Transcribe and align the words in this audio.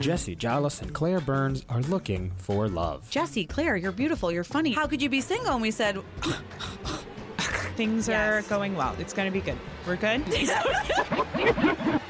Jesse 0.00 0.34
Jollis 0.36 0.82
and 0.82 0.92
Claire 0.92 1.20
Burns 1.20 1.64
are 1.68 1.80
looking 1.82 2.32
for 2.36 2.68
love. 2.68 3.08
Jesse, 3.10 3.44
Claire, 3.46 3.76
you're 3.76 3.92
beautiful. 3.92 4.30
You're 4.32 4.44
funny. 4.44 4.72
How 4.72 4.86
could 4.86 5.00
you 5.00 5.08
be 5.08 5.20
single? 5.20 5.52
And 5.54 5.62
we 5.62 5.70
said, 5.70 5.98
Things 7.76 8.08
are 8.08 8.12
Yes. 8.12 8.48
going 8.48 8.76
well. 8.76 8.94
It's 8.98 9.12
going 9.12 9.26
to 9.26 9.32
be 9.32 9.40
good. 9.44 9.58
We're 9.86 9.96
good. 9.96 10.22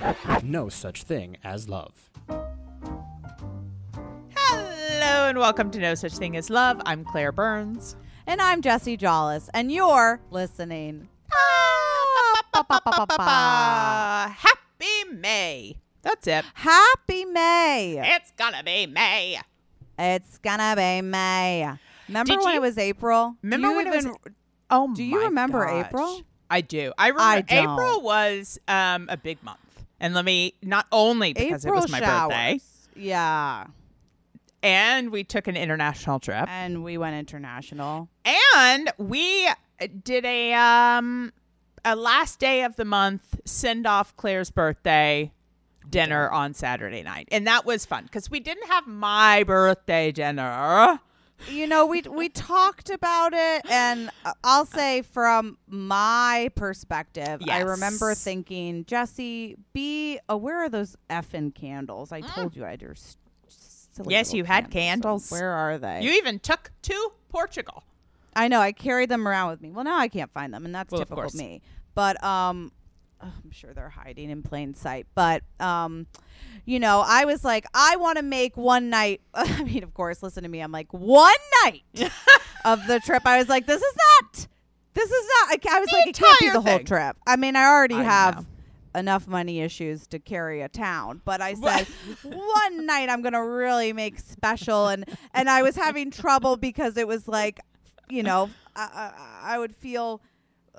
No 0.43 0.69
such 0.69 1.05
thing 1.05 1.39
as 1.43 1.69
love. 1.71 2.11
Hello 4.37 5.29
and 5.29 5.39
welcome 5.39 5.71
to 5.71 5.79
No 5.79 5.95
Such 5.95 6.13
Thing 6.13 6.37
as 6.37 6.51
Love. 6.51 6.81
I'm 6.85 7.03
Claire 7.05 7.33
Burns. 7.33 7.97
And 8.27 8.43
I'm 8.43 8.61
Jesse 8.61 8.99
Jollis, 8.99 9.49
and 9.55 9.73
you're 9.73 10.21
listening. 10.31 11.09
Uh, 12.53 14.29
happy 14.29 15.05
May. 15.13 15.77
That's 16.05 16.27
it. 16.29 16.45
Happy 16.55 17.25
May. 17.25 18.01
It's 18.15 18.31
gonna 18.37 18.63
be 18.63 18.87
May. 18.87 19.41
It's 19.99 20.39
gonna 20.39 20.75
be 20.77 21.01
May. 21.03 21.69
Remember 22.09 22.31
Did 22.33 22.39
when 22.45 22.49
you- 22.51 22.57
it 22.57 22.61
was 22.63 22.79
April? 22.79 23.37
Remember 23.43 23.67
Do 23.69 23.71
you 23.73 23.77
when 23.77 23.87
it 23.87 23.97
was- 24.07 24.17
Oh, 24.71 24.95
Do 24.95 25.03
you 25.03 25.25
remember 25.25 25.65
gosh. 25.67 25.87
April? 25.87 26.23
I 26.51 26.61
do. 26.61 26.93
I 26.99 27.09
remember 27.09 27.43
don't. 27.43 27.59
April 27.73 28.03
was 28.03 28.59
um, 28.69 29.09
a 29.11 29.17
big 29.17 29.43
month. 29.43 29.59
And 30.01 30.15
let 30.15 30.25
me 30.25 30.55
not 30.63 30.87
only 30.93 31.33
because 31.33 31.65
April 31.65 31.79
it 31.79 31.83
was 31.83 31.91
my 31.91 32.01
showers. 32.01 32.29
birthday, 32.29 32.61
Yeah. 32.97 33.67
and 34.63 35.11
we 35.11 35.25
took 35.25 35.47
an 35.49 35.57
international 35.57 36.21
trip, 36.21 36.49
And 36.49 36.83
we 36.85 36.99
went 36.99 37.17
international. 37.17 38.09
and 38.55 38.91
we 38.99 39.49
did 40.03 40.25
a 40.25 40.53
um 40.55 41.33
a 41.85 41.95
last 41.97 42.39
day 42.39 42.63
of 42.65 42.77
the 42.77 42.85
month 42.85 43.41
send 43.45 43.87
off 43.87 44.17
Claire's 44.17 44.51
birthday 44.51 45.31
dinner 45.95 46.29
on 46.31 46.53
Saturday 46.55 47.03
night, 47.03 47.29
and 47.31 47.47
that 47.47 47.65
was 47.65 47.87
fun 47.87 48.05
because 48.05 48.31
we 48.31 48.41
didn't 48.41 48.67
have 48.67 48.87
my 48.87 49.45
birthday 49.45 50.11
dinner. 50.13 51.01
You 51.49 51.67
know, 51.67 51.87
we 51.87 52.03
we 52.03 52.29
talked 52.29 52.91
about 52.91 53.33
it, 53.33 53.65
and 53.71 54.11
I'll 54.43 54.67
say 54.67 55.03
from 55.03 55.59
my 55.69 56.51
perspective, 56.55 57.41
I 57.49 57.61
remember 57.61 58.15
thinking, 58.15 58.85
Jesse, 58.87 59.57
be 59.73 60.19
aware 60.29 60.65
of 60.65 60.73
those 60.73 60.97
effing 61.11 61.55
candles. 61.55 62.13
I 62.13 62.21
told 62.23 62.57
you 62.57 62.65
I 62.65 62.71
had 62.71 62.83
your 62.83 62.93
s- 62.93 63.17
silly 63.49 64.09
Mm. 64.09 64.11
Yes, 64.11 64.33
you 64.35 64.45
had 64.45 64.71
candles. 64.71 65.31
Where 65.31 65.51
are 65.51 65.79
they? 65.79 66.03
You 66.03 66.13
even 66.13 66.39
took 66.39 66.71
to 66.83 67.13
Portugal. 67.29 67.85
I 68.37 68.49
know 68.49 68.61
I 68.61 68.73
carried 68.73 69.11
them 69.11 69.29
around 69.29 69.51
with 69.51 69.61
me. 69.61 69.71
Well, 69.71 69.85
now 69.85 69.99
I 69.99 70.09
can't 70.09 70.33
find 70.33 70.53
them, 70.53 70.65
and 70.65 70.75
that's 70.75 70.91
Well, 70.91 71.01
typical 71.03 71.31
me. 71.35 71.63
But 71.95 72.23
um, 72.25 72.73
I'm 73.25 73.51
sure 73.51 73.73
they're 73.73 73.89
hiding 73.89 74.31
in 74.31 74.43
plain 74.43 74.75
sight. 74.75 75.07
But 75.15 75.43
um, 75.61 76.07
you 76.65 76.79
know, 76.79 77.03
I 77.07 77.25
was 77.25 77.45
like, 77.45 77.67
I 77.75 77.97
want 77.97 78.19
to 78.19 78.23
make 78.23 78.57
one 78.57 78.91
night. 78.91 79.21
I 79.35 79.63
mean, 79.65 79.83
of 79.83 79.95
course, 79.95 80.23
listen 80.23 80.43
to 80.43 80.49
me. 80.49 80.61
I'm 80.61 80.73
like 80.73 80.93
one 80.93 81.35
night 81.65 81.83
of 82.65 82.87
the 82.87 83.01
trip. 83.01 83.27
I 83.27 83.39
was 83.39 83.49
like, 83.49 83.67
this 83.67 83.83
is 83.83 83.97
not. 83.97 84.47
This 84.95 85.11
is 85.11 85.27
not. 85.41 85.59
I, 85.67 85.77
I 85.77 85.81
was 85.81 85.93
like, 85.93 86.07
it 86.07 86.17
can't 86.17 86.41
be 86.41 86.47
the 86.51 86.61
whole 86.61 86.79
thing. 86.79 86.87
trip. 86.87 87.17
I 87.27 87.37
mean, 87.37 87.57
I 87.57 87.65
already 87.65 87.97
I 87.97 88.03
have. 88.03 88.37
know. 88.37 88.47
Enough 88.97 89.27
money 89.27 89.61
issues 89.61 90.07
to 90.07 90.21
carry 90.21 90.61
a 90.61 90.69
town, 90.69 91.21
but 91.25 91.41
I 91.41 91.55
said 91.55 91.89
one 92.23 92.87
night 92.87 93.09
I'm 93.11 93.23
gonna 93.23 93.45
really 93.45 93.93
make 93.93 94.21
special, 94.21 94.87
and 94.87 95.05
and 95.33 95.51
I 95.51 95.63
was 95.63 95.75
having 95.75 96.13
trouble 96.13 96.57
because 96.57 96.97
it 96.97 97.09
was 97.09 97.27
like 97.27 97.59
you 98.09 98.23
know, 98.23 98.51
I, 98.77 99.11
I, 99.43 99.55
I 99.55 99.59
would 99.59 99.75
feel 99.75 100.21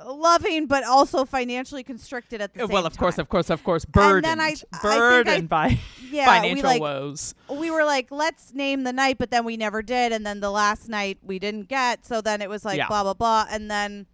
loving, 0.06 0.66
but 0.68 0.84
also 0.84 1.24
financially 1.26 1.84
constricted 1.84 2.42
at 2.42 2.54
the 2.54 2.60
uh, 2.60 2.64
same 2.64 2.68
time. 2.70 2.74
well, 2.74 2.86
of 2.86 2.98
course, 2.98 3.18
of 3.18 3.30
course, 3.30 3.50
of 3.50 3.64
course, 3.64 3.84
And 3.86 3.94
burdened, 3.94 4.26
then 4.26 4.40
I- 4.42 4.48
I 4.48 4.54
think 4.56 4.66
I- 4.84 4.98
burdened 4.98 5.50
by 5.50 5.80
Yeah, 6.12 6.26
we 6.26 6.40
financial 6.40 6.70
like 6.70 6.82
woes. 6.82 7.34
we 7.50 7.72
were 7.72 7.86
like, 7.86 8.08
let's 8.12 8.54
name 8.54 8.84
the 8.84 8.94
night, 8.94 9.18
but 9.18 9.32
then 9.32 9.46
we 9.46 9.56
never 9.58 9.82
did, 9.82 10.12
and 10.12 10.26
then 10.26 10.40
the 10.42 10.52
last 10.52 10.90
night 10.90 11.20
we 11.23 11.40
didn't 11.40 11.68
get. 11.70 12.06
So 12.06 12.20
then 12.22 12.42
it 12.42 12.50
was 12.50 12.66
like 12.66 12.78
Yeah. 12.78 12.88
blah 12.88 13.04
blah 13.04 13.14
blah, 13.14 13.46
and 13.50 13.70
then. 13.72 14.08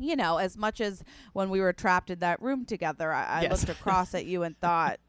You 0.00 0.14
know, 0.14 0.36
as 0.38 0.56
much 0.56 0.80
as 0.80 1.02
when 1.32 1.50
we 1.50 1.58
were 1.60 1.72
trapped 1.72 2.08
in 2.08 2.20
that 2.20 2.40
room 2.40 2.64
together, 2.64 3.12
I, 3.12 3.24
I 3.24 3.42
Yes. 3.42 3.50
looked 3.66 3.80
across 3.80 4.14
at 4.14 4.26
you 4.26 4.44
and 4.44 4.56
thought, 4.60 5.00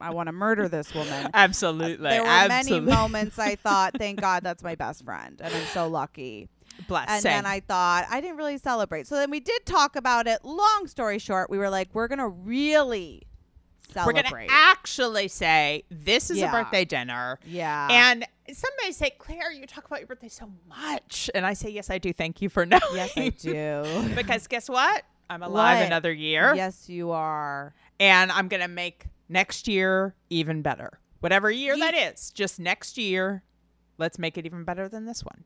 I 0.00 0.10
want 0.10 0.28
to 0.28 0.32
murder 0.32 0.68
this 0.68 0.94
woman. 0.94 1.28
Absolutely, 1.34 1.96
there 2.08 2.22
were 2.22 2.28
absolutely. 2.28 2.86
many 2.86 2.96
moments 2.96 3.36
I 3.36 3.56
thought, 3.56 3.94
thank 3.98 4.20
God 4.20 4.44
that's 4.44 4.62
my 4.62 4.76
best 4.76 5.04
friend, 5.04 5.40
and 5.42 5.52
I'm 5.52 5.66
so 5.72 5.88
lucky. 5.88 6.48
And 6.90 7.22
then 7.22 7.46
I 7.46 7.60
thought 7.60 8.06
I 8.10 8.20
didn't 8.20 8.36
really 8.36 8.58
celebrate. 8.58 9.06
So 9.06 9.16
then 9.16 9.30
we 9.30 9.40
did 9.40 9.64
talk 9.66 9.96
about 9.96 10.26
it. 10.26 10.44
Long 10.44 10.86
story 10.86 11.18
short, 11.18 11.50
we 11.50 11.58
were 11.58 11.70
like, 11.70 11.88
we're 11.92 12.08
gonna 12.08 12.28
really 12.28 13.22
Celebrate. 13.92 14.24
We're 14.24 14.38
gonna 14.40 14.46
actually 14.50 15.28
say 15.28 15.84
this 15.90 16.30
is 16.30 16.38
Yeah. 16.38 16.48
a 16.48 16.52
birthday 16.64 16.84
dinner. 16.84 17.38
yeah. 17.46 17.86
And 17.90 18.26
somebody 18.52 18.92
say, 18.92 19.10
Claire, 19.18 19.52
you 19.52 19.66
talk 19.66 19.84
about 19.86 20.00
your 20.00 20.06
birthday 20.08 20.28
so 20.28 20.50
much. 20.68 21.30
And 21.34 21.46
I 21.46 21.52
say, 21.52 21.70
Yes, 21.70 21.90
I 21.90 21.98
do. 21.98 22.12
Thank 22.12 22.42
you 22.42 22.48
for 22.48 22.64
knowing. 22.66 22.80
yes, 22.94 23.12
I 23.16 23.28
do. 23.28 23.84
because 24.16 24.46
guess 24.48 24.68
what? 24.68 25.04
I'm 25.30 25.42
alive 25.42 25.78
What? 25.78 25.86
another 25.86 26.12
year. 26.12 26.54
Yes, 26.54 26.88
you 26.88 27.10
are. 27.12 27.74
And 28.00 28.32
I'm 28.32 28.48
going 28.48 28.62
to 28.62 28.68
make 28.68 29.06
next 29.28 29.68
year 29.68 30.14
even 30.28 30.60
better. 30.62 30.98
Whatever 31.20 31.50
year 31.50 31.74
Ye- 31.74 31.80
that 31.80 31.94
is, 31.94 32.30
just 32.30 32.58
next 32.58 32.98
year, 32.98 33.42
let's 33.96 34.18
make 34.18 34.36
it 34.36 34.44
even 34.44 34.64
better 34.64 34.88
than 34.88 35.06
this 35.06 35.22
one. 35.24 35.44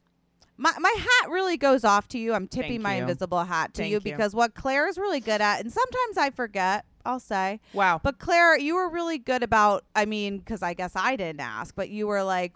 My 0.60 0.72
my 0.78 0.92
hat 0.98 1.30
really 1.30 1.56
goes 1.56 1.84
off 1.84 2.08
to 2.08 2.18
you. 2.18 2.34
I'm 2.34 2.48
tipping 2.48 2.72
Thank 2.72 2.82
my 2.82 2.96
you. 2.96 3.02
invisible 3.02 3.44
hat 3.44 3.72
to 3.74 3.82
Thank 3.82 3.92
you 3.92 4.00
because 4.00 4.34
what 4.34 4.54
Claire 4.54 4.88
is 4.88 4.98
really 4.98 5.20
good 5.20 5.40
at, 5.40 5.60
and 5.60 5.72
sometimes 5.72 6.18
I 6.18 6.30
forget. 6.30 6.84
I'll 7.06 7.20
say. 7.20 7.60
Wow. 7.72 8.00
But 8.02 8.18
Claire, 8.18 8.58
you 8.58 8.74
were 8.74 8.90
really 8.90 9.16
good 9.16 9.42
about. 9.42 9.84
I 9.96 10.04
mean, 10.04 10.38
because 10.38 10.62
I 10.62 10.74
guess 10.74 10.92
I 10.94 11.16
didn't 11.16 11.40
ask, 11.40 11.74
but 11.74 11.88
you 11.88 12.06
were 12.06 12.22
like, 12.22 12.54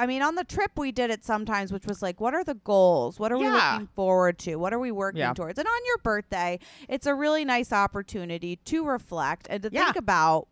I 0.00 0.06
mean, 0.06 0.20
on 0.20 0.34
the 0.34 0.42
trip 0.42 0.72
we 0.76 0.90
did 0.90 1.10
it 1.10 1.24
sometimes, 1.24 1.72
which 1.72 1.86
was 1.86 2.02
like, 2.02 2.20
what 2.20 2.34
are 2.34 2.42
the 2.42 2.54
goals? 2.54 3.20
What 3.20 3.30
are 3.30 3.38
we 3.38 3.48
looking 3.48 3.86
forward 3.94 4.38
to? 4.40 4.56
What 4.56 4.72
are 4.74 4.80
we 4.80 4.90
working 4.90 5.20
Yeah. 5.20 5.32
towards? 5.34 5.60
And 5.60 5.68
on 5.68 5.80
your 5.86 5.98
birthday, 5.98 6.58
it's 6.88 7.06
a 7.06 7.14
really 7.14 7.44
nice 7.44 7.72
opportunity 7.72 8.56
to 8.64 8.84
reflect 8.84 9.46
and 9.48 9.62
to 9.62 9.70
Yeah. 9.70 9.84
think 9.84 9.96
about 9.96 10.48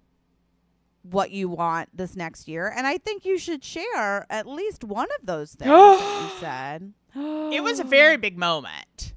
what 1.03 1.31
you 1.31 1.49
want 1.49 1.89
this 1.97 2.15
next 2.17 2.47
year. 2.49 2.73
And 2.75 2.87
I 2.87 2.99
think 2.99 3.25
you 3.25 3.39
should 3.39 3.65
share 3.65 4.27
at 4.31 4.47
least 4.47 4.85
one 4.85 5.09
of 5.21 5.27
those 5.27 5.53
things 5.55 5.71
that 5.71 6.23
you 6.23 6.41
said. 6.41 6.93
it 7.53 7.63
was 7.63 7.81
a 7.81 7.85
very 7.85 8.17
big 8.17 8.39
moment. 8.39 9.15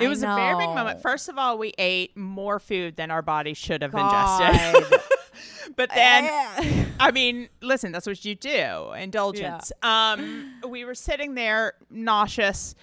It 0.00 0.06
I 0.06 0.08
was 0.08 0.22
a 0.22 0.26
very 0.26 0.56
big 0.56 0.68
moment. 0.68 1.02
First 1.02 1.28
of 1.28 1.38
all, 1.38 1.58
we 1.58 1.72
ate 1.76 2.16
more 2.16 2.60
food 2.60 2.94
than 2.96 3.10
our 3.10 3.22
body 3.22 3.52
should 3.54 3.82
have 3.82 3.90
God. 3.90 4.40
ingested. 4.54 5.00
but 5.76 5.90
then 5.92 6.24
Eh. 6.24 6.84
I 7.00 7.10
mean, 7.10 7.48
listen, 7.62 7.90
that's 7.92 8.06
what 8.06 8.24
you 8.24 8.34
do. 8.36 8.92
Indulgence. 8.92 9.72
Um, 9.82 10.54
we 10.68 10.84
were 10.84 10.94
sitting 10.94 11.34
there 11.34 11.74
nauseous. 11.90 12.74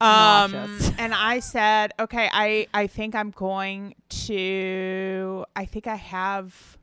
Um, 0.00 0.50
Nauseous. 0.52 0.90
and 0.98 1.14
I 1.14 1.38
said, 1.38 1.92
okay, 2.00 2.28
I, 2.32 2.66
I 2.74 2.88
think 2.88 3.14
I'm 3.14 3.30
going 3.30 3.94
to, 4.26 5.44
I 5.54 5.64
think 5.64 5.86
I 5.86 5.94
have, 5.94 6.76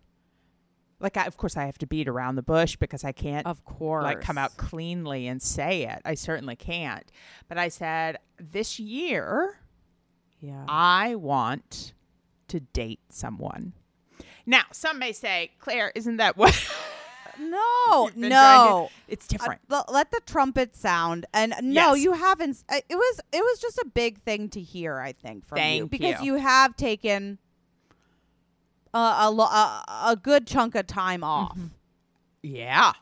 like, 1.01 1.17
I, 1.17 1.25
of 1.25 1.37
course 1.37 1.57
I 1.57 1.65
have 1.65 1.77
to 1.79 1.87
beat 1.87 2.07
around 2.07 2.35
the 2.35 2.43
bush 2.43 2.75
because 2.77 3.03
I 3.03 3.11
can't 3.11 3.45
of 3.47 3.63
course. 3.65 4.03
like 4.03 4.21
come 4.21 4.37
out 4.37 4.55
cleanly 4.57 5.27
and 5.27 5.41
say 5.41 5.83
it. 5.83 6.01
I 6.05 6.13
certainly 6.15 6.55
can't. 6.55 7.11
But 7.49 7.57
I 7.57 7.67
said, 7.69 8.17
this 8.39 8.79
year, 8.79 9.59
Yeah. 10.39 10.65
I 10.67 11.15
want 11.15 11.93
to 12.49 12.59
date 12.59 12.99
someone. 13.09 13.73
Now, 14.45 14.63
some 14.71 14.99
may 14.99 15.11
say, 15.11 15.51
Claire, 15.59 15.91
isn't 15.95 16.17
that 16.17 16.35
what? 16.37 16.53
No, 17.39 17.57
You've 18.07 18.15
been 18.15 18.29
trying 18.31 18.67
to- 18.67 18.69
no. 18.71 18.89
it's 19.07 19.25
Uh, 19.25 19.29
different. 19.29 19.61
the- 19.69 19.85
let 19.89 20.11
the 20.11 20.21
trumpet 20.25 20.75
sound. 20.75 21.25
And 21.33 21.53
no, 21.61 21.93
Yes. 21.93 22.03
you 22.03 22.13
haven't. 22.13 22.63
uh, 22.69 22.81
It 22.89 22.95
was 22.95 23.19
it 23.31 23.39
was 23.41 23.59
just 23.59 23.77
a 23.77 23.85
big 23.85 24.21
thing 24.23 24.49
to 24.49 24.61
hear. 24.61 24.99
I 24.99 25.13
think 25.13 25.45
from 25.47 25.57
you 25.59 25.87
because 25.87 26.21
you. 26.21 26.35
you 26.35 26.41
have 26.41 26.75
taken 26.75 27.37
a 28.93 29.15
a, 29.21 29.31
lo- 29.31 29.45
a 29.45 29.83
a 30.07 30.15
good 30.21 30.45
chunk 30.47 30.75
of 30.75 30.87
time 30.87 31.23
off, 31.23 31.51
mm-hmm. 31.57 31.67
yeah. 32.43 32.93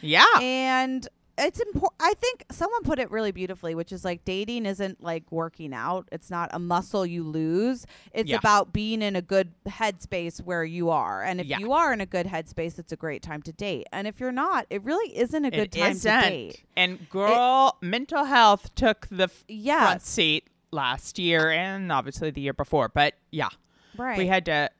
Yeah. 0.00 0.26
and 0.42 1.08
it's 1.36 1.58
important. 1.58 1.94
I 2.00 2.12
think 2.14 2.44
someone 2.52 2.82
put 2.84 2.98
it 3.00 3.10
really 3.10 3.32
beautifully, 3.32 3.74
which 3.74 3.90
is 3.90 4.04
like 4.04 4.24
dating 4.24 4.66
isn't 4.66 5.02
like 5.02 5.24
working 5.32 5.72
out. 5.74 6.08
It's 6.12 6.30
not 6.30 6.50
a 6.52 6.58
muscle 6.60 7.04
you 7.06 7.24
lose. 7.24 7.86
It's 8.12 8.30
Yeah. 8.30 8.36
about 8.36 8.72
being 8.72 9.02
in 9.02 9.16
a 9.16 9.22
good 9.22 9.52
headspace 9.66 10.40
where 10.42 10.62
you 10.64 10.90
are. 10.90 11.22
And 11.24 11.40
if 11.40 11.46
Yeah. 11.46 11.58
you 11.58 11.72
are 11.72 11.92
in 11.92 12.00
a 12.00 12.06
good 12.06 12.26
headspace, 12.26 12.78
it's 12.78 12.92
a 12.92 12.96
great 12.96 13.20
time 13.22 13.42
to 13.42 13.52
date. 13.52 13.86
And 13.92 14.06
if 14.06 14.20
you're 14.20 14.30
not, 14.30 14.66
it 14.70 14.84
really 14.84 15.16
isn't 15.16 15.44
a 15.44 15.50
good 15.50 15.72
time 15.72 15.94
to 15.98 16.20
date. 16.20 16.62
And 16.76 17.08
girl, 17.08 17.78
mental 17.80 18.24
health 18.26 18.72
took 18.76 19.08
the 19.10 19.24
f- 19.24 19.30
front 19.30 19.44
Yes. 19.48 20.06
seat 20.08 20.48
last 20.70 21.18
year 21.18 21.50
and 21.50 21.90
obviously 21.90 22.30
the 22.30 22.42
year 22.42 22.52
before. 22.52 22.88
But 22.90 23.14
yeah, 23.32 23.48
Right. 23.96 24.18
we 24.18 24.26
had 24.28 24.44
to 24.44 24.70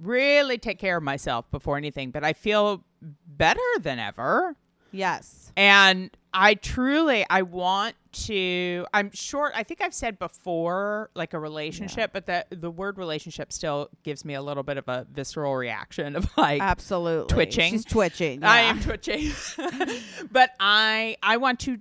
really 0.00 0.58
take 0.58 0.78
care 0.78 0.96
of 0.96 1.02
myself 1.02 1.50
before 1.50 1.76
anything. 1.76 2.10
But 2.10 2.24
I 2.24 2.32
feel 2.32 2.84
better 3.26 3.60
than 3.80 3.98
ever. 3.98 4.56
yes. 4.90 5.52
And 5.56 6.10
I 6.34 6.52
truly, 6.54 7.24
I 7.30 7.42
want 7.42 7.94
to 8.12 8.86
I'm 8.92 9.10
short 9.12 9.52
I 9.54 9.62
think 9.62 9.80
I've 9.82 9.94
said 9.94 10.18
before 10.18 11.10
like 11.14 11.32
a 11.34 11.38
relationship, 11.38 12.10
but 12.12 12.26
the 12.26 12.44
the 12.50 12.70
word 12.70 12.98
relationship 12.98 13.52
still 13.52 13.88
gives 14.02 14.24
me 14.24 14.34
a 14.34 14.42
little 14.42 14.62
bit 14.62 14.76
of 14.78 14.88
a 14.88 15.06
visceral 15.10 15.54
reaction 15.54 16.14
of 16.16 16.30
like 16.36 16.60
Absolutely. 16.60 17.32
Twitching. 17.34 17.72
She's 17.72 17.84
twitching. 17.84 18.42
I 18.44 18.60
am 18.60 18.80
twitching. 18.80 19.32
but 20.30 20.50
I 20.60 21.16
I 21.22 21.36
want 21.38 21.60
to 21.60 21.78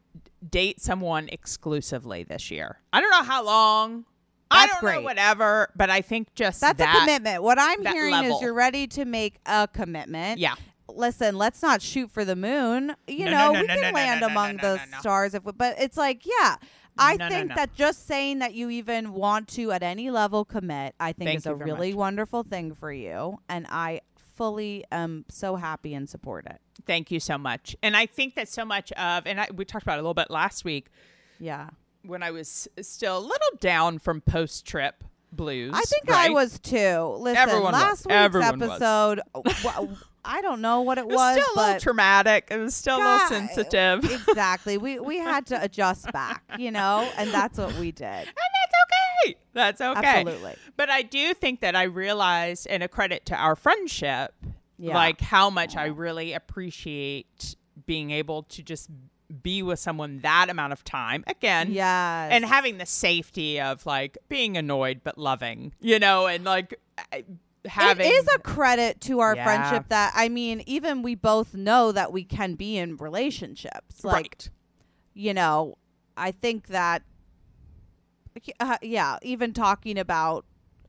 date 0.47 0.79
someone 0.79 1.27
exclusively 1.31 2.23
this 2.23 2.49
year. 2.51 2.79
I 2.93 3.01
don't 3.01 3.11
know 3.11 3.23
how 3.23 3.43
long. 3.43 4.05
I 4.51 4.67
don't 4.67 4.83
know 4.83 5.01
whatever, 5.01 5.69
but 5.75 5.89
I 5.89 6.01
think 6.01 6.33
just 6.35 6.61
That's 6.61 6.77
that, 6.77 6.95
a 6.95 6.99
commitment. 6.99 7.43
What 7.43 7.57
I'm 7.59 7.83
hearing 7.85 8.11
level. 8.11 8.35
is 8.37 8.41
you're 8.41 8.53
ready 8.53 8.87
to 8.87 9.05
make 9.05 9.39
a 9.45 9.67
commitment. 9.71 10.39
Yeah. 10.39 10.55
Listen, 10.87 11.35
let's 11.37 11.61
not 11.61 11.81
shoot 11.81 12.11
for 12.11 12.23
the 12.23 12.35
moon. 12.35 12.95
You 13.07 13.25
No, 13.25 13.31
know, 13.31 13.51
no, 13.51 13.51
no, 13.53 13.61
we 13.61 13.67
no, 13.67 13.73
can 13.73 13.81
no, 13.81 13.89
no, 13.89 13.95
land 13.95 14.21
no, 14.21 14.27
no, 14.27 14.31
among 14.31 14.55
no, 14.57 14.61
the 14.61 14.75
no, 14.77 14.83
no. 14.91 14.99
stars 14.99 15.33
if 15.33 15.43
we, 15.43 15.51
but 15.51 15.75
it's 15.79 15.97
like, 15.97 16.25
yeah. 16.25 16.55
I 16.97 17.17
No, 17.17 17.27
no, 17.27 17.35
think 17.35 17.49
no. 17.49 17.55
that 17.55 17.73
just 17.75 18.07
saying 18.07 18.39
that 18.39 18.53
you 18.53 18.69
even 18.69 19.11
want 19.13 19.49
to 19.49 19.71
at 19.73 19.83
any 19.83 20.09
level 20.11 20.45
commit, 20.45 20.95
I 20.99 21.11
think 21.11 21.27
Thank 21.29 21.37
is 21.39 21.45
a 21.45 21.53
really 21.55 21.89
much. 21.91 21.97
wonderful 21.97 22.43
thing 22.43 22.73
for 22.73 22.93
you 22.93 23.39
and 23.49 23.65
I 23.69 24.01
fully 24.35 24.85
am 24.91 25.25
so 25.29 25.55
happy 25.57 25.93
and 25.93 26.09
support 26.09 26.45
it. 26.45 26.61
Thank 26.85 27.09
you 27.11 27.19
so 27.19 27.37
much. 27.37 27.75
And 27.83 27.97
I 27.97 28.05
think 28.05 28.35
that 28.35 28.47
so 28.47 28.63
much 28.63 28.91
of 28.93 29.25
and 29.27 29.41
I, 29.41 29.47
we 29.53 29.65
talked 29.65 29.83
about 29.83 29.95
it 29.97 29.99
a 29.99 30.03
little 30.03 30.13
bit 30.13 30.29
last 30.29 30.63
week 30.63 30.87
Yeah. 31.39 31.69
When 32.07 32.23
I 32.23 32.31
was 32.31 32.67
still 32.81 33.17
a 33.17 33.19
little 33.19 33.57
down 33.59 33.99
from 33.99 34.21
post 34.21 34.65
trip 34.65 35.03
blues. 35.31 35.71
I 35.75 35.81
think 35.81 36.09
I 36.09 36.29
was 36.29 36.59
too. 36.59 37.15
Listen, 37.19 37.37
Everyone 37.37 37.73
was. 37.73 37.73
last 37.73 38.05
week's 38.05 38.15
Everyone 38.15 38.59
was. 38.59 38.69
episode, 38.69 39.21
w- 39.33 39.95
I 40.27 40.41
don't 40.41 40.61
know 40.61 40.81
what 40.81 40.97
it 40.97 41.01
It 41.01 41.07
was 41.07 41.15
was, 41.17 41.43
still 41.43 41.55
a 41.55 41.65
little 41.65 41.79
traumatic. 41.81 42.47
It 42.49 42.57
was 42.57 42.73
still 42.73 42.97
a 42.97 43.03
little 43.03 43.27
sensitive. 43.27 44.03
exactly. 44.29 44.77
We 44.77 44.99
we 45.11 45.17
had 45.19 45.45
to 45.47 45.61
adjust 45.61 46.11
back, 46.11 46.43
you 46.57 46.71
know, 46.71 47.07
and 47.17 47.31
that's 47.31 47.57
what 47.59 47.73
we 47.75 47.91
did. 47.91 48.05
and 48.05 48.25
that's 48.25 48.75
okay. 49.27 49.35
That's 49.53 49.81
okay. 49.81 50.07
Absolutely. 50.21 50.55
But 50.77 50.89
I 50.89 51.01
do 51.03 51.33
think 51.33 51.59
that 51.61 51.75
I 51.75 51.83
realized, 51.83 52.65
and 52.69 52.81
a 52.81 52.87
credit 52.87 53.25
to 53.27 53.35
our 53.35 53.55
friendship, 53.55 54.33
Yeah. 54.77 54.95
like 54.95 55.21
how 55.21 55.49
much 55.49 55.75
I 55.75 55.85
really 55.87 56.33
appreciate 56.33 57.55
being 57.85 58.09
able 58.11 58.43
to 58.43 58.63
just 58.63 58.89
be 59.41 59.63
with 59.63 59.79
someone 59.79 60.19
that 60.19 60.49
amount 60.49 60.73
of 60.73 60.83
time 60.83 61.23
again. 61.27 61.71
Yes. 61.71 62.29
And 62.31 62.45
having 62.45 62.77
the 62.77 62.85
safety 62.85 63.59
of 63.59 63.85
like 63.85 64.17
being 64.29 64.57
annoyed 64.57 65.01
but 65.03 65.17
loving, 65.17 65.73
you 65.79 65.99
know, 65.99 66.27
and 66.27 66.43
like 66.43 66.79
having 67.65 68.05
it 68.05 68.09
is 68.09 68.27
a 68.33 68.39
credit 68.39 69.01
to 69.01 69.19
our 69.19 69.35
Yeah. 69.35 69.43
friendship 69.43 69.89
that 69.89 70.13
I 70.15 70.29
mean, 70.29 70.63
even 70.65 71.01
we 71.01 71.15
both 71.15 71.53
know 71.53 71.91
that 71.91 72.11
we 72.11 72.23
can 72.23 72.55
be 72.55 72.77
in 72.77 72.97
relationships. 72.97 74.03
Like, 74.03 74.15
right. 74.15 74.49
you 75.13 75.33
know, 75.33 75.77
I 76.15 76.31
think 76.31 76.67
that, 76.67 77.03
uh, 78.59 78.77
yeah, 78.81 79.17
even 79.21 79.53
talking 79.53 79.97
about. 79.97 80.45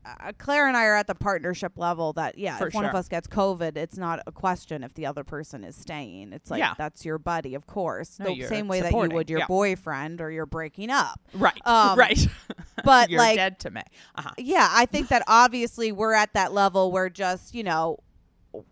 Uh, 0.07 0.33
Claire 0.39 0.69
and 0.69 0.77
I 0.77 0.85
are 0.85 0.95
at 0.95 1.07
the 1.09 1.15
partnership 1.15 1.73
level 1.77 2.13
that 2.13 2.39
yeah, 2.39 2.59
For 2.59 2.69
if 2.69 2.75
one 2.75 2.85
of 2.85 2.95
us 2.95 3.09
gets 3.09 3.27
COVID, 3.27 3.77
it's 3.77 3.97
not 3.97 4.21
a 4.27 4.33
question 4.33 4.85
if 4.85 4.95
the 4.95 5.07
other 5.07 5.25
person 5.25 5.65
is 5.65 5.75
staying. 5.75 6.33
It's 6.33 6.51
like 6.51 6.61
Yeah. 6.61 6.75
that's 6.79 7.05
your 7.05 7.19
buddy, 7.19 7.55
of 7.55 7.67
course. 7.67 8.19
No, 8.21 8.27
the 8.27 8.35
you're 8.35 8.49
same 8.49 8.69
way 8.69 8.81
that 8.81 8.89
supporting, 8.89 9.11
you 9.11 9.17
would 9.17 9.31
your 9.31 9.41
yeah. 9.41 9.47
boyfriend 9.47 10.21
or 10.21 10.31
you're 10.31 10.47
breaking 10.47 10.91
up. 10.91 11.21
Right. 11.35 11.61
Um, 11.67 11.99
right. 11.99 12.29
but, 12.85 13.11
You're 13.11 13.19
like- 13.19 13.37
dead 13.37 13.59
to 13.61 13.71
me. 13.71 13.83
Uh-huh. 14.15 14.31
yeah, 14.39 14.69
I 14.71 14.87
think 14.87 15.09
that 15.09 15.23
obviously 15.27 15.91
we're 15.91 16.13
at 16.15 16.33
that 16.35 16.53
level 16.53 16.93
where 16.93 17.11
just, 17.11 17.55
you 17.55 17.65
know, 17.65 17.99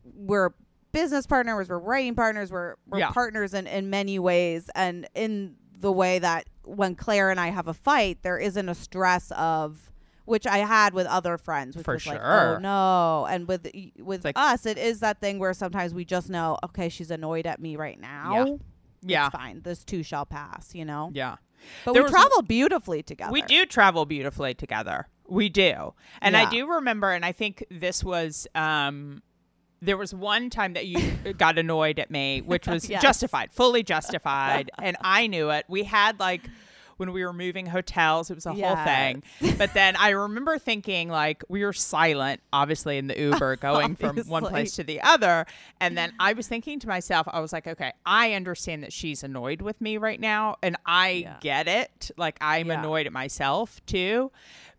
we're 0.05 0.51
business 0.93 1.27
partners, 1.27 1.69
we're 1.69 1.79
writing 1.79 2.15
partners, 2.15 2.53
we're, 2.53 2.77
we're 2.87 3.01
Yeah. 3.01 3.11
partners 3.11 3.53
in, 3.53 3.67
in 3.67 3.91
many 3.91 4.19
ways. 4.21 4.71
And 4.77 5.09
in 5.15 5.57
the 5.81 5.91
way 5.91 6.21
that 6.21 6.47
when 6.63 6.95
Claire 6.95 7.31
and 7.31 7.41
I 7.41 7.49
have 7.49 7.67
a 7.67 7.75
fight, 7.75 8.23
there 8.23 8.39
isn't 8.39 8.69
a 8.69 8.75
stress 8.77 9.33
of, 9.33 9.91
which 10.25 10.47
I 10.47 10.59
had 10.59 10.95
with 10.95 11.07
other 11.07 11.37
friends, 11.39 11.77
which 11.77 11.85
For 11.85 11.95
was 11.95 12.07
like, 12.07 12.21
sure. 12.21 12.57
oh 12.57 12.59
no. 12.59 13.27
And 13.27 13.47
with 13.49 13.69
with 13.99 14.25
like- 14.25 14.39
us, 14.39 14.67
it 14.67 14.79
is 14.79 15.01
that 15.01 15.21
thing 15.21 15.39
where 15.39 15.53
sometimes 15.55 15.93
we 15.95 16.05
just 16.05 16.31
know, 16.31 16.59
okay, 16.65 16.89
she's 16.89 17.11
annoyed 17.11 17.47
at 17.47 17.61
me 17.61 17.77
right 17.77 18.01
now. 18.01 18.59
Yeah. 19.03 19.27
It's 19.27 19.37
fine. 19.37 19.61
This 19.63 19.85
too 19.85 20.03
shall 20.03 20.25
pass, 20.25 20.75
you 20.75 20.85
know? 20.85 21.11
Yeah. 21.13 21.37
But 21.85 21.93
There 21.95 22.03
we 22.05 22.11
travel 22.11 22.43
beautifully 22.43 23.03
together. 23.03 23.33
We 23.33 23.43
do 23.43 23.67
travel 23.67 24.07
beautifully 24.07 24.55
together. 24.55 25.09
We 25.27 25.49
do. 25.49 25.95
And 26.21 26.37
I 26.37 26.49
do 26.51 26.67
remember 26.67 27.11
and 27.13 27.25
I 27.25 27.33
think 27.33 27.65
this 27.71 28.03
was 28.05 28.47
um 28.55 29.23
there 29.83 29.97
was 29.99 30.15
one 30.15 30.49
time 30.49 30.73
that 30.75 30.87
you 30.87 30.99
got 31.39 31.59
annoyed 31.59 31.99
at 31.99 32.11
me, 32.11 32.41
which 32.41 32.67
was 32.67 32.89
Yes. 32.89 33.03
justified, 33.03 33.53
fully 33.53 33.83
justified, 33.83 34.71
and 34.81 34.97
I 35.03 35.27
knew 35.27 35.51
it. 35.51 35.67
We 35.69 35.83
had 35.85 36.19
like 36.19 36.43
when 36.97 37.13
we 37.13 37.25
were 37.25 37.33
moving 37.33 37.67
hotels, 37.67 38.31
it 38.31 38.35
was 38.35 38.47
a 38.47 38.53
whole 38.53 38.77
thing. 38.85 39.23
But 39.59 39.73
then 39.75 39.97
I 39.97 40.11
remember 40.11 40.59
thinking 40.59 41.09
like 41.09 41.43
we 41.49 41.65
were 41.65 41.73
silent, 41.73 42.41
obviously 42.53 42.99
in 42.99 43.07
the 43.07 43.19
Uber 43.21 43.57
going 43.57 43.97
from 43.97 44.19
one 44.29 44.45
place 44.47 44.73
to 44.77 44.85
the 44.85 45.01
other, 45.01 45.47
and 45.81 45.97
then 45.97 46.13
I 46.19 46.33
was 46.33 46.49
thinking 46.49 46.79
to 46.81 46.89
myself, 46.89 47.27
I 47.31 47.41
was 47.41 47.53
like, 47.53 47.67
okay, 47.67 47.93
I 48.05 48.33
understand 48.35 48.83
that 48.83 48.93
she's 48.93 49.23
annoyed 49.23 49.63
with 49.63 49.81
me 49.81 49.97
right 49.99 50.21
now, 50.21 50.57
and 50.63 50.77
I 50.87 51.09
Yeah. 51.11 51.37
get 51.41 51.69
it. 51.69 52.11
Like 52.17 52.37
I'm 52.41 52.69
Yeah. 52.69 52.79
annoyed 52.81 53.07
at 53.07 53.13
myself 53.13 53.85
too. 53.87 54.31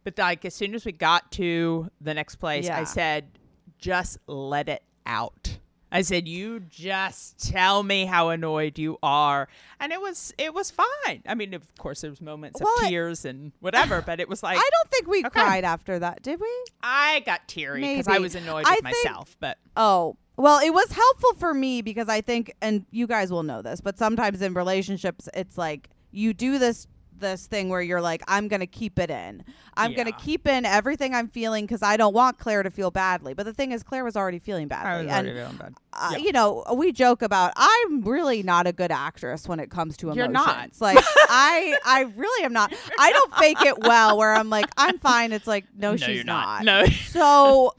But 0.03 0.17
like 0.17 0.45
as 0.45 0.53
soon 0.53 0.75
as 0.75 0.85
we 0.85 0.91
got 0.91 1.31
to 1.33 1.89
the 2.01 2.13
next 2.13 2.35
place, 2.35 2.69
I 2.69 2.83
said, 2.83 3.39
just 3.79 4.17
let 4.27 4.69
it 4.69 4.83
out. 5.05 5.59
I 5.95 6.01
said, 6.01 6.27
"You 6.27 6.59
just 6.59 7.51
tell 7.51 7.83
me 7.83 8.05
how 8.05 8.29
annoyed 8.29 8.77
you 8.77 8.97
are," 9.01 9.47
and 9.79 9.91
it 9.93 10.01
was 10.01 10.33
it 10.37 10.53
was 10.53 10.71
fine. 10.71 11.23
I 11.27 11.35
mean, 11.35 11.53
of 11.53 11.63
course, 11.77 12.01
there 12.01 12.09
was 12.09 12.21
moments 12.21 12.59
Well, 12.61 12.73
of 12.83 12.89
tears 12.89 13.23
and 13.25 13.51
whatever, 13.61 14.01
but 14.01 14.19
it 14.19 14.27
was 14.27 14.43
like 14.43 14.57
I 14.57 14.69
don't 14.71 14.91
think 14.91 15.07
we 15.07 15.19
Okay. 15.19 15.29
cried 15.29 15.63
after 15.63 15.97
that, 15.99 16.21
did 16.21 16.39
we? 16.39 16.47
I 16.83 17.21
got 17.25 17.47
teary 17.47 17.81
because 17.81 18.07
I 18.07 18.17
was 18.19 18.35
annoyed 18.35 18.65
I 18.67 18.75
with 18.75 18.83
think- 18.83 19.05
myself. 19.05 19.37
But 19.39 19.57
Oh, 19.77 20.17
well, 20.37 20.59
it 20.59 20.73
was 20.73 20.91
helpful 20.91 21.33
for 21.39 21.53
me 21.53 21.81
because 21.81 22.09
I 22.09 22.19
think, 22.19 22.53
and 22.61 22.85
you 22.91 23.07
guys 23.07 23.31
will 23.31 23.43
know 23.43 23.61
this, 23.61 23.79
but 23.79 23.97
sometimes 23.97 24.41
in 24.41 24.53
relationships, 24.53 25.29
it's 25.33 25.57
like 25.57 25.89
you 26.11 26.33
do 26.33 26.59
this 26.59 26.87
this 27.19 27.47
thing 27.47 27.69
where 27.69 27.81
you're 27.81 28.01
like, 28.01 28.21
I'm 28.27 28.47
gonna 28.47 28.67
keep 28.67 28.99
it 28.99 29.09
in. 29.09 29.43
I'm 29.77 29.93
gonna 29.93 30.11
keep 30.13 30.47
in 30.47 30.65
everything 30.65 31.13
I'm 31.13 31.27
feeling 31.27 31.65
because 31.65 31.81
I 31.83 31.97
don't 31.97 32.13
want 32.13 32.37
Claire 32.39 32.63
to 32.63 32.69
feel 32.71 32.91
badly. 32.91 33.33
But 33.33 33.45
the 33.45 33.53
thing 33.53 33.71
is, 33.71 33.83
Claire 33.83 34.03
was 34.03 34.15
already 34.15 34.39
feeling 34.39 34.65
I 34.65 34.67
badly, 34.67 35.05
was 35.05 35.13
and 35.15 35.27
already 35.27 35.39
feeling 35.39 35.57
bad. 35.57 35.73
uh, 35.93 36.09
Yeah. 36.13 36.17
you 36.17 36.31
know, 36.31 36.63
we 36.75 36.91
joke 36.91 37.21
about 37.21 37.51
I'm 37.57 38.01
really 38.03 38.41
not 38.43 38.67
a 38.67 38.71
good 38.71 38.91
actress 38.91 39.47
when 39.47 39.59
it 39.59 39.69
comes 39.69 39.97
to 39.97 40.07
emotions. 40.07 40.17
You're 40.17 40.27
not. 40.31 40.69
Like 40.79 40.97
I, 41.29 41.77
I 41.85 42.01
really 42.15 42.45
am 42.45 42.53
not. 42.53 42.73
I 42.99 43.11
don't 43.11 43.35
fake 43.35 43.61
it 43.63 43.79
well. 43.79 44.17
Where 44.17 44.33
I'm 44.33 44.49
like, 44.49 44.67
I'm 44.77 44.97
fine. 44.99 45.31
It's 45.33 45.47
like, 45.47 45.65
no, 45.77 45.91
No, 45.95 45.97
she's 45.97 46.15
you're 46.17 46.23
not. 46.23 46.63
No. 46.63 46.85
So 46.85 47.73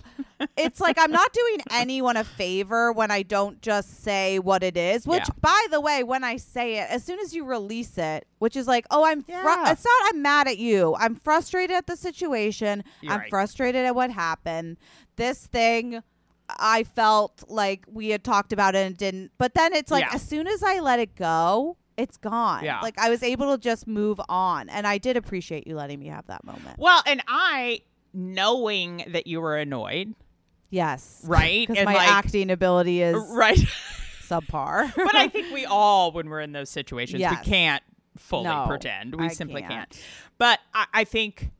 it's 0.56 0.80
like 0.80 0.98
I'm 0.98 1.10
not 1.10 1.32
doing 1.32 1.58
anyone 1.70 2.16
a 2.16 2.24
favor 2.24 2.92
when 2.92 3.10
I 3.10 3.22
don't 3.22 3.60
just 3.62 4.02
say 4.02 4.38
what 4.38 4.62
it 4.62 4.76
is. 4.76 5.06
Which, 5.06 5.20
Yeah. 5.28 5.34
by 5.40 5.66
the 5.70 5.80
way, 5.80 6.02
when 6.02 6.24
I 6.24 6.36
say 6.36 6.78
it, 6.78 6.88
as 6.90 7.04
soon 7.04 7.18
as 7.20 7.34
you 7.34 7.44
release 7.44 7.96
it, 7.98 8.26
which 8.38 8.56
is 8.56 8.66
like, 8.66 8.86
oh, 8.90 9.04
I'm. 9.04 9.22
Fru- 9.22 9.34
Yeah. 9.34 9.72
it's 9.72 9.84
not. 9.84 10.10
I'm 10.14 10.22
mad 10.22 10.46
at 10.48 10.58
you. 10.58 10.94
I'm 10.98 11.14
frustrated 11.14 11.74
at 11.76 11.86
the 11.86 11.96
situation. 11.96 12.84
You're 13.00 13.12
I'm 13.14 13.20
right. 13.20 13.30
frustrated 13.30 13.84
at 13.86 13.94
what 13.94 14.10
happened. 14.10 14.76
This 15.16 15.46
thing. 15.46 16.02
I 16.48 16.84
felt 16.84 17.42
like 17.48 17.84
we 17.92 18.10
had 18.10 18.22
talked 18.22 18.52
about 18.52 18.76
it 18.76 18.86
and 18.86 18.96
didn't. 18.96 19.32
But 19.36 19.54
then 19.54 19.74
it's 19.74 19.90
like 19.90 20.04
Yeah. 20.04 20.14
as 20.14 20.22
soon 20.22 20.46
as 20.46 20.62
I 20.62 20.78
let 20.78 21.00
it 21.00 21.16
go, 21.16 21.76
it's 21.96 22.16
gone. 22.16 22.62
Yeah. 22.62 22.80
Like 22.82 22.96
I 23.00 23.10
was 23.10 23.24
able 23.24 23.50
to 23.56 23.60
just 23.60 23.88
move 23.88 24.20
on. 24.28 24.68
And 24.68 24.86
I 24.86 24.98
did 24.98 25.16
appreciate 25.16 25.66
you 25.66 25.74
letting 25.74 25.98
me 25.98 26.06
have 26.06 26.24
that 26.28 26.44
moment. 26.44 26.78
Well, 26.78 27.02
and 27.04 27.20
I 27.26 27.80
knowing 28.14 29.04
that 29.08 29.26
you 29.26 29.40
were 29.40 29.56
annoyed, 29.56 30.14
Yes. 30.70 31.22
right? 31.24 31.66
Because 31.68 31.84
my 31.84 31.94
like 31.94 32.08
acting 32.08 32.50
ability 32.50 33.02
is 33.02 33.16
right. 33.30 33.58
subpar. 34.28 34.92
but 34.96 35.14
I 35.14 35.28
think 35.28 35.52
we 35.54 35.64
all, 35.66 36.12
when 36.12 36.28
we're 36.28 36.40
in 36.40 36.52
those 36.52 36.70
situations, 36.70 37.20
Yes. 37.20 37.38
we 37.44 37.50
can't 37.50 37.82
fully 38.16 38.44
No, 38.44 38.64
pretend. 38.66 39.14
We 39.14 39.26
I 39.26 39.28
simply 39.28 39.60
can't. 39.62 39.72
can't. 39.90 40.04
But 40.38 40.58
I, 40.74 40.86
I 40.92 41.04
think, 41.04 41.50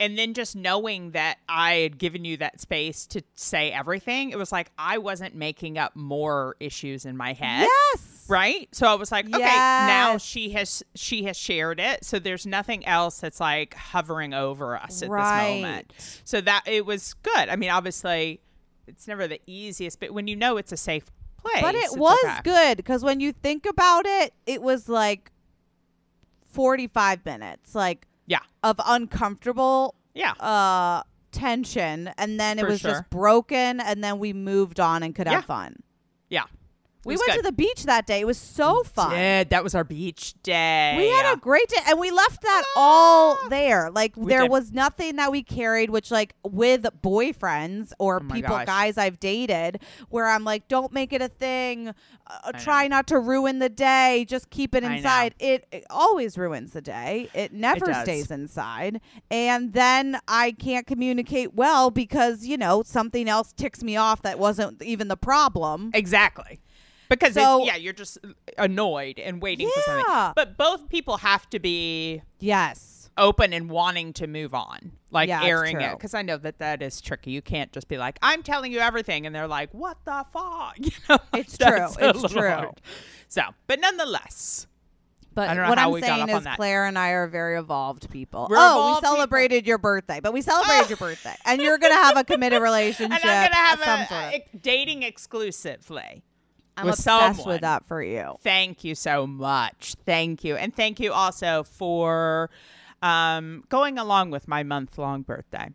and 0.00 0.16
then 0.18 0.32
just 0.34 0.56
knowing 0.56 1.10
that 1.12 1.38
I 1.48 1.74
had 1.74 1.98
given 1.98 2.24
you 2.24 2.36
that 2.38 2.60
space 2.60 3.06
to 3.08 3.22
say 3.34 3.70
everything, 3.72 4.30
it 4.30 4.38
was 4.38 4.50
like 4.52 4.70
I 4.78 4.98
wasn't 4.98 5.34
making 5.34 5.78
up 5.78 5.94
more 5.94 6.56
issues 6.60 7.04
in 7.04 7.16
my 7.16 7.32
head. 7.34 7.66
yes. 7.92 8.12
Right. 8.28 8.68
So 8.72 8.88
I 8.88 8.94
was 8.94 9.12
like, 9.12 9.26
okay, 9.26 9.38
now 9.38 10.18
she 10.18 10.50
has 10.50 10.82
she 10.96 11.24
has 11.24 11.36
shared 11.36 11.78
it. 11.78 12.04
So 12.04 12.18
there's 12.18 12.44
nothing 12.44 12.84
else 12.84 13.20
that's 13.20 13.38
like 13.38 13.74
hovering 13.74 14.34
over 14.34 14.76
us 14.76 15.00
at 15.02 15.08
Right. 15.08 15.52
this 15.52 15.62
moment. 15.62 15.92
So 16.24 16.40
that 16.40 16.64
it 16.66 16.84
was 16.84 17.14
good. 17.14 17.48
I 17.48 17.54
mean, 17.54 17.70
obviously, 17.70 18.40
it's 18.86 19.06
never 19.08 19.26
the 19.28 19.40
easiest, 19.46 20.00
but 20.00 20.12
when 20.12 20.26
you 20.28 20.36
know 20.36 20.56
it's 20.56 20.72
a 20.72 20.76
safe 20.76 21.04
place, 21.36 21.60
But 21.62 21.74
it 21.74 21.96
was 21.98 22.18
okay. 22.24 22.40
good 22.44 22.76
because 22.76 23.02
when 23.04 23.20
you 23.20 23.32
think 23.32 23.66
about 23.66 24.06
it, 24.06 24.32
it 24.46 24.62
was 24.62 24.88
like 24.88 25.30
45 26.46 27.24
minutes 27.24 27.74
like 27.74 28.06
Yeah. 28.26 28.40
of 28.62 28.80
uncomfortable 28.84 29.94
Yeah. 30.14 30.32
uh 30.32 31.02
tension 31.32 32.08
and 32.16 32.40
then 32.40 32.58
it 32.58 32.62
For 32.62 32.68
was 32.68 32.80
sure. 32.80 32.90
just 32.92 33.10
broken 33.10 33.78
and 33.80 34.02
then 34.02 34.18
we 34.18 34.32
moved 34.32 34.80
on 34.80 35.02
and 35.02 35.14
could 35.14 35.26
Yeah. 35.26 35.34
have 35.34 35.44
fun. 35.44 35.76
Yeah. 36.30 36.44
We 37.06 37.16
went 37.16 37.32
to 37.34 37.42
the 37.42 37.52
beach 37.52 37.84
that 37.84 38.06
day. 38.06 38.20
It 38.20 38.26
was 38.26 38.38
so 38.38 38.82
fun. 38.82 39.10
Did. 39.12 39.50
That 39.50 39.62
was 39.64 39.74
our 39.74 39.84
beach 39.84 40.34
day. 40.42 40.94
We 40.98 41.08
had 41.08 41.32
a 41.32 41.36
great 41.36 41.68
day, 41.68 41.78
and 41.88 41.98
we 41.98 42.10
left 42.10 42.42
that 42.42 42.64
all 42.76 43.38
Ah. 43.42 43.48
there. 43.48 43.90
Like 43.90 44.16
We 44.16 44.28
there 44.30 44.42
did. 44.42 44.50
was 44.50 44.72
nothing 44.72 45.16
that 45.16 45.30
we 45.30 45.42
carried, 45.42 45.90
which 45.90 46.10
like 46.10 46.34
with 46.42 46.82
boyfriends 47.02 47.92
or 47.98 48.20
Oh 48.22 48.34
people, 48.34 48.56
gosh. 48.56 48.66
guys 48.66 48.98
I've 48.98 49.18
dated, 49.20 49.80
where 50.08 50.26
I'm 50.28 50.44
like, 50.44 50.68
don't 50.68 50.92
make 50.92 51.12
it 51.12 51.22
a 51.22 51.28
thing. 51.28 51.92
Uh, 52.28 52.50
try 52.58 52.88
not 52.88 53.06
to 53.06 53.18
ruin 53.20 53.60
the 53.60 53.68
day. 53.68 54.24
Just 54.28 54.50
keep 54.50 54.74
it 54.74 54.82
inside. 54.82 55.34
It, 55.38 55.64
it 55.70 55.84
always 55.90 56.36
ruins 56.36 56.72
the 56.72 56.80
day. 56.80 57.28
It 57.34 57.52
never 57.52 57.86
does. 57.86 58.02
stays 58.02 58.30
inside, 58.32 59.00
and 59.30 59.72
then 59.72 60.18
I 60.26 60.52
can't 60.52 60.86
communicate 60.86 61.54
well 61.54 61.90
because 61.90 62.44
you 62.44 62.56
know 62.56 62.82
something 62.84 63.28
else 63.28 63.52
ticks 63.52 63.82
me 63.82 63.96
off 63.96 64.22
that 64.22 64.38
wasn't 64.40 64.82
even 64.82 65.06
the 65.08 65.16
problem. 65.16 65.90
Exactly. 65.94 66.58
Because 67.08 67.34
So- 67.34 67.58
it's, 67.60 67.66
yeah, 67.68 67.76
you're 67.76 67.92
just 67.92 68.18
annoyed 68.58 69.18
and 69.18 69.40
waiting 69.42 69.68
for 69.72 69.80
Yeah. 69.80 70.02
something. 70.04 70.32
But 70.36 70.56
both 70.56 70.88
people 70.88 71.18
have 71.18 71.48
to 71.50 71.58
be 71.58 72.22
Yes. 72.40 73.10
open 73.18 73.52
and 73.52 73.70
wanting 73.70 74.12
to 74.14 74.26
move 74.26 74.54
on, 74.54 74.92
like 75.10 75.28
Yeah, 75.28 75.42
airing 75.44 75.80
it. 75.80 75.92
Because 75.92 76.14
I 76.14 76.22
know 76.22 76.36
that 76.36 76.58
that 76.58 76.82
is 76.82 77.00
tricky. 77.00 77.30
You 77.30 77.42
can't 77.42 77.72
just 77.72 77.88
be 77.88 77.96
like, 77.96 78.18
"I'm 78.22 78.42
telling 78.42 78.72
you 78.72 78.80
everything," 78.80 79.24
and 79.26 79.34
they're 79.34 79.48
like, 79.48 79.72
"What 79.72 79.98
the 80.04 80.24
fuck?" 80.32 80.74
You 80.78 80.90
know, 81.08 81.18
It's 81.34 81.56
true. 81.56 81.88
It's 81.98 82.32
true. 82.32 82.48
hard. 82.50 82.80
So, 83.28 83.42
but 83.66 83.80
nonetheless, 83.80 84.66
But 85.34 85.48
I 85.50 85.54
don't 85.54 85.64
know 85.64 85.68
what 85.68 85.78
I'm 85.78 86.00
saying 86.00 86.28
is. 86.30 86.46
Claire 86.56 86.86
and 86.86 86.98
I 86.98 87.10
are 87.10 87.26
very 87.26 87.58
evolved 87.58 88.08
people. 88.10 88.46
We're 88.48 88.56
oh, 88.56 88.60
evolved 88.60 88.88
we 88.88 89.00
people. 89.00 89.16
celebrated 89.16 89.66
your 89.66 89.76
birthday, 89.78 90.20
but 90.20 90.32
we 90.32 90.40
celebrated 90.42 90.88
your 90.88 90.96
birthday, 90.96 91.34
and 91.44 91.60
you're 91.60 91.76
gonna 91.78 91.94
have 91.94 92.16
a 92.16 92.24
committed 92.24 92.62
relationship. 92.62 93.12
and 93.24 93.30
I'm 93.54 93.78
gonna 93.78 93.94
have 93.94 94.10
a, 94.10 94.36
a 94.54 94.56
dating 94.56 95.02
exclusively. 95.02 96.22
I'm 96.76 96.86
with 96.86 96.94
obsessed 96.94 97.38
someone. 97.38 97.54
with 97.54 97.60
that 97.62 97.86
for 97.86 98.02
you. 98.02 98.34
Thank 98.42 98.84
you 98.84 98.94
so 98.94 99.26
much. 99.26 99.94
Thank 100.04 100.44
you. 100.44 100.56
And 100.56 100.74
thank 100.74 101.00
you 101.00 101.12
also 101.12 101.62
for 101.62 102.50
um, 103.02 103.64
going 103.68 103.98
along 103.98 104.30
with 104.30 104.46
my 104.46 104.62
month 104.62 104.98
long 104.98 105.22
birthday. 105.22 105.70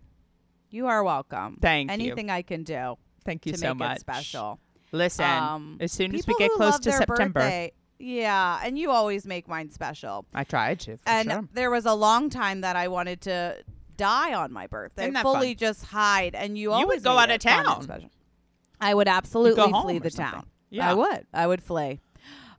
You 0.69 0.87
are 0.87 1.03
welcome. 1.03 1.57
Thank 1.61 1.89
you. 1.89 1.93
Anything 1.93 2.29
I 2.29 2.43
can 2.43 2.63
do 2.63 2.97
Thank 3.25 3.45
you 3.45 3.53
to 3.53 3.57
so 3.57 3.69
make 3.69 3.79
much. 3.79 3.97
it 3.97 4.01
special. 4.01 4.59
Listen, 4.91 5.25
Um, 5.25 5.77
as 5.79 5.91
soon 5.91 6.13
as 6.15 6.27
we 6.27 6.35
get 6.37 6.51
close 6.51 6.79
to 6.79 6.91
September, 6.91 7.39
birthday- 7.39 7.71
yeah, 7.99 8.59
and 8.63 8.77
you 8.77 8.89
always 8.91 9.25
make 9.25 9.47
mine 9.47 9.69
special. 9.69 10.25
I 10.33 10.43
tried 10.43 10.79
to. 10.81 10.97
And 11.05 11.29
sure. 11.29 11.47
there 11.53 11.69
was 11.69 11.85
a 11.85 11.93
long 11.93 12.29
time 12.29 12.61
that 12.61 12.75
I 12.75 12.87
wanted 12.87 13.21
to 13.21 13.57
die 13.95 14.33
on 14.33 14.51
my 14.51 14.67
birthday, 14.67 15.11
fully 15.21 15.49
fun? 15.53 15.57
just 15.57 15.85
hide, 15.85 16.35
and 16.35 16.57
you, 16.57 16.69
You 16.69 16.71
always 16.71 16.97
would 16.97 17.03
go 17.03 17.17
out 17.17 17.29
of 17.29 17.35
it 17.35 17.43
fun 17.43 17.65
and 17.65 17.87
town. 17.87 18.09
I 18.81 18.93
would 18.93 19.07
absolutely 19.07 19.71
flee 19.71 19.99
the 19.99 20.09
town. 20.09 20.47
Yeah. 20.71 20.89
I 20.89 20.93
would. 20.95 21.27
I 21.33 21.45
would 21.47 21.61
flee. 21.61 21.99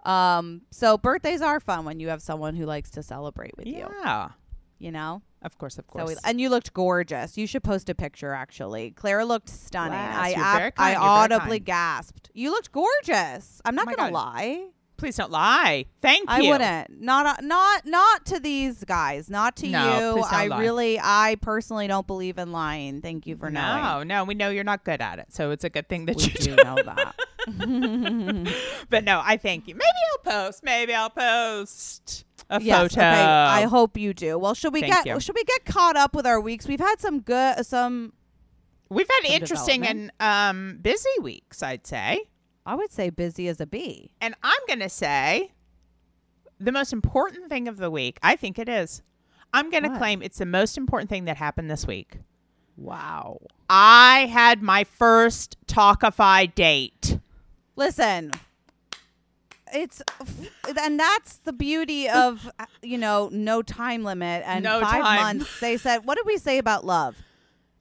Um, 0.04 0.62
so 0.70 0.98
birthdays 0.98 1.42
are 1.42 1.60
fun 1.60 1.84
when 1.84 2.00
you 2.00 2.08
have 2.08 2.22
someone 2.22 2.56
who 2.56 2.66
likes 2.66 2.90
to 2.92 3.02
celebrate 3.02 3.56
with 3.56 3.66
you. 3.66 3.86
yeah, 4.02 4.30
You 4.78 4.90
know. 4.90 5.22
of 5.42 5.56
course, 5.58 5.78
of 5.78 5.84
So 5.86 5.92
course. 5.92 6.08
we, 6.08 6.14
and 6.24 6.40
you 6.40 6.48
looked 6.50 6.72
gorgeous. 6.72 7.38
You 7.38 7.46
should 7.46 7.62
post 7.62 7.88
a 7.88 7.94
picture. 7.94 8.32
Actually, 8.32 8.90
Claire 8.92 9.24
looked 9.24 9.48
stunning. 9.48 9.92
Bless. 9.98 10.36
I 10.36 10.58
very 10.58 10.72
I. 10.76 10.94
Audibly 10.96 11.60
gasped. 11.60 12.30
You 12.34 12.50
looked 12.50 12.72
gorgeous. 12.72 13.60
I'm 13.64 13.74
not 13.76 13.86
Oh 13.88 13.94
gonna 13.94 14.10
God. 14.10 14.12
lie. 14.12 14.66
Please 14.98 15.16
don't 15.16 15.32
lie. 15.32 15.86
Thank 16.00 16.30
I 16.30 16.40
you. 16.40 16.48
I 16.48 16.52
wouldn't. 16.52 17.00
Not 17.00 17.26
uh, 17.26 17.34
not 17.42 17.86
not 17.86 18.24
to 18.26 18.38
these 18.38 18.84
guys. 18.84 19.28
Not 19.30 19.56
to 19.56 19.68
No, 19.68 20.16
you. 20.16 20.22
I 20.24 20.46
lie. 20.46 20.60
really, 20.60 21.00
I 21.02 21.36
personally 21.40 21.88
don't 21.88 22.06
believe 22.06 22.38
in 22.38 22.52
lying. 22.52 23.00
Thank 23.02 23.26
you 23.26 23.36
for 23.36 23.50
knowing. 23.50 23.82
No, 23.82 24.02
no, 24.04 24.24
we 24.24 24.34
know 24.34 24.50
you're 24.50 24.62
not 24.62 24.84
good 24.84 25.00
at 25.00 25.18
it, 25.18 25.26
so 25.32 25.50
it's 25.50 25.64
a 25.64 25.70
good 25.70 25.88
thing 25.88 26.06
that 26.06 26.16
We 26.16 26.24
you 26.24 26.30
do. 26.30 26.56
know 26.64 26.76
that. 26.84 27.16
But 28.90 29.04
no, 29.04 29.22
I 29.24 29.36
thank 29.36 29.68
you. 29.68 29.74
Maybe 29.74 29.86
I'll 30.12 30.32
post. 30.32 30.62
Maybe 30.62 30.94
I'll 30.94 31.10
post 31.10 32.24
a 32.50 32.60
yes. 32.60 32.78
photo. 32.78 33.00
Okay. 33.00 33.08
I 33.08 33.62
hope 33.62 33.96
you 33.96 34.12
do. 34.12 34.38
Well, 34.38 34.54
should 34.54 34.72
we 34.72 34.80
Thank 34.80 34.92
get 34.92 35.06
you. 35.06 35.20
should 35.20 35.34
we 35.34 35.44
get 35.44 35.64
caught 35.64 35.96
up 35.96 36.14
with 36.14 36.26
our 36.26 36.40
weeks? 36.40 36.66
We've 36.66 36.80
had 36.80 37.00
some 37.00 37.20
good 37.20 37.64
some. 37.64 38.12
We've 38.90 39.08
had 39.08 39.26
Some 39.26 39.34
interesting 39.34 39.86
and 39.86 40.12
um, 40.20 40.78
busy 40.82 41.08
weeks, 41.22 41.62
I'd 41.62 41.86
say. 41.86 42.20
I 42.66 42.74
would 42.74 42.92
say 42.92 43.08
busy 43.10 43.48
as 43.48 43.60
a 43.60 43.66
bee. 43.66 44.12
And 44.20 44.34
I'm 44.42 44.60
going 44.68 44.80
to 44.80 44.90
say 44.90 45.52
the 46.60 46.72
most 46.72 46.92
important 46.92 47.48
thing 47.48 47.68
of 47.68 47.78
the 47.78 47.90
week, 47.90 48.18
I 48.22 48.36
think 48.36 48.58
it 48.58 48.68
is. 48.68 49.02
I'm 49.54 49.70
going 49.70 49.82
to 49.82 49.96
claim 49.98 50.22
it's 50.22 50.38
the 50.38 50.46
most 50.46 50.78
important 50.78 51.10
thing 51.10 51.24
that 51.24 51.36
happened 51.36 51.70
this 51.70 51.86
week. 51.86 52.18
Wow. 52.76 53.40
I 53.68 54.26
had 54.32 54.62
my 54.62 54.84
first 54.84 55.56
Tawkify 55.66 56.54
date. 56.54 57.18
Listen, 57.76 58.30
it's 59.72 60.02
and 60.80 60.98
that's 61.00 61.36
the 61.38 61.52
beauty 61.52 62.08
of 62.08 62.50
uh, 62.58 62.66
you 62.82 62.98
know 62.98 63.28
no 63.32 63.62
time 63.62 64.04
limit 64.04 64.42
and 64.46 64.64
No 64.64 64.80
five 64.80 65.02
time. 65.02 65.38
months. 65.38 65.60
They 65.60 65.76
said, 65.78 66.04
what 66.04 66.16
did 66.16 66.26
we 66.26 66.36
say 66.36 66.58
about 66.58 66.84
love? 66.84 67.16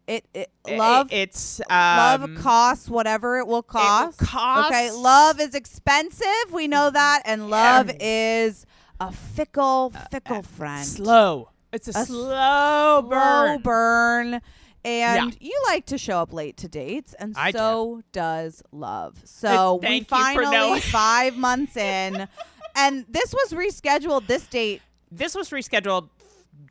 It, 0.08 0.26
it 0.34 0.50
love 0.68 1.10
it's 1.12 1.62
love 1.70 2.24
um, 2.24 2.36
costs 2.38 2.90
whatever 2.90 3.38
it 3.40 3.48
will 3.48 3.64
cost. 3.64 4.18
cost- 4.18 4.72
Okay, 4.74 4.92
love 4.92 5.40
is 5.40 5.54
expensive. 5.56 6.52
We 6.52 6.68
know 6.68 6.90
that, 6.90 7.22
and 7.26 7.50
love 7.50 7.90
Um, 7.90 7.96
is 8.00 8.66
a 9.00 9.12
fickle, 9.12 9.94
fickle 10.10 10.42
friend. 10.44 10.86
slow. 10.86 11.50
It's 11.72 11.88
a, 11.88 11.92
A 12.02 12.06
slow 12.06 13.02
burn. 13.08 13.48
Slow 13.48 13.58
burn. 13.60 14.42
And 14.84 15.38
you 15.40 15.54
like 15.68 15.86
to 15.88 15.98
show 15.98 16.20
up 16.20 16.34
late 16.34 16.58
to 16.58 16.68
dates, 16.68 17.14
and 17.20 17.36
I 17.38 17.52
do. 17.52 17.58
so 17.58 18.02
does 18.12 18.64
love. 18.72 19.18
So 19.26 19.80
we 19.84 20.02
finally 20.02 20.80
five 20.82 21.38
months 21.38 21.78
in, 21.78 22.28
and 22.76 23.06
this 23.10 23.34
was 23.34 23.54
rescheduled. 23.54 24.28
This 24.28 24.46
date 24.48 24.82
This 25.12 25.36
was 25.36 25.50
rescheduled 25.52 26.10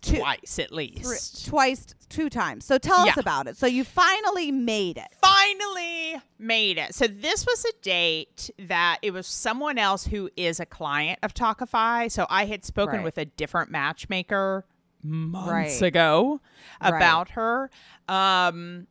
Two- 0.02 0.18
twice 0.18 0.58
at 0.58 0.68
thr- 0.70 0.74
least. 0.74 1.46
twice, 1.46 1.86
two 2.08 2.28
times. 2.30 2.64
So 2.64 2.78
tell 2.78 3.04
Yeah. 3.06 3.12
us 3.12 3.18
about 3.18 3.46
it. 3.46 3.56
So 3.56 3.66
you 3.66 3.84
finally 3.84 4.50
made 4.50 4.96
it. 4.96 5.08
finally 5.22 6.20
made 6.38 6.78
it. 6.78 6.94
So 6.94 7.06
this 7.06 7.44
was 7.46 7.64
a 7.64 7.72
date 7.82 8.50
that 8.58 8.98
it 9.02 9.12
was 9.12 9.26
someone 9.26 9.78
else 9.78 10.06
who 10.06 10.30
is 10.36 10.58
a 10.60 10.66
client 10.66 11.18
of 11.22 11.32
Tawkify. 11.34 12.10
So 12.10 12.26
I 12.30 12.46
had 12.46 12.64
spoken 12.64 12.96
Right. 12.96 13.04
with 13.04 13.18
a 13.18 13.24
different 13.24 13.70
matchmaker 13.70 14.64
months 15.02 15.80
Right. 15.80 15.82
ago 15.88 16.40
Right. 16.80 16.88
about 16.96 17.30
her. 17.30 17.70
Um 18.08 18.86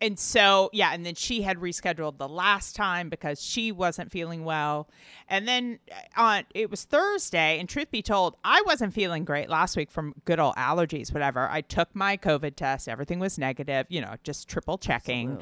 and 0.00 0.18
so 0.18 0.68
yeah, 0.74 0.90
and 0.92 1.06
then 1.06 1.14
she 1.14 1.40
had 1.42 1.58
rescheduled 1.58 2.18
the 2.18 2.28
last 2.28 2.76
time 2.76 3.08
because 3.08 3.40
she 3.42 3.72
wasn't 3.72 4.10
feeling 4.12 4.44
well. 4.44 4.90
And 5.28 5.48
then 5.48 5.78
uh, 5.90 6.20
on 6.20 6.44
it 6.54 6.70
was 6.70 6.84
Thursday, 6.84 7.58
and 7.58 7.66
truth 7.68 7.90
be 7.90 8.02
told, 8.02 8.36
I 8.44 8.62
wasn't 8.66 8.92
feeling 8.92 9.24
great 9.24 9.48
last 9.48 9.76
week 9.78 9.90
from 9.90 10.12
good 10.26 10.38
old 10.38 10.56
allergies, 10.56 11.14
whatever. 11.14 11.48
I 11.48 11.62
took 11.62 11.94
my 11.94 12.18
COVID 12.18 12.54
test, 12.56 12.86
everything 12.86 13.18
was 13.18 13.38
negative, 13.38 13.86
you 13.88 14.02
know, 14.02 14.16
just 14.24 14.46
triple 14.46 14.76
checking. 14.76 15.38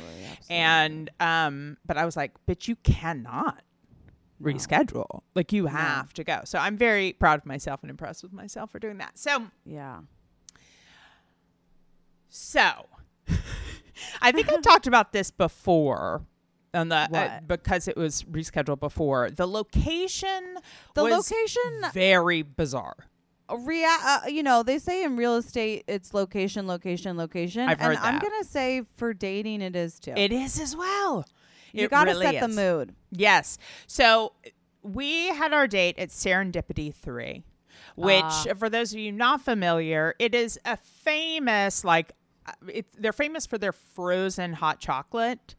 And 0.49 1.11
um, 1.19 1.77
but 1.85 1.97
I 1.97 2.05
was 2.05 2.17
like, 2.17 2.31
but 2.47 2.69
you 2.69 2.77
cannot 2.77 3.63
reschedule. 4.43 5.23
Like 5.35 5.53
you 5.53 5.67
have 5.67 6.13
to 6.15 6.25
go. 6.25 6.41
So 6.45 6.59
I'm 6.59 6.77
very 6.77 7.13
proud 7.13 7.41
of 7.41 7.47
myself 7.47 7.83
and 7.83 7.91
impressed 7.91 8.23
with 8.23 8.33
myself 8.33 8.71
for 8.71 8.79
doing 8.79 8.99
that. 8.99 9.19
So 9.19 9.47
Yeah. 9.65 10.01
so, 12.29 12.87
I 14.21 14.33
think 14.33 14.51
I 14.51 14.57
talked 14.63 14.87
about 14.87 15.13
this 15.13 15.31
before 15.31 16.23
on 16.75 16.89
the 16.89 16.97
uh, 16.97 17.41
because 17.47 17.89
it 17.89 17.97
was 17.97 18.23
rescheduled 18.25 18.81
before. 18.81 19.31
The 19.31 19.47
location 19.47 20.57
The 20.95 21.03
was 21.05 21.31
location 21.31 21.91
very 21.93 22.43
bizarre. 22.43 22.97
rea- 23.55 23.85
uh, 23.85 24.21
you 24.29 24.43
know, 24.43 24.63
they 24.63 24.79
say 24.79 25.05
in 25.05 25.17
real 25.17 25.37
estate 25.37 25.85
it's 25.87 26.15
location, 26.15 26.67
location, 26.67 27.17
location. 27.19 27.69
I've 27.69 27.79
and 27.81 27.81
heard 27.81 27.99
I'm 27.99 28.19
gonna 28.19 28.45
say 28.45 28.83
for 28.97 29.13
dating 29.13 29.61
it 29.61 29.77
is 29.77 30.01
too. 30.01 30.15
It 30.17 30.33
is 30.33 30.59
as 30.59 30.75
well. 30.75 31.27
You 31.73 31.89
gotta 31.89 32.13
really 32.13 32.27
set 32.27 32.41
the 32.41 32.49
mood. 32.49 32.95
Yes. 33.11 33.59
So 33.87 34.33
we 34.83 35.29
had 35.29 35.53
our 35.53 35.67
date 35.67 35.99
at 35.99 36.09
Serendipity 36.11 36.93
3, 36.95 37.45
which, 37.97 38.23
Ah. 38.25 38.45
for 38.59 38.69
those 38.69 38.93
of 38.93 38.99
you 38.99 39.13
not 39.13 39.41
familiar, 39.43 40.15
it 40.19 40.35
is 40.35 40.59
a 40.65 40.77
famous, 40.77 41.85
like, 41.85 42.13
uh, 42.47 42.53
it, 42.69 42.87
they're 42.99 43.13
famous 43.13 43.47
for 43.47 43.59
their 43.59 43.73
frozen 43.73 44.55
hot 44.55 44.81
chocolate. 44.81 45.55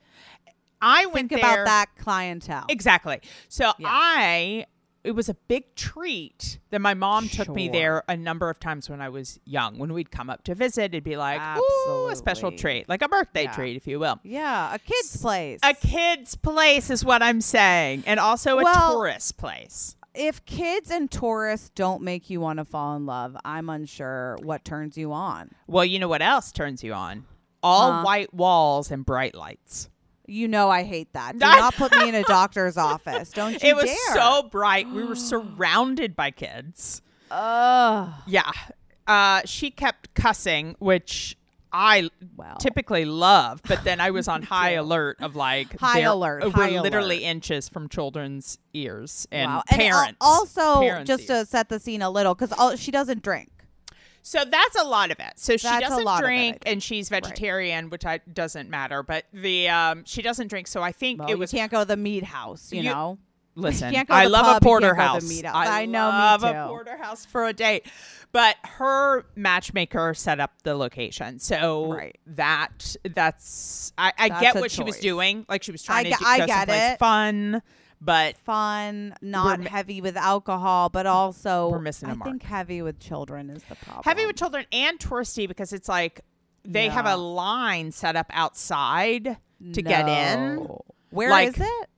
I 0.81 1.05
went 1.05 1.29
Think 1.29 1.41
there. 1.41 1.63
about 1.63 1.65
that 1.65 1.85
clientele. 1.97 2.65
Exactly. 2.67 3.21
So 3.47 3.71
Yeah. 3.79 3.87
I 3.89 4.65
it 5.03 5.11
was 5.11 5.27
a 5.29 5.33
big 5.33 5.75
treat 5.75 6.59
that 6.69 6.79
my 6.79 6.93
mom 6.93 7.27
took 7.29 7.49
me 7.49 7.67
there 7.69 8.03
a 8.07 8.15
number 8.17 8.49
of 8.49 8.59
times 8.59 8.89
when 8.89 9.01
I 9.01 9.09
was 9.09 9.39
young. 9.45 9.77
When 9.77 9.93
we'd 9.93 10.11
come 10.11 10.29
up 10.29 10.43
to 10.45 10.55
visit, 10.55 10.85
it'd 10.85 11.03
be 11.03 11.17
like, 11.17 11.41
ooh, 11.57 12.07
a 12.09 12.15
special 12.15 12.51
treat, 12.51 12.87
like 12.87 13.01
a 13.01 13.09
birthday 13.09 13.43
Yeah. 13.43 13.51
treat, 13.53 13.75
if 13.75 13.85
you 13.87 13.99
will. 13.99 14.19
yeah, 14.23 14.73
a 14.73 14.79
kid's 14.79 15.17
place. 15.17 15.59
A 15.63 15.73
kid's 15.73 16.35
place 16.35 16.89
is 16.89 17.03
what 17.03 17.21
I'm 17.21 17.41
saying, 17.41 18.03
and 18.05 18.19
also 18.19 18.59
a 18.59 18.63
Well- 18.63 18.93
tourist 18.93 19.37
place. 19.37 19.95
if 20.15 20.45
kids 20.45 20.91
and 20.91 21.09
tourists 21.09 21.69
don't 21.73 22.01
make 22.03 22.29
you 22.29 22.39
want 22.39 22.59
to 22.59 22.65
fall 22.65 22.95
in 22.95 23.05
love, 23.05 23.35
I'm 23.43 23.67
unsure 23.69 24.37
what 24.43 24.63
turns 24.63 24.95
you 24.97 25.11
on. 25.11 25.49
Well, 25.67 25.83
you 25.85 25.97
know 25.99 26.07
what 26.07 26.21
else 26.21 26.51
turns 26.51 26.83
you 26.83 26.93
on? 26.93 27.25
All 27.63 27.91
Huh? 27.93 28.03
white 28.03 28.33
walls 28.33 28.91
and 28.91 29.05
bright 29.05 29.33
lights. 29.35 29.89
You 30.33 30.47
know 30.47 30.69
I 30.69 30.83
hate 30.83 31.13
that. 31.13 31.33
Do 31.33 31.39
not 31.39 31.75
put 31.75 31.95
me 31.95 32.09
in 32.09 32.15
a 32.15 32.23
doctor's 32.39 32.77
office. 32.77 33.29
Don't 33.29 33.53
you 33.53 33.69
it 33.69 33.75
was 33.75 33.85
dare. 33.85 34.15
so 34.15 34.43
bright. 34.43 34.89
We 34.89 35.03
were 35.03 35.15
surrounded 35.33 36.15
by 36.15 36.31
kids. 36.31 37.01
Ugh. 37.29 38.09
Yeah. 38.27 38.51
Uh, 39.07 39.41
she 39.45 39.69
kept 39.69 40.13
cussing, 40.13 40.75
which 40.79 41.37
I 41.71 42.09
Well. 42.37 42.55
typically 42.57 43.05
love, 43.05 43.61
but 43.67 43.83
then 43.83 43.99
I 43.99 44.11
was 44.11 44.27
on 44.33 44.43
high 44.43 44.71
alert 44.71 45.17
of 45.21 45.35
like 45.35 45.77
High 45.79 46.01
alert, 46.01 46.43
We're 46.45 46.51
high 46.51 46.79
literally 46.79 47.17
alert. 47.17 47.29
inches 47.29 47.69
from 47.69 47.89
children's 47.89 48.59
ears 48.73 49.27
and 49.31 49.49
Wow. 49.51 49.63
And 49.69 49.81
al- 49.81 49.89
parents. 49.89 50.17
also, 50.21 50.81
parents' 50.81 51.07
just 51.07 51.27
to 51.27 51.45
set 51.45 51.69
the 51.69 51.79
scene 51.79 52.01
a 52.01 52.09
little, 52.09 52.35
because 52.35 52.79
she 52.79 52.91
doesn't 52.91 53.23
drink. 53.23 53.49
So 54.25 54.45
that's 54.45 54.75
a 54.79 54.85
lot 54.85 55.11
of 55.11 55.19
it. 55.19 55.33
So 55.35 55.57
she 55.57 55.67
That's 55.67 55.85
a 55.85 55.89
doesn't 55.89 56.05
lot 56.05 56.23
of 56.23 56.29
it, 56.29 56.31
drink, 56.31 56.57
and 56.65 56.81
she's 56.81 57.09
vegetarian, 57.09 57.89
which 57.89 58.05
I 58.05 58.19
doesn't 58.19 58.69
matter. 58.69 59.03
But 59.03 59.25
the 59.33 59.67
um, 59.69 60.03
she 60.05 60.21
doesn't 60.21 60.47
drink, 60.47 60.67
so 60.67 60.81
I 60.81 60.93
think 60.93 61.19
Well, 61.19 61.29
it 61.29 61.37
was. 61.37 61.51
you 61.51 61.59
can't 61.59 61.71
go 61.71 61.79
to 61.81 61.85
the 61.85 61.97
meat 61.97 62.23
house, 62.23 62.71
you, 62.71 62.81
You- 62.81 62.89
know. 62.89 63.17
Listen, 63.55 63.93
I 63.95 63.99
love 63.99 64.07
pub, 64.07 64.09
a 64.09 64.15
you 64.15 64.25
can't 64.25 64.41
go 64.41 64.53
to 64.55 64.59
the 64.59 64.65
porterhouse. 64.65 65.41
house. 65.43 65.53
I, 65.53 65.81
I 65.83 65.85
know, 65.85 66.07
love 66.09 66.43
a 66.43 66.65
porterhouse 66.67 67.23
for 67.27 67.45
a 67.45 67.53
date. 67.53 67.85
But 68.31 68.55
her 68.63 69.25
matchmaker 69.35 70.15
set 70.15 70.39
up 70.39 70.53
the 70.63 70.73
location, 70.73 71.37
so 71.37 71.93
Right. 71.93 72.17
that 72.25 72.95
that's 73.13 73.93
I, 73.95 74.11
I 74.17 74.29
That's 74.29 74.41
get 74.41 74.55
what 74.55 74.71
she 74.71 74.81
was 74.81 74.97
doing. 74.97 75.45
Like 75.47 75.61
she 75.61 75.71
was 75.71 75.83
trying 75.83 76.07
I 76.07 76.09
to 76.09 76.15
ge- 76.15 76.19
do, 76.19 76.25
I 76.25 76.45
get 76.47 76.69
it. 76.69 76.97
fun, 76.97 77.61
but 78.03 78.37
Fun, 78.37 79.15
not 79.21 79.59
mi- 79.61 79.67
heavy 79.67 80.01
with 80.01 80.17
alcohol, 80.17 80.89
but 80.89 81.05
also 81.05 81.69
We're 81.69 81.79
missing 81.79 82.09
a 82.09 82.13
I 82.13 82.15
think 82.23 82.43
heavy 82.43 82.81
with 82.81 82.99
children 82.99 83.49
is 83.49 83.63
the 83.63 83.75
problem. 83.75 84.03
heavy 84.03 84.25
with 84.25 84.35
children 84.35 84.65
and 84.71 84.99
touristy 84.99 85.47
because 85.47 85.71
it's 85.73 85.87
like 85.87 86.21
they 86.65 86.89
have 86.89 87.05
a 87.05 87.15
line 87.17 87.91
set 87.91 88.15
up 88.15 88.27
outside 88.31 89.37
to 89.73 89.81
get 89.81 90.07
in. 90.09 90.55
No. 90.55 90.81
Where 91.11 91.29
Like, 91.29 91.49
is 91.49 91.59
it? 91.59 91.89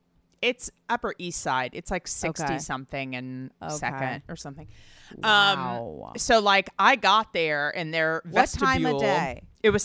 It's 0.42 0.70
Upper 0.88 1.14
East 1.18 1.40
Side. 1.40 1.70
It's 1.72 1.90
like 1.90 2.06
sixty 2.06 2.44
Okay. 2.44 2.58
something 2.58 3.16
and 3.16 3.50
Okay. 3.62 3.74
second 3.74 4.22
or 4.28 4.36
something. 4.36 4.68
Wow. 5.16 6.08
Um, 6.10 6.18
so 6.18 6.40
like 6.40 6.68
I 6.78 6.96
got 6.96 7.32
there 7.32 7.72
and 7.76 7.92
their 7.94 8.20
What 8.24 8.32
vestibule. 8.50 8.66
time 8.68 8.86
of 8.86 9.00
day? 9.00 9.42
It 9.62 9.70
was 9.70 9.82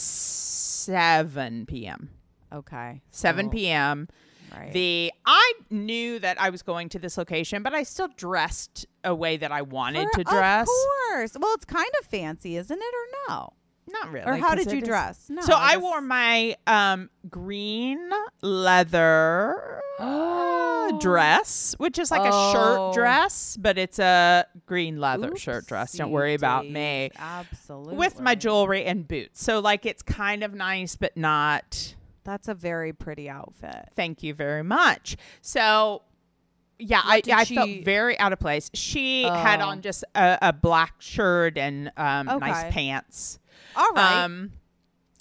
seven 0.81 1.65
p.m. 1.65 2.09
Okay. 2.53 3.01
Seven 3.11 3.47
Oh, 3.47 3.49
p.m. 3.49 4.07
Right. 4.55 4.71
The 4.73 5.11
I 5.25 5.53
knew 5.69 6.19
that 6.19 6.39
I 6.41 6.49
was 6.49 6.61
going 6.61 6.89
to 6.89 6.99
this 6.99 7.17
location, 7.17 7.63
but 7.63 7.73
I 7.73 7.83
still 7.83 8.09
dressed 8.17 8.85
a 9.03 9.15
way 9.15 9.37
that 9.37 9.51
I 9.51 9.61
wanted 9.61 10.07
For- 10.13 10.17
to 10.19 10.23
dress. 10.25 10.67
Of 10.67 11.11
course. 11.11 11.37
Well, 11.39 11.53
it's 11.55 11.65
kind 11.65 11.89
of 11.99 12.05
fancy, 12.07 12.57
isn't 12.57 12.77
it, 12.79 12.93
or 12.93 13.29
no? 13.29 13.53
Not 13.87 14.11
really. 14.11 14.25
Or 14.27 14.35
how 14.37 14.55
did 14.55 14.71
you 14.71 14.79
is- 14.79 14.87
dress? 14.87 15.25
No. 15.29 15.41
so 15.41 15.53
I 15.55 15.73
guess- 15.73 15.81
wore 15.81 16.01
my 16.01 16.55
um, 16.67 17.09
green 17.29 18.09
leather 18.41 19.81
dress, 20.99 21.75
which 21.77 21.97
is 21.99 22.11
like 22.11 22.21
a 22.21 22.29
Oh. 22.33 22.53
shirt 22.53 22.93
dress, 23.01 23.57
but 23.59 23.77
it's 23.77 23.99
a 23.99 24.45
green 24.65 24.99
leather 24.99 25.35
shirt 25.35 25.65
dress. 25.67 25.93
Don't 25.93 26.11
worry 26.11 26.33
about 26.33 26.67
me. 26.69 27.11
Absolutely. 27.17 27.95
With 27.95 28.19
my 28.19 28.35
jewelry 28.35 28.85
and 28.85 29.07
boots. 29.07 29.43
So 29.43 29.59
like 29.59 29.85
it's 29.85 30.03
kind 30.03 30.43
of 30.43 30.53
nice, 30.53 30.95
but 30.95 31.15
not. 31.17 31.95
That's 32.23 32.47
a 32.47 32.53
very 32.53 32.93
pretty 32.93 33.29
outfit. 33.29 33.89
Thank 33.95 34.23
you 34.23 34.33
very 34.33 34.63
much. 34.63 35.17
So. 35.41 36.03
Yeah, 36.83 37.01
I, 37.03 37.21
I 37.31 37.43
she- 37.43 37.53
felt 37.53 37.69
very 37.85 38.17
out 38.17 38.33
of 38.33 38.39
place. 38.39 38.71
She 38.73 39.21
had 39.21 39.61
Oh. 39.61 39.67
on 39.67 39.81
just 39.83 40.03
a, 40.15 40.39
a 40.41 40.51
black 40.51 40.95
shirt 40.97 41.55
and 41.55 41.91
um, 41.95 42.27
Okay. 42.27 42.39
nice 42.49 42.73
pants. 42.73 43.37
All 43.75 43.87
right. 43.91 44.23
Um, 44.23 44.51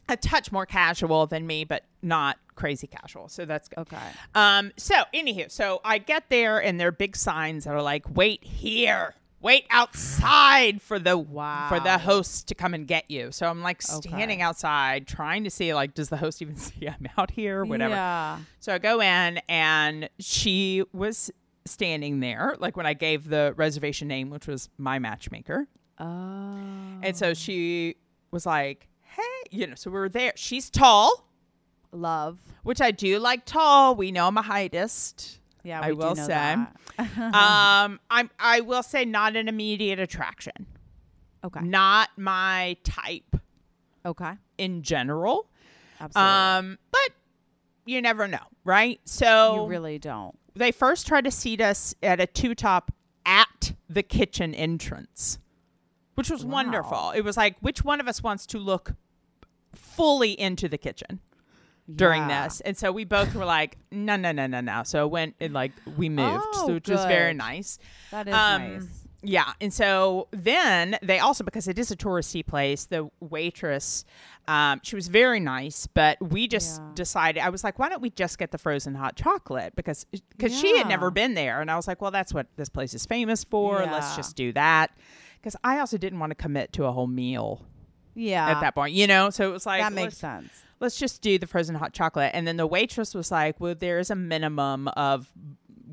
a 0.08 0.16
touch 0.16 0.50
more 0.50 0.64
casual 0.64 1.26
than 1.26 1.46
me, 1.46 1.64
but 1.64 1.84
not 2.00 2.38
crazy 2.54 2.86
casual. 2.86 3.28
So 3.28 3.44
that's 3.44 3.68
good. 3.68 3.80
okay. 3.80 3.98
Um, 4.34 4.72
so 4.78 4.94
anywho, 5.12 5.50
so 5.50 5.82
I 5.84 5.98
get 5.98 6.30
there 6.30 6.62
and 6.62 6.80
there 6.80 6.88
are 6.88 6.92
big 6.92 7.14
signs 7.14 7.64
that 7.64 7.74
are 7.74 7.82
like, 7.82 8.06
"Wait 8.16 8.42
here, 8.42 9.14
wait 9.40 9.66
outside 9.70 10.80
for 10.82 10.98
the 10.98 11.16
Wow. 11.16 11.68
for 11.68 11.80
the 11.80 11.98
host 11.98 12.48
to 12.48 12.54
come 12.54 12.74
and 12.74 12.86
get 12.86 13.10
you." 13.10 13.32
So 13.32 13.46
I'm 13.46 13.62
like 13.62 13.82
Okay. 13.88 14.08
standing 14.08 14.42
outside 14.42 15.06
trying 15.06 15.44
to 15.44 15.50
see 15.50 15.74
like, 15.74 15.94
does 15.94 16.08
the 16.08 16.16
host 16.16 16.42
even 16.42 16.56
see 16.58 16.88
I'm 16.88 17.08
out 17.18 17.30
here? 17.32 17.64
Whatever. 17.64 17.94
Yeah. 17.94 18.38
So 18.60 18.74
I 18.74 18.78
go 18.78 19.00
in 19.00 19.40
and 19.48 20.08
she 20.18 20.84
was 20.92 21.30
standing 21.66 22.20
there, 22.20 22.56
like 22.58 22.76
when 22.76 22.86
I 22.86 22.94
gave 22.94 23.28
the 23.28 23.52
reservation 23.56 24.08
name, 24.08 24.30
which 24.30 24.46
was 24.46 24.68
my 24.78 24.98
matchmaker. 24.98 25.66
Oh. 25.98 26.56
And 27.02 27.16
so 27.16 27.34
she 27.34 27.96
was 28.30 28.46
like, 28.46 28.88
hey, 29.02 29.22
you 29.50 29.66
know, 29.66 29.74
so 29.74 29.90
we 29.90 29.98
were 29.98 30.08
there. 30.08 30.32
She's 30.36 30.70
tall, 30.70 31.26
Love. 31.92 32.38
which 32.62 32.80
I 32.80 32.90
do 32.90 33.18
like 33.18 33.44
tall. 33.44 33.94
We 33.94 34.10
know 34.10 34.26
I'm 34.28 34.38
a 34.38 34.42
heightist. 34.42 35.38
Yeah, 35.62 35.80
I 35.82 35.92
will 35.92 36.16
say. 36.16 36.26
that. 36.28 36.76
um, 37.18 38.00
I'm 38.10 38.30
I 38.38 38.60
will 38.60 38.82
say 38.82 39.04
not 39.04 39.36
an 39.36 39.48
immediate 39.48 39.98
attraction. 39.98 40.66
okay. 41.44 41.60
Not 41.62 42.10
my 42.16 42.76
type 42.84 43.36
Okay. 44.06 44.32
in 44.58 44.82
general. 44.82 45.46
Absolutely. 46.00 46.32
Um, 46.32 46.78
but 46.90 47.10
you 47.84 48.00
never 48.00 48.26
know, 48.26 48.38
right? 48.64 49.00
So 49.04 49.54
you 49.64 49.66
really 49.68 49.98
don't. 49.98 50.38
they 50.54 50.72
first 50.72 51.06
tried 51.06 51.24
to 51.24 51.30
seat 51.30 51.60
us 51.60 51.94
at 52.02 52.20
a 52.20 52.26
two 52.26 52.54
top 52.54 52.90
at 53.26 53.72
the 53.88 54.02
kitchen 54.02 54.54
entrance, 54.54 55.38
which 56.14 56.30
was 56.30 56.44
Wow. 56.44 56.52
wonderful. 56.52 57.10
It 57.10 57.20
was 57.22 57.36
like, 57.36 57.56
which 57.60 57.84
one 57.84 58.00
of 58.00 58.08
us 58.08 58.22
wants 58.22 58.46
to 58.46 58.58
look 58.58 58.94
fully 59.74 60.38
into 60.40 60.68
the 60.68 60.78
kitchen 60.78 61.20
during 61.96 62.28
Yeah. 62.28 62.44
this? 62.44 62.60
And 62.62 62.76
so 62.76 62.92
we 62.92 63.04
both 63.04 63.34
were 63.34 63.44
like, 63.44 63.78
no, 63.90 64.16
no, 64.16 64.32
no, 64.32 64.46
no, 64.46 64.60
no. 64.60 64.82
So 64.84 65.04
it 65.06 65.10
went, 65.10 65.34
and 65.40 65.52
like, 65.52 65.72
we 65.96 66.08
moved, 66.08 66.44
Oh, 66.54 66.66
so 66.66 66.74
which 66.74 66.88
was 66.88 67.04
very 67.06 67.34
nice. 67.34 67.78
That 68.10 68.28
is 68.28 68.34
Um, 68.34 68.74
nice. 68.74 69.06
Yeah. 69.22 69.52
And 69.60 69.70
so 69.72 70.28
then 70.30 70.96
they 71.02 71.18
also, 71.18 71.44
because 71.44 71.68
it 71.68 71.78
is 71.78 71.90
a 71.90 71.96
touristy 71.96 72.44
place, 72.46 72.86
the 72.86 73.10
waitress, 73.20 74.06
um, 74.48 74.80
she 74.82 74.96
was 74.96 75.08
very 75.08 75.40
nice, 75.40 75.86
but 75.86 76.16
we 76.22 76.48
just 76.48 76.80
Yeah. 76.80 76.88
decided, 76.94 77.40
I 77.42 77.50
was 77.50 77.62
like, 77.62 77.78
why 77.78 77.90
don't 77.90 78.00
we 78.00 78.08
just 78.08 78.38
get 78.38 78.50
the 78.50 78.56
frozen 78.56 78.94
hot 78.94 79.16
chocolate? 79.16 79.76
Because 79.76 80.04
because 80.04 80.58
she 80.58 80.76
had 80.78 80.88
never 80.88 81.10
been 81.10 81.34
there. 81.34 81.60
And 81.60 81.70
I 81.70 81.76
was 81.76 81.86
like, 81.86 82.00
well, 82.00 82.10
that's 82.10 82.32
what 82.32 82.46
this 82.56 82.70
place 82.70 82.94
is 82.94 83.04
famous 83.04 83.44
for. 83.44 83.80
Let's 83.84 84.16
just 84.16 84.36
do 84.36 84.52
that. 84.54 84.90
Because 85.38 85.54
I 85.62 85.80
also 85.80 85.98
didn't 85.98 86.18
want 86.18 86.30
to 86.30 86.34
commit 86.34 86.72
to 86.74 86.84
a 86.86 86.92
whole 86.92 87.06
meal 87.06 87.62
Yeah. 88.14 88.48
at 88.50 88.60
that 88.62 88.74
point, 88.74 88.94
you 88.94 89.06
know? 89.06 89.28
So 89.30 89.48
it 89.48 89.52
was 89.52 89.66
like, 89.66 89.82
that 89.82 89.92
makes 89.92 90.16
sense. 90.16 90.50
Let's 90.80 90.96
just 90.98 91.22
do 91.22 91.38
the 91.38 91.46
frozen 91.46 91.74
hot 91.76 91.92
chocolate. 91.92 92.30
And 92.34 92.46
then 92.46 92.56
the 92.56 92.66
waitress 92.66 93.14
was 93.14 93.30
like, 93.30 93.60
well, 93.60 93.74
there's 93.78 94.10
a 94.10 94.14
minimum 94.16 94.88
of 94.88 95.30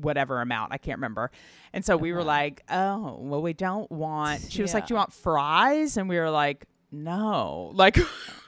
whatever 0.00 0.40
amount. 0.40 0.72
I 0.72 0.78
can't 0.78 0.98
remember. 0.98 1.30
And 1.72 1.84
so 1.84 1.96
we 1.96 2.12
were 2.12 2.24
like, 2.24 2.62
oh, 2.70 3.18
well, 3.20 3.42
we 3.42 3.52
don't 3.52 3.90
want. 3.90 4.50
She 4.50 4.62
was 4.62 4.72
like, 4.74 4.86
do 4.86 4.94
you 4.94 4.96
want 4.96 5.12
fries? 5.12 5.96
And 5.96 6.08
we 6.08 6.18
were 6.18 6.30
like, 6.30 6.66
no. 6.90 7.70
Like, 7.74 7.98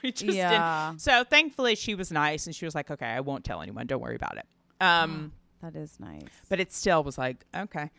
we 0.01 0.11
just 0.11 0.35
Yeah. 0.35 0.87
didn't. 0.89 1.01
So 1.01 1.23
thankfully, 1.23 1.75
she 1.75 1.93
was 1.95 2.11
nice 2.11 2.47
and 2.47 2.55
she 2.55 2.65
was 2.65 2.73
like, 2.73 2.89
okay, 2.89 3.05
I 3.05 3.19
won't 3.19 3.43
tell 3.43 3.61
anyone. 3.61 3.85
Don't 3.85 4.01
worry 4.01 4.15
about 4.15 4.37
it. 4.37 4.45
Um, 4.79 5.31
That 5.61 5.75
is 5.75 5.99
nice. 5.99 6.23
but 6.49 6.59
it 6.59 6.73
still 6.73 7.03
was 7.03 7.17
like, 7.19 7.45
okay. 7.55 7.91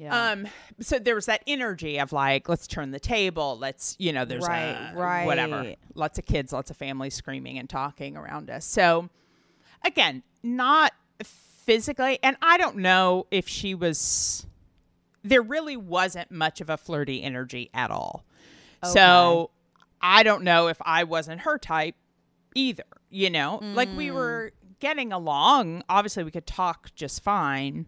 Yeah. 0.00 0.30
Um, 0.30 0.46
so 0.80 0.98
there 0.98 1.14
was 1.14 1.26
that 1.26 1.42
energy 1.46 1.98
of 1.98 2.10
like, 2.10 2.48
let's 2.48 2.66
turn 2.66 2.90
the 2.90 2.98
table. 2.98 3.58
Let's, 3.60 3.96
you 3.98 4.14
know, 4.14 4.24
there's 4.24 4.46
Right, 4.46 4.92
a, 4.92 5.26
whatever. 5.26 5.74
Lots 5.94 6.18
of 6.18 6.24
kids, 6.24 6.54
lots 6.54 6.70
of 6.70 6.76
families 6.78 7.14
screaming 7.14 7.58
and 7.58 7.68
talking 7.68 8.16
around 8.16 8.48
us. 8.48 8.64
So 8.64 9.10
again, 9.84 10.22
not 10.42 10.92
physically, 11.22 12.18
and 12.22 12.36
I 12.40 12.56
don't 12.56 12.76
know 12.76 13.26
if 13.30 13.46
she 13.46 13.74
was. 13.74 14.46
There 15.22 15.42
really 15.42 15.76
wasn't 15.76 16.30
much 16.30 16.62
of 16.62 16.70
a 16.70 16.78
flirty 16.78 17.22
energy 17.22 17.68
at 17.74 17.90
all. 17.90 18.24
So 18.82 19.50
I 20.00 20.22
don't 20.22 20.44
know 20.44 20.68
if 20.68 20.78
I 20.80 21.04
wasn't 21.04 21.42
her 21.42 21.58
type 21.58 21.94
either. 22.54 22.84
You 23.10 23.28
know, 23.28 23.58
like 23.74 23.90
we 23.94 24.10
were 24.10 24.52
getting 24.78 25.12
along. 25.12 25.82
Obviously, 25.90 26.24
we 26.24 26.30
could 26.30 26.46
talk 26.46 26.94
just 26.94 27.22
fine, 27.22 27.86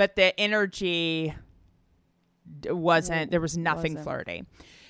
but 0.00 0.16
the 0.16 0.40
energy 0.40 1.34
wasn't. 2.64 3.30
There 3.30 3.38
was 3.38 3.58
nothing 3.58 3.96
Wasn't. 3.96 4.04
flirty. 4.04 4.44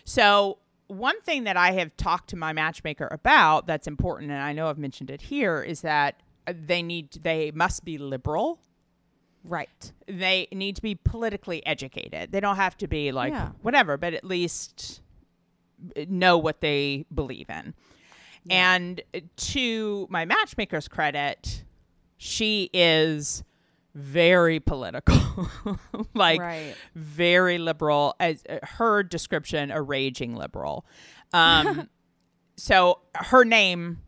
So 0.04 0.58
one 0.86 1.20
thing 1.22 1.42
that 1.44 1.56
I 1.56 1.72
have 1.72 1.96
talked 1.96 2.30
to 2.30 2.36
my 2.36 2.52
matchmaker 2.52 3.08
about 3.10 3.66
that's 3.66 3.88
important, 3.88 4.30
and 4.30 4.40
I 4.40 4.52
know 4.52 4.68
I've 4.68 4.78
mentioned 4.78 5.10
it 5.10 5.22
here, 5.22 5.64
is 5.64 5.80
that 5.80 6.22
uh, 6.46 6.52
they 6.64 6.80
need 6.80 7.10
they 7.24 7.50
must 7.50 7.84
be 7.84 7.98
liberal 7.98 8.60
right. 9.42 9.92
they 10.06 10.46
need 10.52 10.76
to 10.76 10.82
be 10.82 10.94
politically 10.94 11.66
educated. 11.66 12.30
They 12.30 12.38
don't 12.38 12.54
have 12.54 12.76
to 12.76 12.86
be 12.86 13.10
like 13.10 13.32
Yeah. 13.32 13.50
whatever, 13.62 13.96
but 13.96 14.14
at 14.14 14.22
least 14.22 15.02
know 16.06 16.38
what 16.38 16.60
they 16.60 17.04
believe 17.12 17.50
in. 17.50 17.74
And 18.48 19.02
to 19.36 20.06
my 20.08 20.24
matchmaker's 20.24 20.86
credit, 20.86 21.64
she 22.16 22.70
is 22.72 23.42
very 23.94 24.60
political, 24.60 25.48
like 26.14 26.40
Right. 26.40 26.74
very 26.94 27.58
liberal. 27.58 28.14
As 28.20 28.42
uh, 28.48 28.58
her 28.62 29.02
description, 29.02 29.70
a 29.70 29.82
raging 29.82 30.36
liberal. 30.36 30.84
Um, 31.32 31.88
so 32.56 33.00
her 33.14 33.44
name 33.44 33.98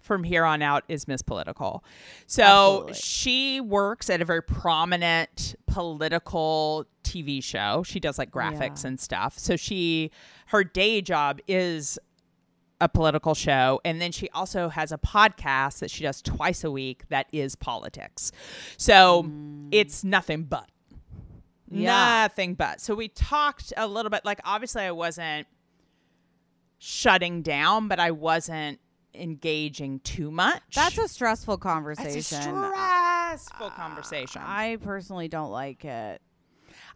from 0.00 0.24
here 0.24 0.44
on 0.44 0.62
out 0.62 0.82
is 0.88 1.06
Miss 1.06 1.22
Political. 1.22 1.84
So 2.26 2.42
Absolutely. 2.42 2.94
she 2.94 3.60
works 3.60 4.10
at 4.10 4.20
a 4.20 4.24
very 4.24 4.42
prominent 4.42 5.54
political 5.68 6.86
TV 7.04 7.42
show. 7.42 7.82
She 7.84 8.00
does 8.00 8.18
like 8.18 8.30
graphics 8.30 8.82
Yeah. 8.82 8.88
and 8.88 9.00
stuff. 9.00 9.38
So 9.38 9.56
she 9.56 10.10
her 10.46 10.64
day 10.64 11.00
job 11.02 11.40
is 11.46 11.98
a 12.82 12.88
political 12.88 13.32
show 13.32 13.80
and 13.84 14.00
then 14.00 14.10
she 14.10 14.28
also 14.30 14.68
has 14.68 14.90
a 14.90 14.98
podcast 14.98 15.78
that 15.78 15.88
she 15.88 16.02
does 16.02 16.20
twice 16.20 16.64
a 16.64 16.70
week 16.70 17.04
that 17.10 17.28
is 17.32 17.54
politics. 17.54 18.32
So 18.76 19.22
mm. 19.22 19.68
it's 19.70 20.02
nothing 20.02 20.42
but 20.42 20.68
Yeah. 21.70 22.22
nothing 22.22 22.54
but. 22.54 22.80
So 22.80 22.96
we 22.96 23.06
talked 23.06 23.72
a 23.76 23.86
little 23.86 24.10
bit 24.10 24.24
like 24.24 24.40
obviously 24.44 24.82
I 24.82 24.90
wasn't 24.90 25.46
shutting 26.78 27.42
down, 27.42 27.86
but 27.86 28.00
I 28.00 28.10
wasn't 28.10 28.80
engaging 29.14 30.00
too 30.00 30.32
much. 30.32 30.62
That's 30.74 30.98
a 30.98 31.06
stressful 31.06 31.58
That's 31.58 31.62
conversation. 31.62 32.38
a 32.38 33.32
stressful 33.32 33.66
uh, 33.66 33.70
conversation. 33.70 34.42
I 34.44 34.78
personally 34.82 35.28
don't 35.28 35.52
like 35.52 35.84
it. 35.84 36.20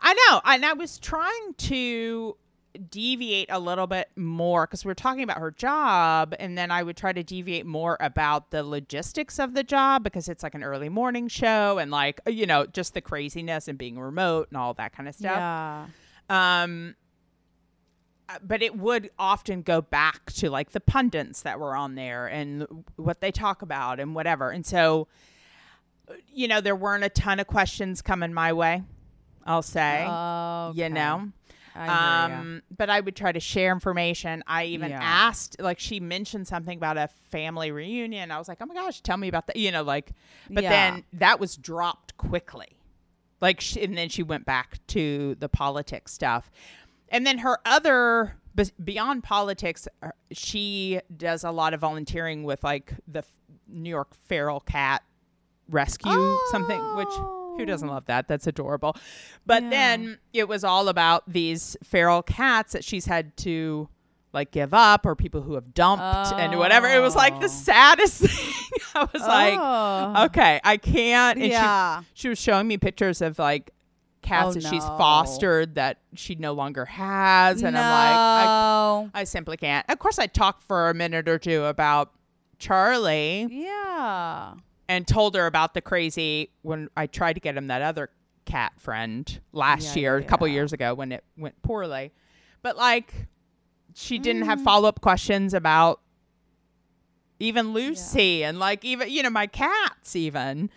I 0.00 0.14
know. 0.14 0.40
And 0.44 0.64
I 0.64 0.72
was 0.72 0.98
trying 0.98 1.54
to 1.58 2.36
deviate 2.76 3.50
a 3.50 3.58
little 3.58 3.86
bit 3.86 4.08
more 4.16 4.66
because 4.66 4.84
we 4.84 4.88
were 4.88 4.94
talking 4.94 5.22
about 5.22 5.38
her 5.38 5.50
job 5.50 6.34
and 6.38 6.56
then 6.56 6.70
I 6.70 6.82
would 6.82 6.96
try 6.96 7.12
to 7.12 7.22
deviate 7.22 7.66
more 7.66 7.96
about 8.00 8.50
the 8.50 8.62
logistics 8.62 9.38
of 9.38 9.54
the 9.54 9.62
job 9.62 10.02
because 10.04 10.28
it's 10.28 10.42
like 10.42 10.54
an 10.54 10.62
early 10.62 10.88
morning 10.88 11.28
show 11.28 11.78
and 11.78 11.90
like 11.90 12.20
you 12.26 12.46
know 12.46 12.66
just 12.66 12.94
the 12.94 13.00
craziness 13.00 13.68
and 13.68 13.76
being 13.78 13.98
remote 13.98 14.48
and 14.50 14.56
all 14.58 14.74
that 14.74 14.92
kind 14.92 15.08
of 15.08 15.14
stuff. 15.14 15.36
Yeah. 15.36 15.86
Um, 16.62 16.96
uh, 18.28 18.38
but 18.42 18.60
it 18.62 18.76
would 18.76 19.10
often 19.18 19.62
go 19.62 19.80
back 19.80 20.32
to 20.32 20.50
like 20.50 20.72
the 20.72 20.80
pundits 20.80 21.42
that 21.42 21.60
were 21.60 21.76
on 21.76 21.94
there 21.94 22.26
and 22.26 22.66
what 22.96 23.20
they 23.20 23.30
talk 23.30 23.62
about 23.62 24.00
and 24.00 24.14
whatever. 24.16 24.50
And 24.50 24.66
so, 24.66 25.06
you 26.32 26.48
know, 26.48 26.60
there 26.60 26.74
weren't 26.74 27.04
a 27.04 27.08
ton 27.08 27.38
of 27.38 27.46
questions 27.46 28.02
coming 28.02 28.32
my 28.34 28.52
way. 28.52 28.82
I'll 29.44 29.62
say, 29.62 30.04
Okay. 30.04 30.82
you 30.82 30.88
know. 30.88 31.30
I 31.76 31.86
ya. 31.86 32.24
Um, 32.40 32.62
but 32.76 32.90
I 32.90 33.00
would 33.00 33.14
try 33.16 33.32
to 33.32 33.40
share 33.40 33.72
information. 33.72 34.42
I 34.46 34.64
even 34.64 34.90
Yeah. 34.90 35.00
asked, 35.02 35.56
like, 35.60 35.78
she 35.78 36.00
mentioned 36.00 36.48
something 36.48 36.76
about 36.76 36.96
a 36.96 37.08
family 37.30 37.70
reunion. 37.70 38.30
I 38.30 38.38
was 38.38 38.48
like, 38.48 38.58
oh 38.60 38.66
my 38.66 38.74
gosh, 38.74 39.00
tell 39.02 39.16
me 39.16 39.28
about 39.28 39.46
that. 39.48 39.56
You 39.56 39.70
know, 39.72 39.82
like, 39.82 40.12
but 40.50 40.64
Yeah. 40.64 40.70
then 40.70 41.04
that 41.12 41.38
was 41.40 41.56
dropped 41.56 42.16
quickly. 42.16 42.68
Like, 43.40 43.60
she, 43.60 43.82
and 43.82 43.96
then 43.96 44.08
she 44.08 44.22
went 44.22 44.46
back 44.46 44.78
to 44.88 45.34
the 45.38 45.48
politics 45.48 46.12
stuff. 46.12 46.50
And 47.10 47.26
then 47.26 47.38
her 47.38 47.58
other, 47.66 48.36
beyond 48.82 49.22
politics, 49.22 49.86
uh, 50.02 50.10
she 50.32 51.00
does 51.14 51.44
a 51.44 51.50
lot 51.50 51.74
of 51.74 51.80
volunteering 51.80 52.44
with, 52.44 52.64
like, 52.64 52.94
the 53.06 53.22
New 53.68 53.90
York 53.90 54.14
feral 54.14 54.60
cat 54.60 55.02
rescue 55.68 56.38
something, 56.50 56.80
which 56.96 57.08
who 57.56 57.64
doesn't 57.64 57.88
love 57.88 58.06
that? 58.06 58.28
That's 58.28 58.46
adorable. 58.46 58.96
But 59.44 59.62
Yeah. 59.64 59.70
then 59.70 60.18
it 60.32 60.48
was 60.48 60.64
all 60.64 60.88
about 60.88 61.24
these 61.30 61.76
feral 61.82 62.22
cats 62.22 62.72
that 62.72 62.84
she's 62.84 63.06
had 63.06 63.36
to 63.38 63.88
like 64.32 64.50
give 64.50 64.74
up 64.74 65.06
or 65.06 65.14
people 65.16 65.40
who 65.40 65.54
have 65.54 65.72
dumped 65.72 66.04
and 66.34 66.58
whatever. 66.58 66.86
It 66.88 67.00
was 67.00 67.16
like 67.16 67.34
Oh. 67.36 67.40
the 67.40 67.48
saddest 67.48 68.20
thing. 68.26 68.80
I 68.94 69.00
was 69.12 69.22
Oh. 69.22 69.26
like, 69.26 70.30
okay, 70.30 70.60
I 70.62 70.76
can't. 70.76 71.38
And 71.38 71.50
Yeah. 71.50 72.00
she, 72.00 72.06
she 72.14 72.28
was 72.28 72.38
showing 72.38 72.68
me 72.68 72.76
pictures 72.76 73.22
of 73.22 73.38
like 73.38 73.70
cats 74.20 74.48
Oh, 74.48 74.52
that 74.60 74.62
she's 74.64 74.84
fostered 74.84 75.76
that 75.76 75.98
she 76.14 76.34
no 76.34 76.52
longer 76.52 76.84
has. 76.84 77.62
And 77.62 77.78
I'm 77.78 77.82
like, 77.82 78.16
I, 78.16 78.44
no. 78.44 79.10
I 79.14 79.24
simply 79.24 79.56
can't. 79.56 79.88
Of 79.88 79.98
course, 80.00 80.18
I 80.18 80.26
talked 80.26 80.62
for 80.64 80.90
a 80.90 80.94
minute 80.94 81.28
or 81.28 81.38
two 81.38 81.64
about 81.64 82.12
Charlie 82.58 83.46
yeah. 83.50 84.54
And 84.88 85.06
told 85.06 85.34
her 85.34 85.46
about 85.46 85.74
the 85.74 85.80
crazy 85.80 86.50
when 86.62 86.88
I 86.96 87.06
tried 87.06 87.34
to 87.34 87.40
get 87.40 87.56
him 87.56 87.66
that 87.68 87.82
other 87.82 88.10
cat 88.44 88.72
friend 88.78 89.40
last 89.52 89.96
Yeah, 89.96 90.00
year, 90.02 90.18
yeah, 90.18 90.24
a 90.24 90.28
couple 90.28 90.46
years 90.48 90.72
ago 90.72 90.94
when 90.94 91.10
it 91.12 91.24
went 91.36 91.60
poorly. 91.62 92.12
But 92.62 92.76
like, 92.76 93.12
she 93.94 94.18
didn't 94.18 94.42
Mm. 94.42 94.46
have 94.46 94.60
follow 94.62 94.88
up 94.88 95.00
questions 95.00 95.54
about 95.54 96.00
even 97.38 97.72
Lucy 97.72 98.44
and 98.44 98.58
like 98.58 98.84
even 98.84 99.10
you 99.10 99.22
know 99.22 99.30
my 99.30 99.46
cats 99.46 100.16
even. 100.16 100.70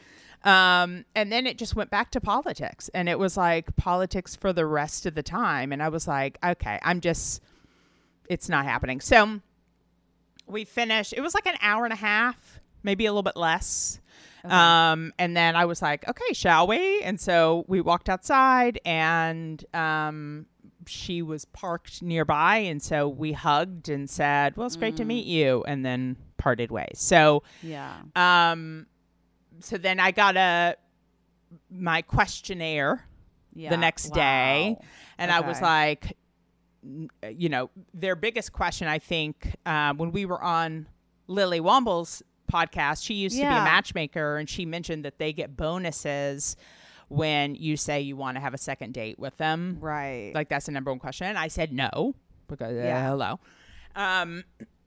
Um, 0.44 1.04
and 1.16 1.30
then 1.32 1.46
it 1.46 1.58
just 1.58 1.76
went 1.76 1.90
back 1.90 2.12
to 2.12 2.22
politics, 2.22 2.90
and 2.94 3.10
it 3.10 3.20
was 3.20 3.36
like 3.36 3.76
politics 3.76 4.38
for 4.38 4.54
the 4.54 4.66
rest 4.66 5.06
of 5.06 5.14
the 5.14 5.24
time. 5.24 5.74
And 5.74 5.84
I 5.84 5.90
was 5.90 6.08
like, 6.08 6.38
okay, 6.42 6.80
I'm 6.82 7.02
just, 7.02 7.42
it's 8.30 8.48
not 8.48 8.64
happening. 8.64 9.02
So 9.02 9.42
we 10.48 10.64
finished. 10.64 11.12
It 11.12 11.20
was 11.20 11.34
like 11.34 11.46
an 11.46 11.58
hour 11.62 11.84
and 11.84 11.92
a 11.92 11.98
half, 11.98 12.59
maybe 12.84 13.06
a 13.06 13.12
little 13.12 13.24
bit 13.24 13.36
less. 13.38 14.00
Um, 14.46 15.12
and 15.20 15.36
then 15.36 15.56
I 15.58 15.66
was 15.66 15.82
like, 15.82 16.08
okay, 16.08 16.34
shall 16.34 16.66
we? 16.66 17.02
And 17.02 17.20
so 17.20 17.66
we 17.68 17.82
walked 17.82 18.08
outside 18.10 18.80
and, 18.86 19.64
um, 19.74 20.46
she 20.88 21.22
was 21.22 21.44
parked 21.46 22.02
nearby. 22.02 22.58
And 22.58 22.82
so 22.82 23.08
we 23.10 23.34
hugged 23.34 23.90
and 23.90 24.10
said, 24.10 24.56
well, 24.56 24.66
it's 24.66 24.78
great 24.78 24.96
to 24.98 25.06
meet 25.06 25.26
you. 25.26 25.64
And 25.68 25.86
then 25.86 26.16
parted 26.38 26.72
ways. 26.72 26.96
So, 27.00 27.44
Yeah. 27.62 27.94
um, 28.16 28.88
so 29.60 29.78
then 29.78 30.00
I 30.00 30.12
got 30.12 30.38
a, 30.38 30.78
my 31.70 32.02
questionnaire 32.02 33.06
Yeah. 33.54 33.72
the 33.72 33.78
next 33.78 34.14
day 34.14 34.76
Wow. 34.80 34.86
and 35.18 35.32
i 35.32 35.40
was 35.42 35.60
like 35.62 36.16
you 37.28 37.50
know 37.50 37.70
their 37.94 38.16
biggest 38.16 38.54
question 38.54 38.88
i 38.88 39.00
think 39.00 39.56
um, 39.66 39.98
when 39.98 40.12
we 40.12 40.26
were 40.26 40.42
on 40.42 40.88
lily 41.28 41.60
womble's 41.60 42.22
podcast 42.50 43.04
she 43.04 43.14
used 43.14 43.36
to 43.36 43.42
be 43.42 43.48
a 43.48 43.50
matchmaker 43.50 44.38
and 44.38 44.50
she 44.50 44.66
mentioned 44.66 45.06
that 45.06 45.18
they 45.20 45.32
get 45.32 45.56
bonuses 45.56 46.56
when 47.08 47.56
you 47.56 47.76
say 47.76 48.00
you 48.02 48.16
want 48.16 48.36
to 48.38 48.42
have 48.42 48.54
a 48.54 48.58
second 48.58 48.94
date 48.94 49.18
with 49.18 49.36
them. 49.38 49.78
Right. 49.80 50.32
like 50.36 50.50
that's 50.50 50.68
the 50.68 50.72
number 50.72 50.92
one 50.92 51.00
question. 51.00 51.28
And 51.28 51.38
i 51.38 51.48
said 51.48 51.72
no 51.74 52.16
because 52.48 52.78
uh, 52.78 53.02
hello. 53.10 53.40
Um 53.96 54.44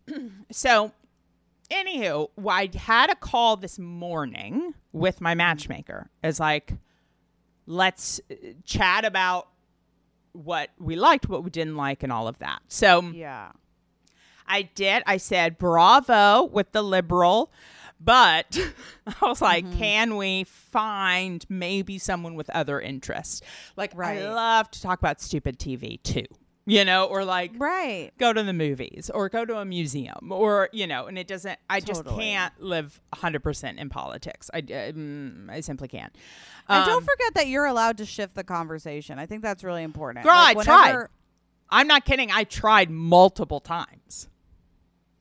so 0.50 0.92
anywho 1.70 2.28
i 2.46 2.68
had 2.76 3.10
a 3.10 3.14
call 3.14 3.56
this 3.56 3.78
morning 3.78 4.74
with 4.92 5.20
my 5.20 5.34
matchmaker. 5.34 6.10
As 6.22 6.38
like 6.40 6.74
let's 7.66 8.20
uh, 8.30 8.34
chat 8.64 9.04
about 9.04 9.48
what 10.32 10.70
we 10.78 10.96
liked 10.96 11.28
what 11.28 11.44
we 11.44 11.50
didn't 11.50 11.76
like 11.76 12.02
and 12.02 12.12
all 12.12 12.28
of 12.28 12.38
that. 12.38 12.60
So 12.68 13.02
yeah. 13.02 13.52
I 14.46 14.62
did. 14.62 15.02
I 15.06 15.16
said 15.16 15.58
bravo 15.58 16.44
with 16.44 16.72
the 16.72 16.82
liberal, 16.82 17.52
but 18.00 18.58
I 19.06 19.26
was 19.26 19.40
like, 19.40 19.64
Mm-hmm. 19.64 19.78
can 19.78 20.16
we 20.16 20.44
find 20.44 21.44
maybe 21.48 21.98
someone 21.98 22.34
with 22.34 22.50
other 22.50 22.80
interests? 22.80 23.40
Like, 23.76 23.92
Right. 23.94 24.18
I 24.22 24.32
love 24.32 24.70
to 24.72 24.82
talk 24.82 24.98
about 24.98 25.20
stupid 25.20 25.58
TV 25.58 26.02
too, 26.02 26.26
you 26.66 26.84
know, 26.84 27.04
or 27.06 27.24
like 27.24 27.52
Right. 27.56 28.10
go 28.18 28.32
to 28.32 28.42
the 28.42 28.52
movies 28.52 29.10
or 29.14 29.28
go 29.28 29.44
to 29.44 29.58
a 29.58 29.64
museum 29.64 30.30
or, 30.32 30.68
you 30.72 30.86
know, 30.86 31.06
and 31.06 31.16
it 31.18 31.26
doesn't, 31.28 31.58
I 31.70 31.80
just 31.80 32.04
can't 32.04 32.52
live 32.60 33.00
100% 33.14 33.78
in 33.78 33.88
politics. 33.88 34.50
I, 34.52 34.62
mm, 34.62 35.48
I 35.50 35.60
simply 35.60 35.88
can't. 35.88 36.14
And 36.68 36.82
Um, 36.84 36.88
don't 36.88 37.04
forget 37.04 37.34
that 37.34 37.46
you're 37.48 37.66
allowed 37.66 37.98
to 37.98 38.06
shift 38.06 38.34
the 38.34 38.44
conversation. 38.44 39.18
I 39.18 39.26
think 39.26 39.42
that's 39.42 39.62
really 39.64 39.82
important. 39.82 40.24
Girl, 40.24 40.34
Like, 40.34 40.56
I 40.58 40.64
tried. 40.64 41.06
I'm 41.70 41.86
not 41.88 42.04
kidding. 42.04 42.30
I 42.30 42.44
tried 42.44 42.90
multiple 42.90 43.58
times. 43.60 44.28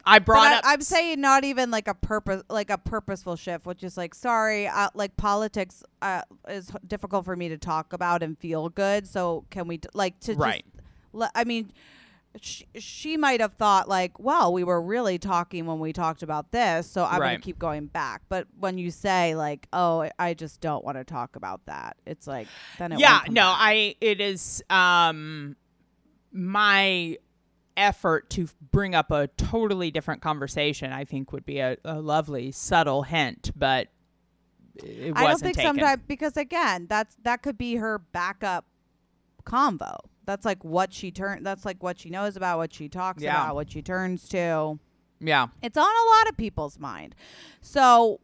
I 0.06 0.20
But 0.20 0.26
brought 0.26 0.52
I, 0.54 0.58
up. 0.58 0.62
I'm 0.66 0.82
saying 0.82 1.22
not 1.22 1.44
even 1.44 1.72
like 1.72 1.88
a 1.88 1.94
purpose, 1.94 2.44
like 2.50 2.70
a 2.70 2.78
purposeful 2.78 3.36
shift, 3.36 3.66
which 3.66 3.84
is 3.84 3.98
like, 3.98 4.16
sorry, 4.16 4.68
uh, 4.68 4.90
like 4.94 5.18
politics 5.18 5.84
uh, 6.02 6.22
is 6.50 6.72
difficult 6.88 7.26
for 7.26 7.36
me 7.36 7.50
to 7.50 7.58
talk 7.58 7.94
about 7.94 8.24
and 8.24 8.38
feel 8.38 8.70
good. 8.70 9.08
So 9.08 9.46
can 9.50 9.68
we, 9.68 9.78
d- 9.78 9.90
like, 9.94 10.20
to 10.22 10.36
Right. 10.36 10.66
just, 11.14 11.32
I 11.36 11.44
mean, 11.44 11.72
she, 12.40 12.66
she 12.80 13.18
might 13.18 13.42
have 13.42 13.54
thought 13.56 13.90
like, 13.90 14.18
well, 14.18 14.54
we 14.54 14.64
were 14.64 14.82
really 14.82 15.18
talking 15.18 15.66
when 15.66 15.80
we 15.80 15.92
talked 15.92 16.24
about 16.24 16.52
this, 16.52 16.88
so 16.90 17.04
I'm 17.04 17.20
Right. 17.20 17.32
gonna 17.34 17.40
keep 17.40 17.60
going 17.60 17.88
back. 17.88 18.22
But 18.30 18.48
when 18.58 18.78
you 18.78 18.90
say 18.90 19.36
like, 19.36 19.68
oh, 19.74 20.10
I 20.18 20.34
just 20.34 20.62
don't 20.62 20.84
want 20.86 20.98
to 20.98 21.04
talk 21.04 21.36
about 21.36 21.66
that, 21.66 21.98
it's 22.06 22.28
like, 22.28 22.48
then 22.78 22.94
it 22.94 23.00
yeah 23.00 23.22
no 23.30 23.42
back. 23.42 23.58
i 23.60 23.96
it 24.00 24.22
is 24.22 24.64
um 24.70 25.58
my 26.32 27.18
effort 27.78 28.30
to 28.30 28.48
bring 28.72 28.94
up 28.96 29.12
a 29.12 29.28
totally 29.38 29.92
different 29.92 30.22
conversation 30.22 30.92
i 30.92 31.04
think 31.06 31.32
would 31.32 31.46
be 31.46 31.60
a, 31.60 31.78
a 31.86 32.00
lovely 32.02 32.52
subtle 32.52 33.04
hint 33.04 33.52
but 33.56 33.88
it 34.76 35.12
wasn't 35.14 35.18
I 35.18 35.28
don't 35.28 35.40
think 35.42 35.56
taken. 35.58 35.70
sometimes 35.70 36.02
because 36.08 36.38
again, 36.38 36.88
that's 36.90 37.16
that 37.24 37.44
could 37.44 37.58
be 37.58 37.76
her 37.76 38.00
backup 38.00 38.66
convo. 39.44 39.98
That's 40.26 40.46
like 40.46 40.64
what 40.64 40.94
she 40.94 41.12
turn. 41.12 41.44
That's 41.44 41.66
like 41.66 41.84
what 41.84 42.00
she 42.00 42.10
knows 42.10 42.38
about, 42.38 42.58
what 42.58 42.74
she 42.74 42.88
talks 42.88 43.22
Yeah. 43.22 43.32
about, 43.44 43.56
what 43.56 43.70
she 43.70 43.82
turns 43.82 44.30
to. 44.30 44.80
yeah 45.20 45.48
It's 45.62 45.78
on 45.78 45.84
a 45.86 46.10
lot 46.16 46.30
of 46.30 46.38
people's 46.38 46.80
mind. 46.80 47.16
So 47.60 48.22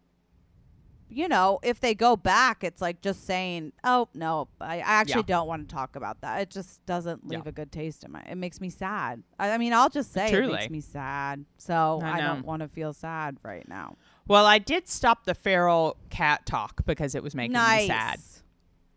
you 1.09 1.27
know, 1.27 1.59
if 1.63 1.79
they 1.79 1.93
go 1.95 2.15
back, 2.15 2.63
it's 2.63 2.81
like 2.81 3.01
just 3.01 3.25
saying, 3.25 3.71
"Oh 3.83 4.09
no, 4.13 4.47
I, 4.59 4.77
I 4.77 4.79
actually 4.79 5.21
Yeah. 5.27 5.35
don't 5.37 5.47
want 5.47 5.67
to 5.67 5.73
talk 5.73 5.95
about 5.95 6.21
that." 6.21 6.41
It 6.41 6.49
just 6.49 6.85
doesn't 6.85 7.25
leave 7.27 7.43
Yeah. 7.43 7.49
a 7.49 7.51
good 7.51 7.71
taste 7.71 8.03
in 8.03 8.11
my. 8.11 8.21
It 8.21 8.35
makes 8.35 8.59
me 8.59 8.69
sad. 8.69 9.23
I, 9.39 9.51
I 9.51 9.57
mean, 9.57 9.73
I'll 9.73 9.89
just 9.89 10.11
say 10.11 10.27
it 10.27 10.31
Truly. 10.31 10.53
makes 10.53 10.69
me 10.69 10.81
sad. 10.81 11.45
So 11.57 11.99
I 12.03 12.17
I, 12.17 12.21
don't 12.21 12.45
want 12.45 12.61
to 12.61 12.67
feel 12.67 12.93
sad 12.93 13.37
right 13.43 13.67
now. 13.67 13.95
Well, 14.27 14.45
I 14.45 14.57
did 14.59 14.87
stop 14.89 15.23
the 15.25 15.33
feral 15.35 15.95
cat 16.09 16.45
talk 16.45 16.85
because 16.85 17.15
it 17.15 17.23
was 17.23 17.33
making 17.35 17.53
nice. 17.53 17.83
me 17.83 17.87
sad. 17.87 18.19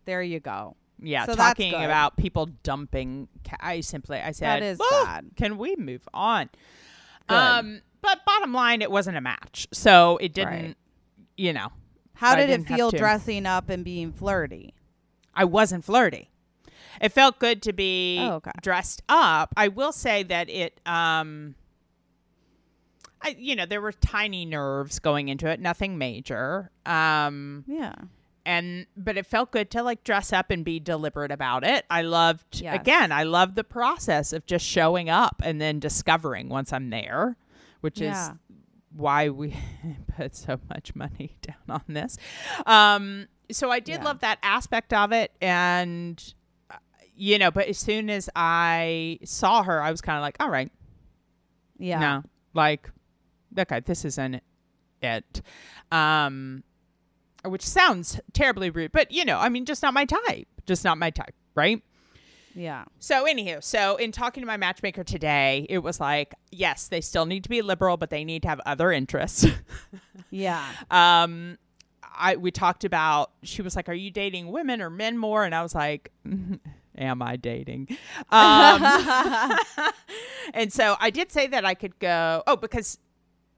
There 0.05 0.21
you 0.21 0.39
go. 0.39 0.75
Yeah, 1.03 1.25
So 1.25 1.33
talking 1.35 1.73
about 1.73 2.17
people 2.17 2.47
dumping. 2.61 3.27
Ca- 3.47 3.57
I 3.59 3.81
simply, 3.81 4.19
I 4.19 4.31
said, 4.33 4.61
is 4.61 4.77
"Whoa, 4.79 5.03
sad. 5.05 5.31
Can 5.35 5.57
we 5.57 5.75
move 5.75 6.07
on? 6.13 6.49
Good. 7.27 7.35
Um, 7.35 7.81
but 8.01 8.19
bottom 8.25 8.53
line, 8.53 8.81
it 8.81 8.91
wasn't 8.91 9.17
a 9.17 9.21
match, 9.21 9.67
so 9.71 10.17
it 10.17 10.33
didn't. 10.33 10.49
Right. 10.51 10.75
You 11.37 11.53
know, 11.53 11.69
How 12.21 12.35
did 12.35 12.49
it 12.51 12.67
feel 12.67 12.91
dressing 12.91 13.45
up 13.45 13.69
and 13.69 13.83
being 13.83 14.11
flirty? 14.11 14.73
I 15.33 15.43
wasn't 15.45 15.83
flirty. 15.83 16.29
It 17.01 17.11
felt 17.11 17.39
good 17.39 17.61
to 17.63 17.73
be 17.73 18.19
Oh, 18.19 18.33
okay. 18.35 18.51
dressed 18.61 19.01
up. 19.09 19.53
I 19.57 19.69
will 19.69 19.91
say 19.91 20.23
that 20.23 20.49
it 20.49 20.79
um 20.85 21.55
I 23.23 23.35
you 23.37 23.55
know, 23.55 23.65
there 23.65 23.81
were 23.81 23.91
tiny 23.91 24.45
nerves 24.45 24.99
going 24.99 25.29
into 25.29 25.47
it, 25.47 25.59
nothing 25.59 25.97
major. 25.97 26.69
Um 26.85 27.63
Yeah. 27.67 27.95
and 28.45 28.85
but 28.97 29.17
it 29.17 29.25
felt 29.25 29.51
good 29.51 29.71
to 29.71 29.81
like 29.83 30.03
dress 30.03 30.31
up 30.33 30.51
and 30.51 30.63
be 30.65 30.79
deliberate 30.79 31.31
about 31.31 31.63
it. 31.65 31.85
I 31.89 32.01
loved 32.03 32.61
Yes. 32.61 32.75
again, 32.75 33.11
I 33.11 33.23
loved 33.23 33.55
the 33.55 33.63
process 33.63 34.31
of 34.33 34.45
just 34.45 34.65
showing 34.65 35.09
up 35.09 35.41
and 35.43 35.59
then 35.59 35.79
discovering 35.79 36.49
once 36.49 36.71
I'm 36.71 36.89
there, 36.91 37.35
which 37.81 37.99
Yeah. 38.01 38.11
is 38.31 38.31
why 38.95 39.29
we 39.29 39.55
put 40.17 40.35
so 40.35 40.59
much 40.69 40.95
money 40.95 41.37
down 41.41 41.55
on 41.69 41.83
this. 41.87 42.17
Um, 42.65 43.27
so 43.51 43.69
I 43.71 43.79
did 43.79 43.99
Yeah. 43.99 44.03
love 44.05 44.19
that 44.19 44.39
aspect 44.43 44.93
of 44.93 45.11
it, 45.11 45.31
and 45.41 46.33
uh, 46.69 46.75
you 47.15 47.37
know, 47.37 47.51
but 47.51 47.67
as 47.67 47.77
soon 47.77 48.09
as 48.09 48.29
I 48.35 49.19
saw 49.23 49.63
her, 49.63 49.81
I 49.81 49.91
was 49.91 50.01
kind 50.01 50.17
of 50.17 50.21
like, 50.21 50.37
all 50.39 50.49
right, 50.49 50.71
Yeah. 51.77 51.99
no, 51.99 52.23
like, 52.53 52.89
okay, 53.57 53.79
this 53.81 54.05
isn't 54.05 54.41
it. 55.01 55.41
Um, 55.91 56.63
which 57.43 57.65
sounds 57.65 58.19
terribly 58.33 58.69
rude, 58.69 58.91
but 58.91 59.11
you 59.11 59.25
know, 59.25 59.37
I 59.39 59.49
mean, 59.49 59.65
just 59.65 59.81
not 59.81 59.93
my 59.93 60.05
type, 60.05 60.47
just 60.65 60.83
not 60.83 60.97
my 60.97 61.09
type, 61.09 61.33
right? 61.55 61.81
Yeah. 62.53 62.85
So, 62.99 63.25
anywho, 63.25 63.63
so 63.63 63.95
in 63.95 64.11
talking 64.11 64.41
to 64.41 64.47
my 64.47 64.57
matchmaker 64.57 65.03
today, 65.03 65.65
it 65.69 65.79
was 65.79 65.99
like, 65.99 66.33
yes, 66.51 66.87
they 66.87 67.01
still 67.01 67.25
need 67.25 67.43
to 67.43 67.49
be 67.49 67.61
liberal, 67.61 67.97
but 67.97 68.09
they 68.09 68.23
need 68.23 68.41
to 68.43 68.47
have 68.49 68.61
other 68.65 68.91
interests. 68.91 69.45
Yeah. 70.33 70.63
um, 70.89 71.57
I 72.15 72.37
we 72.37 72.51
talked 72.51 72.83
about. 72.85 73.31
She 73.43 73.61
was 73.61 73.75
like, 73.75 73.89
"Are 73.89 73.93
you 73.93 74.11
dating 74.11 74.47
women 74.51 74.81
or 74.81 74.89
men 74.89 75.17
more?" 75.17 75.43
And 75.43 75.53
I 75.53 75.61
was 75.61 75.75
like, 75.75 76.11
"Am 76.97 77.21
I 77.21 77.35
dating?" 77.35 77.87
Um, 78.29 78.81
and 80.53 80.71
so 80.71 80.95
I 80.99 81.09
did 81.09 81.31
say 81.31 81.47
that 81.47 81.65
I 81.65 81.73
could 81.73 81.97
go. 81.99 82.43
Oh, 82.47 82.55
because 82.55 82.97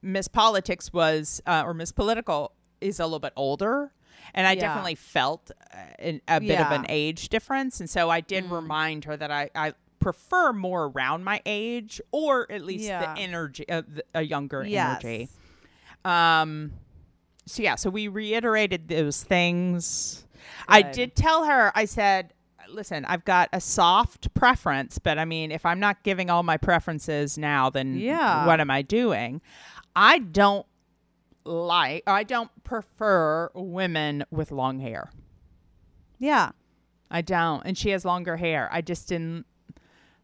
Miss 0.02 0.28
Politics 0.28 0.92
was, 0.92 1.42
uh, 1.46 1.64
or 1.66 1.74
Miss 1.74 1.92
Political 1.92 2.52
is 2.82 3.00
a 3.00 3.04
little 3.04 3.20
bit 3.20 3.34
older. 3.36 3.92
And 4.34 4.48
I 4.48 4.54
Yeah. 4.54 4.62
definitely 4.62 4.96
felt 4.96 5.52
uh, 5.74 5.78
an, 6.00 6.22
a 6.28 6.40
bit 6.40 6.60
of 6.60 6.72
an 6.72 6.86
age 6.90 7.30
difference. 7.30 7.80
And 7.80 7.90
so 7.90 8.10
I 8.10 8.22
did 8.22 8.46
remind 8.46 9.06
her 9.06 9.16
that 9.18 9.32
I, 9.32 9.50
I 9.56 9.74
prefer 10.00 10.52
more 10.54 10.86
around 10.88 11.24
my 11.24 11.42
age 11.46 12.02
or 12.12 12.52
at 12.52 12.64
least 12.64 12.86
Yeah. 12.86 13.14
the 13.14 13.22
energy, 13.22 13.68
uh, 13.70 13.84
the, 13.88 14.04
a 14.14 14.22
younger 14.22 14.66
Yes. 14.66 15.04
energy. 15.04 15.30
Um, 16.06 16.74
so 17.46 17.64
yeah, 17.64 17.76
so 17.76 17.90
we 17.90 18.08
reiterated 18.08 18.88
those 18.88 19.24
things. 19.24 20.26
I 20.68 20.82
did 20.82 21.16
tell 21.16 21.46
her. 21.46 21.72
I 21.76 21.86
said, 21.86 22.34
"Listen, 22.70 23.06
I've 23.06 23.26
got 23.26 23.50
a 23.54 23.60
soft 23.62 24.34
preference, 24.34 24.98
but 25.00 25.18
I 25.18 25.26
mean, 25.26 25.52
if 25.52 25.66
I'm 25.66 25.80
not 25.80 26.04
giving 26.04 26.30
all 26.30 26.44
my 26.44 26.58
preferences 26.58 27.38
now, 27.38 27.70
then 27.70 27.96
Yeah. 27.98 28.46
what 28.46 28.60
am 28.60 28.70
I 28.72 28.82
doing? 28.82 29.42
I 29.96 30.20
don't 30.20 30.66
like. 31.46 32.04
I 32.08 32.24
don't 32.24 32.50
prefer 32.64 33.50
women 33.54 34.24
with 34.32 34.52
long 34.52 34.80
hair. 34.80 35.12
Yeah. 36.20 36.52
I 37.12 37.22
don't, 37.22 37.62
and 37.66 37.78
she 37.78 37.90
has 37.92 38.06
longer 38.06 38.38
hair. 38.38 38.68
I 38.72 38.82
just 38.82 39.08
didn't 39.08 39.46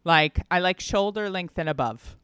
like. 0.02 0.40
I 0.50 0.58
like 0.58 0.80
shoulder 0.80 1.30
length 1.30 1.56
and 1.58 1.68
above. 1.68 2.16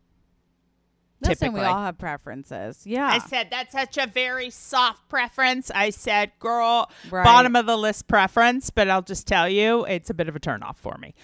Listen, 1.20 1.52
we 1.54 1.61
Typically. 1.61 1.72
all 1.72 1.82
have 1.85 1.96
preferences. 1.98 2.82
Yeah. 2.87 3.06
I 3.06 3.18
said 3.20 3.48
that's 3.50 3.72
such 3.72 3.96
a 3.96 4.06
very 4.06 4.50
soft 4.50 5.09
preference. 5.09 5.70
I 5.74 5.90
said, 5.90 6.32
girl, 6.40 6.90
Right. 7.11 7.24
bottom 7.24 7.56
of 7.56 7.64
the 7.66 7.76
list 7.76 8.06
preference, 8.06 8.68
but 8.70 8.90
I'll 8.90 9.02
just 9.02 9.26
tell 9.26 9.48
you, 9.48 9.85
it's 9.87 10.11
a 10.11 10.14
bit 10.14 10.28
of 10.28 10.37
a 10.37 10.40
turnoff 10.40 10.76
for 10.76 10.98
me. 10.98 11.14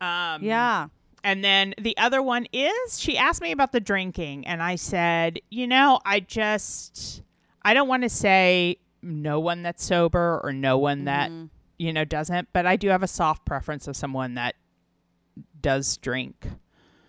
Um, 0.00 0.42
yeah. 0.44 0.88
And 1.24 1.42
then 1.42 1.74
the 1.80 1.96
other 1.96 2.22
one 2.22 2.46
is 2.52 3.00
she 3.00 3.16
asked 3.18 3.40
me 3.40 3.50
about 3.50 3.72
the 3.72 3.80
drinking, 3.80 4.46
and 4.46 4.62
I 4.62 4.76
said, 4.76 5.40
you 5.50 5.66
know, 5.66 5.98
I 6.04 6.20
just, 6.20 7.22
I 7.62 7.72
don't 7.74 7.88
want 7.88 8.02
to 8.04 8.08
say 8.10 8.76
no 9.02 9.40
one 9.40 9.62
that's 9.62 9.82
sober 9.82 10.40
or 10.44 10.52
no 10.52 10.76
one 10.78 11.06
that, 11.06 11.30
Mm-hmm. 11.30 11.46
you 11.78 11.92
know, 11.94 12.04
doesn't, 12.04 12.48
but 12.52 12.66
I 12.66 12.76
do 12.76 12.88
have 12.90 13.02
a 13.02 13.06
soft 13.08 13.44
preference 13.46 13.88
of 13.88 13.96
someone 13.96 14.34
that 14.34 14.54
does 15.60 15.96
drink, 15.96 16.46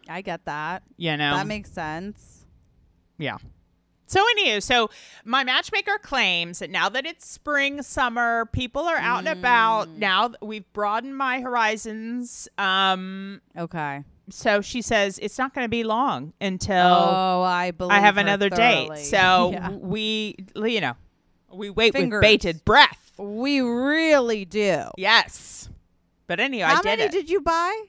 I 0.08 0.22
get 0.22 0.46
that. 0.46 0.84
you 0.98 1.18
know? 1.18 1.36
That 1.36 1.46
makes 1.48 1.72
sense. 1.72 2.46
Yeah. 3.18 3.38
So 4.08 4.24
anywho, 4.38 4.62
so 4.62 4.90
my 5.24 5.44
matchmaker 5.44 5.98
claims 6.02 6.60
that 6.60 6.70
now 6.70 6.90
that 6.90 7.06
it's 7.08 7.28
spring, 7.28 7.82
summer, 7.82 8.46
people 8.52 8.84
are 8.84 8.98
out 8.98 9.20
and 9.20 9.28
about. 9.28 9.88
Mm. 9.88 9.98
Now 9.98 10.32
we've 10.42 10.72
broadened 10.74 11.18
my 11.18 11.42
horizons. 11.42 12.48
Um, 12.60 13.42
Okay. 13.58 14.04
so 14.30 14.62
she 14.62 14.82
says 14.84 15.18
it's 15.20 15.38
not 15.40 15.54
going 15.56 15.66
to 15.66 15.70
be 15.70 15.84
long 15.84 16.34
until 16.40 16.78
Oh, 16.86 17.42
I 17.42 17.72
believe 17.72 17.94
I 17.94 18.00
have 18.00 18.18
another 18.18 18.50
thoroughly. 18.50 18.96
date. 18.98 19.06
So 19.06 19.50
Yeah. 19.54 19.70
we, 19.72 20.36
you 20.56 20.82
know, 20.82 20.94
we 21.52 21.70
wait 21.72 21.94
Fingers. 21.94 22.18
with 22.18 22.22
bated 22.22 22.64
breath. 22.64 23.12
we 23.18 23.62
really 23.62 24.46
do. 24.46 24.84
Yes. 24.98 25.68
But 26.28 26.40
anyway, 26.40 26.64
How 26.68 26.74
I 26.80 26.82
did 26.82 26.86
many 26.86 27.04
it. 27.04 27.12
did 27.12 27.30
you 27.30 27.42
buy? 27.42 27.86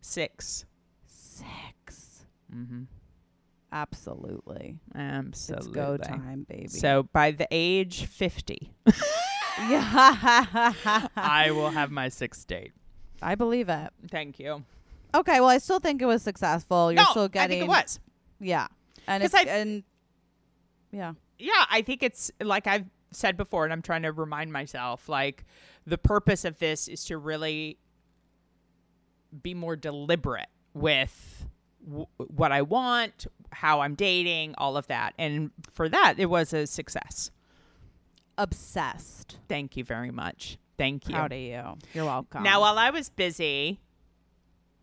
Six. 0.00 0.64
Six. 1.06 2.24
Mm-hmm. 2.54 2.82
Absolutely. 3.72 4.78
Absolutely. 4.94 5.66
It's 5.68 5.74
go 5.74 5.96
time, 5.96 6.46
baby. 6.48 6.68
So 6.68 7.04
by 7.12 7.30
the 7.30 7.46
age 7.50 8.04
50, 8.06 8.72
yeah. 9.68 10.74
I 11.16 11.50
will 11.52 11.70
have 11.70 11.90
my 11.90 12.08
sixth 12.08 12.46
date. 12.46 12.72
I 13.22 13.34
believe 13.34 13.68
it. 13.68 13.90
Thank 14.10 14.38
you. 14.38 14.64
Okay, 15.14 15.40
well, 15.40 15.48
I 15.48 15.58
still 15.58 15.80
think 15.80 16.00
it 16.02 16.06
was 16.06 16.22
successful. 16.22 16.92
You're 16.92 17.02
no, 17.02 17.10
still 17.10 17.28
getting. 17.28 17.58
I 17.58 17.60
think 17.60 17.64
it 17.64 17.68
was. 17.68 18.00
Yeah, 18.40 18.68
and 19.06 19.22
it's 19.22 19.34
I- 19.34 19.42
and 19.42 19.82
yeah, 20.92 21.14
Yeah, 21.38 21.64
I 21.70 21.82
think 21.82 22.02
it's 22.02 22.30
like 22.40 22.66
I've 22.66 22.86
said 23.12 23.36
before, 23.36 23.64
and 23.64 23.72
I'm 23.72 23.82
trying 23.82 24.02
to 24.02 24.12
remind 24.12 24.52
myself 24.52 25.08
like 25.08 25.44
the 25.86 25.98
purpose 25.98 26.44
of 26.44 26.58
this 26.58 26.88
is 26.88 27.04
to 27.06 27.18
really 27.18 27.78
be 29.42 29.54
more 29.54 29.76
deliberate 29.76 30.48
with 30.74 31.46
w- 31.86 32.06
what 32.16 32.52
I 32.52 32.62
want, 32.62 33.26
how 33.52 33.80
I'm 33.80 33.94
dating, 33.94 34.54
all 34.58 34.76
of 34.76 34.86
that. 34.88 35.14
And 35.18 35.50
for 35.72 35.88
that, 35.88 36.14
it 36.18 36.26
was 36.26 36.52
a 36.52 36.66
success. 36.66 37.30
obsessed. 38.38 39.38
Thank 39.48 39.76
you 39.76 39.84
very 39.84 40.10
much. 40.10 40.58
Thank 40.78 41.08
you. 41.08 41.14
Proud 41.14 41.32
of 41.32 41.38
you. 41.38 41.62
You're 41.92 42.06
welcome. 42.06 42.42
Now, 42.42 42.60
while 42.62 42.78
I 42.78 42.90
was 42.90 43.10
busy 43.10 43.80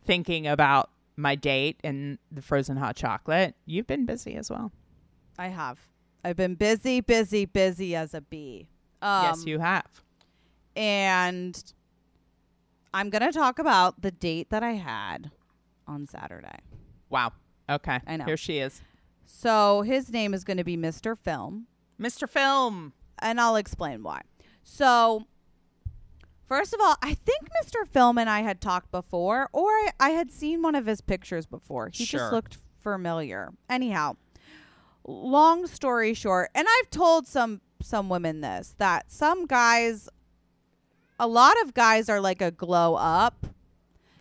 thinking 0.06 0.46
about 0.46 0.92
my 1.16 1.34
date 1.36 1.80
and 1.84 2.20
the 2.32 2.42
frozen 2.44 2.78
hot 2.78 2.96
chocolate, 2.96 3.56
you've 3.66 3.88
been 3.88 4.06
busy 4.06 4.36
as 4.36 4.52
well. 4.52 4.72
I 5.40 5.48
have. 5.48 5.80
I've 6.24 6.36
been 6.36 6.56
busy, 6.56 7.02
busy, 7.02 7.46
busy 7.46 7.96
as 7.96 8.14
a 8.14 8.22
bee. 8.22 8.70
Um, 9.02 9.24
yes, 9.24 9.46
you 9.46 9.60
have. 9.60 9.88
And 10.76 11.62
I'm 12.94 13.10
gonna 13.10 13.32
talk 13.32 13.58
about 13.58 14.02
the 14.02 14.12
date 14.12 14.50
that 14.52 14.62
I 14.62 14.74
had 14.74 15.32
on 15.88 16.08
Saturday. 16.08 16.60
Wow. 17.10 17.34
Okay. 17.70 18.00
I 18.08 18.18
know. 18.18 18.26
Here 18.26 18.38
she 18.38 18.60
is. 18.60 18.82
So 19.26 19.82
his 19.82 20.12
name 20.12 20.34
is 20.34 20.44
going 20.44 20.58
to 20.58 20.64
be 20.64 20.78
Mr. 20.78 21.18
Film. 21.18 21.68
Mr. 22.00 22.30
Film. 22.30 22.94
and 23.20 23.42
I'll 23.42 23.56
explain 23.56 24.04
why. 24.04 24.22
So, 24.64 25.26
first 26.48 26.74
of 26.74 26.80
all, 26.82 26.96
I 27.02 27.14
think 27.14 27.48
Mr. 27.64 27.88
Film 27.88 28.18
and 28.18 28.30
I 28.30 28.42
had 28.42 28.62
talked 28.62 28.92
before, 28.92 29.50
or 29.54 29.70
I, 29.70 29.92
I 30.00 30.10
had 30.12 30.32
seen 30.32 30.62
one 30.62 30.76
of 30.76 30.86
his 30.86 31.02
pictures 31.02 31.46
before. 31.46 31.90
He 31.94 32.06
Sure. 32.06 32.20
just 32.20 32.32
looked 32.34 32.58
familiar. 32.82 33.52
Anyhow, 33.70 34.18
long 35.06 35.68
story 35.68 36.14
short, 36.14 36.50
and 36.54 36.68
I've 36.70 36.90
told 36.90 37.28
some 37.28 37.62
some 37.82 38.10
women 38.10 38.42
this 38.42 38.76
that 38.80 39.12
some 39.12 39.46
guys, 39.46 40.10
a 41.20 41.28
lot 41.28 41.56
of 41.64 41.74
guys 41.74 42.10
are 42.10 42.20
like 42.22 42.42
a 42.42 42.52
glow 42.52 42.96
up. 42.96 43.48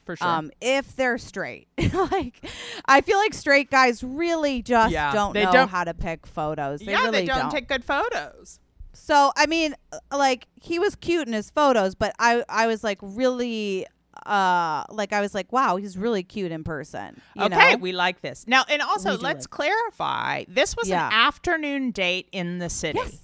For 0.06 0.16
sure. 0.16 0.26
Um, 0.26 0.50
if 0.60 0.96
they're 0.96 1.18
straight, 1.18 1.68
like 1.92 2.40
I 2.86 3.00
feel 3.02 3.18
like 3.18 3.34
straight 3.34 3.70
guys 3.70 4.02
really 4.02 4.62
just 4.62 4.92
Yeah, 4.92 5.12
don't 5.12 5.34
they 5.34 5.44
know 5.44 5.52
don't- 5.52 5.68
how 5.68 5.84
to 5.84 5.92
pick 5.92 6.26
photos. 6.26 6.80
They 6.80 6.92
yeah, 6.92 7.00
really 7.04 7.10
they 7.10 7.26
don't, 7.26 7.50
take 7.50 7.68
good 7.68 7.84
photos. 7.84 8.58
So 8.94 9.32
I 9.36 9.46
mean, 9.46 9.74
uh, 9.92 9.98
like 10.16 10.46
he 10.54 10.78
was 10.78 10.94
cute 10.94 11.26
in 11.26 11.34
his 11.34 11.50
photos, 11.50 11.94
but 11.94 12.14
I 12.18 12.44
I 12.48 12.66
was 12.68 12.82
like 12.82 12.98
really 13.02 13.84
uh 14.24 14.84
like 14.90 15.12
I 15.12 15.20
was 15.20 15.34
like 15.34 15.52
wow 15.52 15.76
he's 15.76 15.98
really 15.98 16.22
cute 16.22 16.50
in 16.52 16.64
person. 16.64 17.20
you 17.34 17.42
okay, 17.44 17.72
know? 17.72 17.76
we 17.78 17.92
like 17.92 18.22
this. 18.22 18.46
Now, 18.46 18.64
and 18.68 18.80
also, 18.82 19.18
let's 19.18 19.44
like- 19.44 19.50
clarify 19.50 20.44
this 20.48 20.74
was 20.76 20.88
Yeah. 20.88 21.08
an 21.08 21.12
afternoon 21.12 21.90
date 21.90 22.28
in 22.32 22.58
the 22.58 22.70
city. 22.70 22.98
yes. 23.02 23.18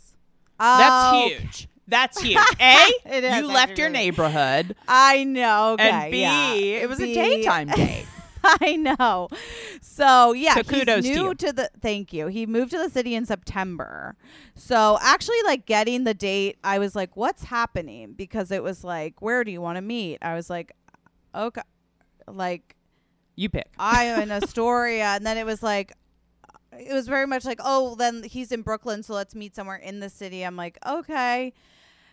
That's 0.59 1.14
Oh, 1.14 1.29
huge. 1.29 1.68
That's 1.88 2.21
huge. 2.21 2.38
A, 2.61 2.88
is 3.07 3.37
you 3.37 3.47
left 3.47 3.79
your 3.79 3.88
neighborhood. 3.90 4.77
I 4.87 5.25
know. 5.25 5.73
Okay, 5.75 5.90
and 5.90 6.11
B, 6.12 6.21
yeah. 6.21 6.53
it 6.55 6.88
was 6.88 7.01
a 7.01 7.05
B, 7.05 7.14
daytime 7.14 7.68
date. 7.75 8.07
I 8.45 8.77
know. 8.77 9.29
So 9.81 10.33
yeah, 10.33 10.55
So 10.55 10.62
he's 10.62 10.71
kudos 10.71 11.05
to 11.05 11.11
new 11.11 11.29
you. 11.29 11.35
to 11.35 11.53
the. 11.53 11.71
Thank 11.81 12.12
you. 12.12 12.27
He 12.27 12.47
moved 12.47 12.71
to 12.73 12.79
the 12.79 12.90
city 12.90 13.14
in 13.14 13.25
September. 13.27 14.16
So 14.55 14.99
actually, 15.01 15.42
like 15.45 15.66
getting 15.66 16.05
the 16.05 16.14
date, 16.14 16.59
I 16.64 16.79
was 16.79 16.97
like, 16.97 17.16
"What's 17.16 17.45
happening?" 17.45 18.12
Because 18.14 18.51
it 18.51 18.62
was 18.62 18.83
like, 18.85 19.21
"Where 19.23 19.45
do 19.45 19.51
you 19.53 19.61
want 19.61 19.77
to 19.77 19.83
meet?" 19.83 20.18
I 20.23 20.35
was 20.35 20.51
like, 20.51 20.73
"Okay." 21.35 21.62
Like 22.29 22.77
You 23.37 23.49
pick. 23.49 23.68
I 23.79 24.05
am 24.05 24.23
in 24.23 24.31
Astoria, 24.31 25.05
uh, 25.12 25.16
and 25.16 25.27
then 25.27 25.37
it 25.38 25.45
was 25.45 25.62
like, 25.62 25.92
it 26.79 26.93
was 26.93 27.07
very 27.09 27.27
much 27.27 27.45
like, 27.45 27.61
"Oh, 27.63 27.95
then 27.95 28.23
he's 28.23 28.53
in 28.53 28.63
Brooklyn, 28.63 29.03
so 29.03 29.15
let's 29.15 29.35
meet 29.35 29.55
somewhere 29.55 29.77
in 29.77 30.01
the 30.01 30.09
city." 30.09 30.43
I'm 30.43 30.57
like, 30.57 30.79
"Okay." 30.87 31.53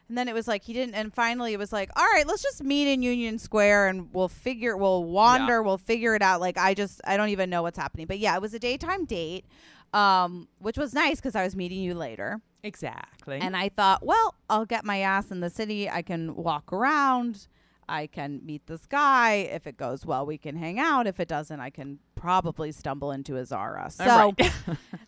And 0.08 0.18
then 0.18 0.28
it 0.28 0.34
was 0.34 0.48
like 0.48 0.64
he 0.64 0.74
didn't, 0.74 0.96
and 0.96 1.14
finally 1.14 1.54
it 1.54 1.60
was 1.60 1.72
like, 1.72 1.92
all 1.96 2.04
right, 2.04 2.26
let's 2.26 2.42
just 2.42 2.64
meet 2.64 2.92
in 2.92 3.04
Union 3.04 3.38
Square 3.38 3.90
and 3.90 4.12
we'll 4.12 4.28
figure, 4.28 4.76
we'll 4.76 5.04
wander, 5.04 5.62
we'll 5.62 5.78
figure 5.78 6.16
it 6.16 6.24
out. 6.24 6.42
Like 6.42 6.58
I 6.58 6.74
just, 6.74 7.00
I 7.06 7.16
don't 7.16 7.30
even 7.30 7.52
know 7.52 7.62
what's 7.62 7.78
happening. 7.78 8.08
But 8.08 8.18
yeah, 8.18 8.36
it 8.36 8.42
was 8.42 8.56
a 8.56 8.60
daytime 8.60 9.06
date, 9.06 9.46
um, 9.94 10.48
which 10.58 10.80
was 10.80 10.96
nice 10.96 11.18
because 11.18 11.36
I 11.36 11.44
was 11.44 11.56
meeting 11.56 11.78
you 11.84 11.94
later, 11.94 12.42
Exactly. 12.64 13.38
and 13.40 13.56
I 13.56 13.70
thought, 13.70 14.04
well, 14.04 14.34
I'll 14.50 14.66
get 14.66 14.84
my 14.84 14.98
ass 14.98 15.30
in 15.30 15.42
the 15.42 15.50
city. 15.52 15.88
I 15.88 16.02
can 16.02 16.36
walk 16.36 16.74
around. 16.74 17.48
I 17.88 18.08
can 18.08 18.42
meet 18.44 18.66
this 18.66 18.88
guy. 18.88 19.34
If 19.34 19.68
it 19.68 19.78
goes 19.78 20.08
well, 20.08 20.26
we 20.26 20.40
can 20.40 20.56
hang 20.56 20.80
out. 20.80 21.06
If 21.06 21.20
it 21.20 21.28
doesn't, 21.28 21.60
I 21.60 21.70
can 21.70 22.00
probably 22.20 22.72
stumble 22.72 23.12
into 23.12 23.38
a 23.38 23.46
Zara. 23.46 23.90
So 23.90 24.04
All 24.10 24.34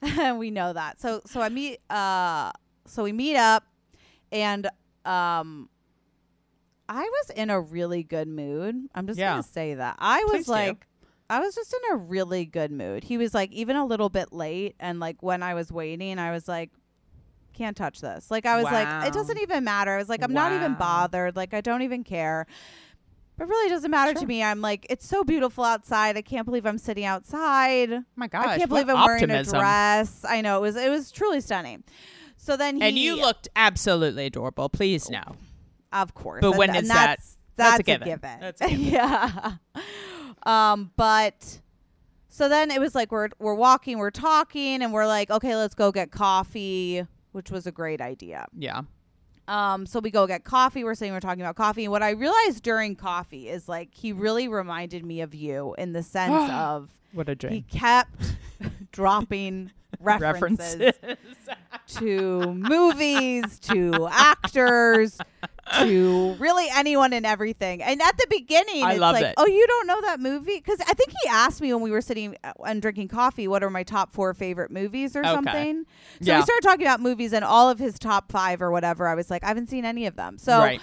right. 0.01 0.35
we 0.37 0.49
know 0.51 0.73
that. 0.73 0.99
So 1.01 1.21
so 1.25 1.41
I 1.41 1.49
meet 1.49 1.79
uh 1.89 2.51
so 2.85 3.03
we 3.03 3.11
meet 3.11 3.35
up 3.37 3.63
and 4.31 4.65
um 5.05 5.69
I 6.89 7.01
was 7.03 7.29
in 7.35 7.49
a 7.49 7.59
really 7.59 8.03
good 8.03 8.27
mood. 8.27 8.75
I'm 8.95 9.07
just 9.07 9.19
Yeah. 9.19 9.31
gonna 9.31 9.43
say 9.43 9.75
that. 9.75 9.95
I 9.99 10.23
was 10.25 10.31
Please 10.33 10.45
do. 10.45 10.51
like 10.51 10.87
I 11.29 11.39
was 11.39 11.55
just 11.55 11.73
in 11.73 11.93
a 11.93 11.97
really 11.97 12.45
good 12.45 12.71
mood. 12.71 13.03
He 13.05 13.17
was 13.17 13.33
like 13.33 13.51
even 13.51 13.75
a 13.75 13.85
little 13.85 14.09
bit 14.09 14.33
late 14.33 14.75
and 14.79 14.99
like 14.99 15.21
when 15.21 15.43
I 15.43 15.53
was 15.53 15.71
waiting, 15.71 16.17
I 16.19 16.31
was 16.31 16.47
like 16.47 16.71
can't 17.53 17.75
touch 17.75 17.99
this. 18.01 18.31
Like 18.31 18.45
I 18.45 18.55
was 18.55 18.65
like 18.65 18.87
it 19.07 19.13
doesn't 19.13 19.37
even 19.39 19.63
matter. 19.63 19.91
I 19.91 19.97
was 19.97 20.09
like 20.09 20.23
I'm 20.23 20.33
not 20.33 20.51
even 20.53 20.75
bothered. 20.75 21.35
Like 21.35 21.53
I 21.53 21.61
don't 21.61 21.81
even 21.81 22.03
care. 22.03 22.47
It 23.41 23.47
really 23.47 23.69
doesn't 23.69 23.89
matter 23.89 24.13
to 24.19 24.25
me. 24.27 24.43
I'm 24.43 24.61
like, 24.61 24.85
it's 24.87 25.07
so 25.07 25.23
beautiful 25.23 25.63
outside. 25.63 26.15
I 26.15 26.21
can't 26.21 26.45
believe 26.45 26.67
I'm 26.67 26.77
sitting 26.77 27.05
outside. 27.05 27.91
Oh 27.91 28.03
my 28.15 28.27
gosh. 28.27 28.45
I 28.45 28.57
can't 28.59 28.69
believe 28.69 28.87
I'm 28.87 29.03
wearing 29.03 29.31
a 29.31 29.43
dress. 29.43 30.23
I 30.29 30.41
know 30.41 30.59
it 30.59 30.61
was 30.61 30.75
it 30.75 30.91
was 30.91 31.11
truly 31.11 31.41
stunning. 31.41 31.83
So 32.37 32.55
then 32.55 32.77
he, 32.77 32.83
And 32.83 32.99
you 32.99 33.15
looked 33.15 33.49
absolutely 33.55 34.27
adorable. 34.27 34.69
Please 34.69 35.09
know. 35.09 35.35
of 35.91 36.13
course. 36.13 36.41
But 36.41 36.49
and, 36.49 36.57
when 36.59 36.69
and 36.69 36.83
is 36.83 36.87
that? 36.89 37.17
that's, 37.17 37.37
That's 37.55 37.79
a 37.79 37.83
that's 37.83 38.05
given. 38.05 38.39
That's 38.39 38.61
a 38.61 38.67
given. 38.69 38.83
yeah. 38.83 39.53
Um, 40.43 40.91
but 40.95 41.61
so 42.29 42.47
then 42.47 42.69
it 42.69 42.79
was 42.79 42.93
like 42.93 43.11
we're 43.11 43.29
we're 43.39 43.55
walking, 43.55 43.97
we're 43.97 44.11
talking, 44.11 44.83
and 44.83 44.93
we're 44.93 45.07
like, 45.07 45.31
okay, 45.31 45.55
let's 45.55 45.73
go 45.73 45.91
get 45.91 46.11
coffee, 46.11 47.07
which 47.31 47.49
was 47.49 47.65
a 47.65 47.71
great 47.71 48.01
idea. 48.01 48.45
Yeah. 48.55 48.81
Um, 49.51 49.85
so 49.85 49.99
we 49.99 50.11
go 50.11 50.25
get 50.27 50.45
coffee. 50.45 50.83
We're 50.85 50.95
saying 50.95 51.11
we're 51.11 51.19
talking 51.19 51.41
about 51.41 51.55
coffee, 51.57 51.83
and 51.83 51.91
what 51.91 52.01
I 52.01 52.11
realized 52.11 52.63
during 52.63 52.95
coffee 52.95 53.49
is 53.49 53.67
like 53.67 53.89
he 53.93 54.13
really 54.13 54.47
reminded 54.47 55.05
me 55.05 55.19
of 55.19 55.35
you 55.35 55.75
in 55.77 55.91
the 55.91 56.01
sense 56.03 56.49
of 56.53 56.89
What 57.11 57.27
a 57.27 57.35
dream. 57.35 57.51
he 57.53 57.61
kept 57.63 58.35
dropping 58.93 59.71
references 59.99 60.93
to 61.87 62.53
movies, 62.53 63.59
to 63.59 64.07
actors, 64.09 65.17
to 65.79 66.33
really 66.39 66.67
anyone 66.73 67.13
and 67.13 67.25
everything. 67.25 67.81
And 67.81 68.01
at 68.01 68.17
the 68.17 68.27
beginning, 68.29 68.83
I 68.83 68.91
it's 68.93 68.99
like, 69.01 69.23
it. 69.23 69.33
oh, 69.37 69.45
you 69.47 69.65
don't 69.67 69.87
know 69.87 70.01
that 70.01 70.19
movie? 70.19 70.57
Because 70.57 70.79
I 70.81 70.93
think 70.93 71.11
he 71.23 71.29
asked 71.29 71.61
me 71.61 71.73
when 71.73 71.81
we 71.81 71.91
were 71.91 72.01
sitting 72.01 72.35
uh, 72.43 72.53
and 72.65 72.81
drinking 72.81 73.07
coffee, 73.07 73.47
what 73.47 73.63
are 73.63 73.69
my 73.69 73.83
top 73.83 74.11
four 74.13 74.33
favorite 74.33 74.71
movies 74.71 75.15
or 75.15 75.19
Okay. 75.21 75.31
something. 75.33 75.85
So 76.21 76.31
Yeah. 76.31 76.37
we 76.39 76.43
started 76.43 76.61
talking 76.63 76.85
about 76.85 76.99
movies 76.99 77.33
and 77.33 77.43
all 77.45 77.69
of 77.69 77.79
his 77.79 77.97
top 77.99 78.31
five 78.31 78.61
or 78.61 78.71
whatever. 78.71 79.07
I 79.07 79.15
was 79.15 79.29
like, 79.29 79.43
I 79.43 79.47
haven't 79.47 79.67
seen 79.69 79.85
any 79.85 80.05
of 80.05 80.15
them. 80.15 80.37
So, 80.37 80.59
right. 80.59 80.81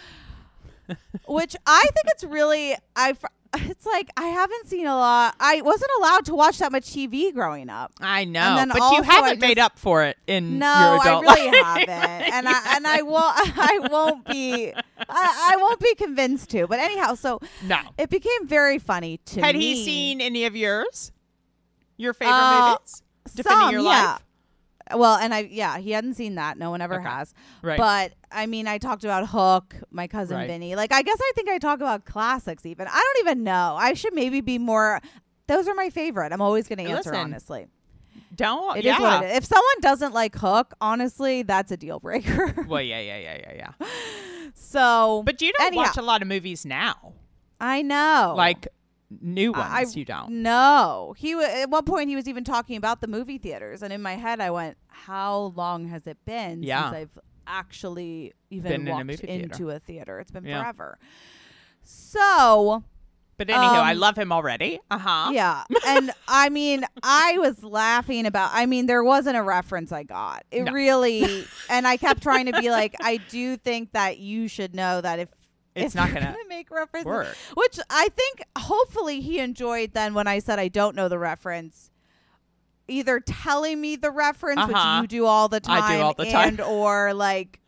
which 1.27 1.55
I 1.67 1.83
think 1.83 2.07
it's 2.07 2.25
really, 2.25 2.75
I. 2.97 3.15
It's 3.55 3.87
like 3.87 4.11
I 4.17 4.27
haven't 4.27 4.67
seen 4.69 4.87
a 4.87 4.95
lot. 4.95 5.35
I 5.41 5.63
wasn't 5.63 5.91
allowed 5.99 6.27
to 6.27 6.35
watch 6.35 6.59
that 6.59 6.71
much 6.71 6.85
TV 6.91 7.33
growing 7.33 7.71
up. 7.71 7.93
I 8.01 8.25
know. 8.25 8.65
But 8.71 8.93
you 8.97 9.03
haven't 9.03 9.41
made 9.41 9.59
up 9.59 9.79
for 9.79 10.05
it 10.05 10.19
in 10.27 10.59
No, 10.59 11.01
your 11.03 11.15
I 11.17 11.21
really 11.21 11.47
life. 11.59 11.89
haven't, 11.89 11.89
and 12.35 12.49
I 12.49 12.77
and 12.77 12.87
I 12.87 13.03
won't. 13.03 13.35
I 13.59 13.79
won't 13.91 14.27
be. 14.27 14.73
I, 15.09 15.53
I 15.53 15.57
won't 15.59 15.81
be 15.81 15.95
convinced 15.95 16.51
to. 16.51 16.67
But 16.67 16.79
anyhow, 16.81 17.15
so 17.15 17.41
No. 17.65 17.79
it 17.97 18.11
became 18.11 18.47
very 18.47 18.79
funny 18.79 19.19
to 19.27 19.41
Had 19.41 19.55
me. 19.57 19.61
he 19.77 19.85
seen 19.85 20.21
any 20.21 20.45
of 20.45 20.55
yours? 20.55 21.13
Your 21.97 22.13
favorite 22.13 22.35
Uh, 22.35 22.71
movies? 22.73 23.03
Defending 23.35 23.61
some? 23.61 23.73
your 23.73 23.81
yeah. 23.83 23.89
life? 24.13 24.23
Well, 24.95 25.17
and 25.17 25.35
I 25.35 25.41
yeah, 25.51 25.79
he 25.79 25.91
hadn't 25.93 26.15
seen 26.15 26.35
that. 26.37 26.59
No 26.59 26.71
one 26.71 26.81
ever 26.81 26.97
Okay. 27.01 27.09
has. 27.09 27.35
Right. 27.63 27.79
But 27.79 28.13
I 28.31 28.47
mean, 28.47 28.67
I 28.67 28.79
talked 28.79 29.05
about 29.05 29.29
Hook, 29.29 29.75
my 29.91 30.07
cousin 30.07 30.37
Right. 30.37 30.47
Vinny. 30.49 30.77
Like, 30.77 30.93
I 30.93 31.03
guess 31.03 31.19
I 31.21 31.33
think 31.35 31.49
I 31.49 31.59
talk 31.59 31.79
about 31.81 32.05
classics. 32.05 32.65
Even 32.67 32.87
I 32.89 32.95
don't 33.15 33.27
even 33.27 33.45
know. 33.45 33.77
I 33.79 33.95
should 33.95 34.15
maybe 34.15 34.41
be 34.41 34.59
more. 34.59 35.01
Those 35.47 35.67
are 35.69 35.75
my 35.75 35.91
favorite. 35.91 36.33
I'm 36.33 36.43
always 36.43 36.69
going 36.69 36.79
to 36.79 36.85
answer 36.85 37.11
Listen, 37.11 37.15
honestly. 37.15 37.67
Don't. 38.35 38.77
It 38.77 38.81
is 38.81 38.85
yeah. 38.87 39.01
what 39.01 39.25
it 39.25 39.31
is. 39.31 39.37
If 39.39 39.45
someone 39.47 39.81
doesn't 39.81 40.13
like 40.13 40.37
Hook, 40.37 40.75
honestly, 40.81 41.43
that's 41.43 41.73
a 41.73 41.77
deal 41.77 41.99
breaker. 42.01 42.55
Well, 42.69 42.83
yeah, 42.83 43.01
yeah, 43.01 43.19
yeah, 43.19 43.39
yeah, 43.41 43.73
yeah. 43.81 43.89
so, 44.55 45.23
But 45.25 45.41
you 45.41 45.53
don't 45.53 45.69
Anyhow. 45.69 45.83
watch 45.85 45.97
a 45.97 46.03
lot 46.03 46.23
of 46.23 46.29
movies 46.29 46.65
now. 46.67 47.15
I 47.61 47.83
know. 47.83 48.35
Like 48.37 48.69
new 49.21 49.53
ones, 49.53 49.71
I- 49.73 49.99
you 49.99 50.05
don't. 50.05 50.43
No, 50.43 51.15
he 51.17 51.35
wa 51.35 51.43
at 51.43 51.71
one 51.71 51.85
point 51.85 52.09
he 52.11 52.17
was 52.17 52.29
even 52.29 52.45
talking 52.45 52.77
about 52.77 53.01
the 53.01 53.07
movie 53.09 53.39
theaters, 53.39 53.83
and 53.83 53.93
in 53.93 54.03
my 54.03 54.15
head 54.17 54.41
I 54.41 54.51
went, 54.51 54.77
"How 54.89 55.53
long 55.57 55.89
has 55.89 56.07
it 56.07 56.19
been 56.25 56.63
Yeah. 56.63 56.91
since 56.91 56.97
I've 56.97 57.19
actually 57.47 58.33
even 58.51 58.71
Been 58.73 58.81
in 58.83 58.89
a 58.89 58.91
walked 58.93 59.07
movie 59.07 59.27
theater. 59.27 59.43
into 59.45 59.71
a 59.71 59.79
theater? 59.79 60.21
It's 60.21 60.31
been 60.31 60.45
Yeah. 60.45 60.61
forever." 60.63 60.99
So 61.85 62.85
But 63.39 63.47
anywho, 63.47 63.57
I 63.81 63.93
Um, 63.93 63.99
love 64.01 64.19
him 64.19 64.33
already. 64.33 64.81
Uh 64.91 64.99
huh. 64.99 65.31
yeah, 65.33 65.63
and 65.87 66.11
I 66.27 66.49
mean, 66.49 66.85
I 67.05 67.39
was 67.39 67.63
laughing 67.63 68.27
about. 68.27 68.51
I 68.53 68.67
mean, 68.67 68.87
there 68.87 69.05
wasn't 69.05 69.37
a 69.37 69.43
reference 69.45 69.93
I 69.93 70.03
got. 70.03 70.43
It 70.51 70.65
No. 70.65 70.73
really, 70.73 71.45
and 71.71 71.87
I 71.87 71.97
kept 71.99 72.21
trying 72.21 72.47
to 72.47 72.61
be 72.61 72.69
like, 72.73 72.97
I 73.01 73.19
do 73.29 73.57
think 73.57 73.93
that 73.93 74.19
you 74.19 74.49
should 74.49 74.75
know 74.75 75.01
that 75.01 75.21
if 75.21 75.29
It's 75.85 75.95
not 75.95 76.11
you're 76.11 76.21
gonna 76.21 76.37
make 76.49 76.71
references, 76.71 77.07
work. 77.07 77.37
which 77.55 77.79
I 77.91 78.09
think 78.09 78.43
hopefully 78.59 79.21
he 79.21 79.39
enjoyed 79.39 79.93
then 79.95 80.15
when 80.15 80.27
I 80.27 80.39
said 80.39 80.59
I 80.59 80.69
don't 80.69 80.95
know 80.97 81.09
the 81.09 81.19
reference. 81.19 81.91
Either 82.91 83.21
telling 83.21 83.81
me 83.81 83.97
the 83.97 84.11
reference, 84.11 84.61
Uh-huh. 84.61 85.01
which 85.03 85.13
you 85.13 85.19
do 85.21 85.27
all 85.27 85.49
the 85.49 85.61
time, 85.61 85.83
I 85.83 85.97
do 85.97 86.03
all 86.03 86.15
the 86.15 86.25
time. 86.25 86.49
and 86.49 86.61
or 86.63 87.13
like 87.13 87.61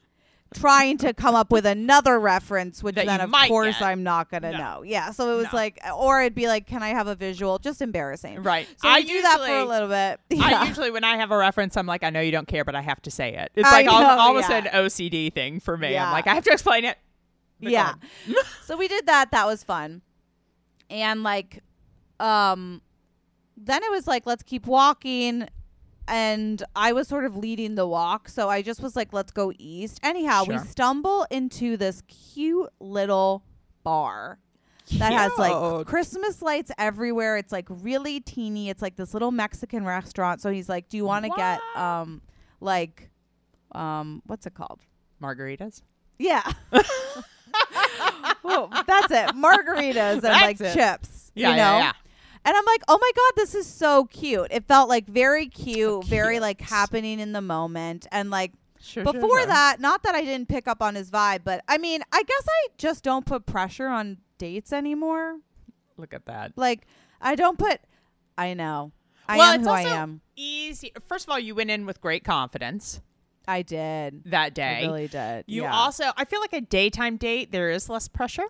trying 0.54 0.98
to 0.98 1.12
come 1.14 1.34
up 1.34 1.52
with 1.52 1.64
another 1.64 2.18
reference, 2.18 2.82
which 2.82 2.96
That 2.96 3.06
then 3.06 3.20
of 3.20 3.30
course 3.30 3.78
get. 3.78 3.86
I'm 3.86 4.02
not 4.02 4.30
gonna 4.30 4.50
No. 4.50 4.58
know. 4.58 4.82
Yeah, 4.82 5.10
so 5.12 5.34
it 5.34 5.36
was 5.36 5.44
No. 5.52 5.56
like, 5.58 5.78
or 5.94 6.22
it'd 6.22 6.34
be 6.34 6.48
like, 6.48 6.66
can 6.66 6.82
I 6.82 6.88
have 6.88 7.06
a 7.06 7.14
visual? 7.14 7.58
Just 7.60 7.80
embarrassing. 7.82 8.42
Right. 8.42 8.66
So 8.78 8.88
I 8.88 9.02
do 9.02 9.22
that 9.22 9.38
for 9.40 9.54
a 9.58 9.64
little 9.64 9.88
bit. 9.88 10.18
I 10.42 10.66
usually, 10.66 10.90
when 10.90 11.04
I 11.04 11.18
have 11.18 11.30
a 11.30 11.36
reference, 11.36 11.76
I'm 11.76 11.86
like, 11.86 12.02
I 12.02 12.10
know 12.10 12.20
you 12.20 12.32
don't 12.32 12.48
care, 12.48 12.64
but 12.64 12.74
I 12.74 12.80
have 12.80 13.00
to 13.02 13.10
say 13.12 13.34
it. 13.36 13.52
It's 13.54 13.68
I 13.68 13.82
like 13.82 13.86
know, 13.86 13.92
almost 13.92 14.48
yeah. 14.48 14.56
an 14.56 14.84
OCD 14.86 15.32
thing 15.32 15.60
for 15.60 15.76
me. 15.76 15.92
Yeah. 15.92 16.06
I'm 16.06 16.12
like, 16.12 16.26
I 16.26 16.34
have 16.34 16.44
to 16.44 16.50
explain 16.52 16.84
it. 16.84 16.98
Yeah. 17.60 17.94
so 18.64 18.76
we 18.76 18.88
did 18.88 19.06
that. 19.06 19.30
That 19.30 19.46
was 19.46 19.62
fun. 19.62 20.02
And 20.88 21.22
like, 21.22 21.62
um, 22.18 22.82
then 23.56 23.82
it 23.82 23.90
was 23.90 24.06
like, 24.06 24.26
let's 24.26 24.42
keep 24.42 24.66
walking. 24.66 25.48
And 26.08 26.62
I 26.74 26.92
was 26.92 27.06
sort 27.06 27.24
of 27.24 27.36
leading 27.36 27.76
the 27.76 27.86
walk. 27.86 28.28
So 28.28 28.48
I 28.48 28.62
just 28.62 28.82
was 28.82 28.96
like, 28.96 29.12
let's 29.12 29.30
go 29.30 29.52
east. 29.58 30.00
Anyhow, 30.02 30.44
we 30.46 30.58
stumble 30.58 31.26
into 31.30 31.76
this 31.76 32.02
cute 32.08 32.68
little 32.80 33.44
bar 33.84 34.38
that 34.98 35.12
has 35.12 35.30
like 35.38 35.86
Christmas 35.86 36.42
lights 36.42 36.72
everywhere. 36.78 37.36
It's 37.36 37.52
like 37.52 37.66
really 37.68 38.18
teeny. 38.18 38.70
It's 38.70 38.82
like 38.82 38.96
this 38.96 39.14
little 39.14 39.30
Mexican 39.30 39.84
restaurant. 39.84 40.40
So 40.40 40.50
he's 40.50 40.68
like, 40.68 40.88
do 40.88 40.96
you 40.96 41.04
want 41.04 41.26
to 41.26 41.30
get, 41.36 41.60
um, 41.76 42.22
like, 42.60 43.10
um, 43.72 44.22
what's 44.26 44.46
it 44.46 44.54
called? 44.54 44.80
margaritas. 45.20 45.82
Yeah. 46.18 46.50
Well, 48.42 48.68
that's 48.86 49.10
it. 49.12 49.28
Margaritas 49.36 50.14
and 50.14 50.22
That's 50.22 50.42
like 50.42 50.60
it. 50.60 50.74
chips. 50.74 51.30
Yeah, 51.34 51.50
you 51.50 51.56
know? 51.56 51.78
yeah. 51.78 51.92
And 52.44 52.56
I'm 52.56 52.64
like, 52.64 52.82
oh 52.88 52.98
my 53.00 53.10
God, 53.14 53.32
this 53.36 53.54
is 53.54 53.66
so 53.66 54.06
cute. 54.06 54.48
It 54.50 54.64
felt 54.66 54.88
like 54.88 55.06
very 55.06 55.46
cute, 55.46 55.88
oh, 55.88 56.00
very 56.00 56.40
like 56.40 56.60
happening 56.60 57.20
in 57.20 57.32
the 57.32 57.42
moment. 57.42 58.06
And 58.10 58.30
like, 58.30 58.52
Sure, 58.82 59.04
Before 59.04 59.40
sure. 59.40 59.46
that, 59.46 59.78
not 59.78 60.02
that 60.04 60.14
I 60.14 60.22
didn't 60.22 60.48
pick 60.48 60.66
up 60.66 60.80
on 60.80 60.94
his 60.94 61.10
vibe, 61.10 61.40
but 61.44 61.62
I 61.68 61.76
mean, 61.76 62.00
I 62.12 62.22
guess 62.22 62.44
I 62.48 62.68
just 62.78 63.04
don't 63.04 63.26
put 63.26 63.44
pressure 63.44 63.88
on 63.88 64.16
dates 64.38 64.72
anymore. 64.72 65.36
Look 65.98 66.14
at 66.14 66.24
that. 66.24 66.52
Like, 66.56 66.86
I 67.20 67.34
don't 67.34 67.58
put. 67.58 67.78
I 68.38 68.54
know. 68.54 68.92
I 69.28 69.36
well, 69.36 69.52
am 69.52 69.60
it's 69.60 69.68
who 69.68 69.74
also 69.74 69.88
I 69.88 69.92
am. 69.92 70.20
easy. 70.34 70.92
First 71.06 71.26
of 71.26 71.30
all, 71.30 71.38
you 71.38 71.54
went 71.54 71.70
in 71.70 71.84
with 71.84 72.00
great 72.00 72.24
confidence 72.24 73.02
I 73.48 73.62
did. 73.62 74.22
that 74.26 74.54
day. 74.54 74.80
I 74.82 74.86
really 74.86 75.08
did. 75.08 75.44
you 75.48 75.62
yeah. 75.62 75.74
also, 75.74 76.04
I 76.16 76.24
feel 76.24 76.40
like 76.40 76.52
a 76.52 76.60
daytime 76.60 77.16
date, 77.16 77.50
there 77.52 77.70
is 77.70 77.88
less 77.88 78.06
pressure. 78.08 78.46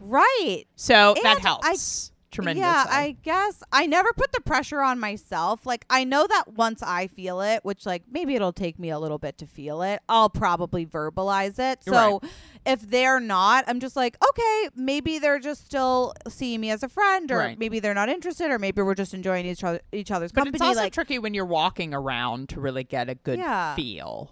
right. 0.00 0.64
So 0.76 1.14
that 1.22 1.36
And 1.38 1.46
I- 1.46 1.48
helps 1.48 2.12
tremendously. 2.30 2.62
Yeah, 2.66 2.84
I 2.88 3.16
guess 3.22 3.62
I 3.72 3.86
never 3.86 4.10
put 4.14 4.32
the 4.32 4.40
pressure 4.40 4.80
on 4.80 4.98
myself. 4.98 5.66
Like 5.66 5.84
I 5.90 6.04
know 6.04 6.26
that 6.26 6.54
once 6.54 6.82
I 6.82 7.06
feel 7.08 7.42
it, 7.42 7.62
which 7.62 7.84
like 7.84 8.04
maybe 8.10 8.34
it'll 8.34 8.54
take 8.54 8.78
me 8.78 8.88
a 8.90 8.98
little 8.98 9.18
bit 9.18 9.36
to 9.38 9.46
feel 9.46 9.82
it, 9.82 10.00
I'll 10.08 10.30
probably 10.30 10.86
verbalize 10.86 11.58
it. 11.58 11.84
So 11.84 12.22
if 12.64 12.80
they're 12.82 13.20
not, 13.20 13.64
I'm 13.66 13.80
just 13.80 13.96
like, 13.96 14.16
okay, 14.30 14.68
maybe 14.76 15.18
they're 15.18 15.38
just 15.40 15.64
still 15.66 16.14
seeing 16.28 16.60
me 16.60 16.70
as 16.70 16.82
a 16.82 16.88
friend 16.88 17.30
or 17.32 17.38
Right. 17.38 17.58
maybe 17.58 17.80
they're 17.80 17.94
not 17.94 18.08
interested 18.08 18.50
or 18.50 18.58
maybe 18.58 18.82
we're 18.82 18.94
just 18.94 19.14
enjoying 19.14 19.46
each 19.46 19.64
other 19.64 19.80
each 19.92 20.10
other's 20.10 20.32
but 20.32 20.42
company 20.44 20.56
it's 20.56 20.62
also 20.62 20.80
like 20.80 20.92
tricky 20.92 21.18
when 21.18 21.34
you're 21.34 21.44
walking 21.44 21.92
around 21.92 22.48
to 22.50 22.60
really 22.60 22.84
get 22.84 23.08
a 23.08 23.14
good 23.14 23.38
Yeah. 23.38 23.74
feel. 23.74 24.30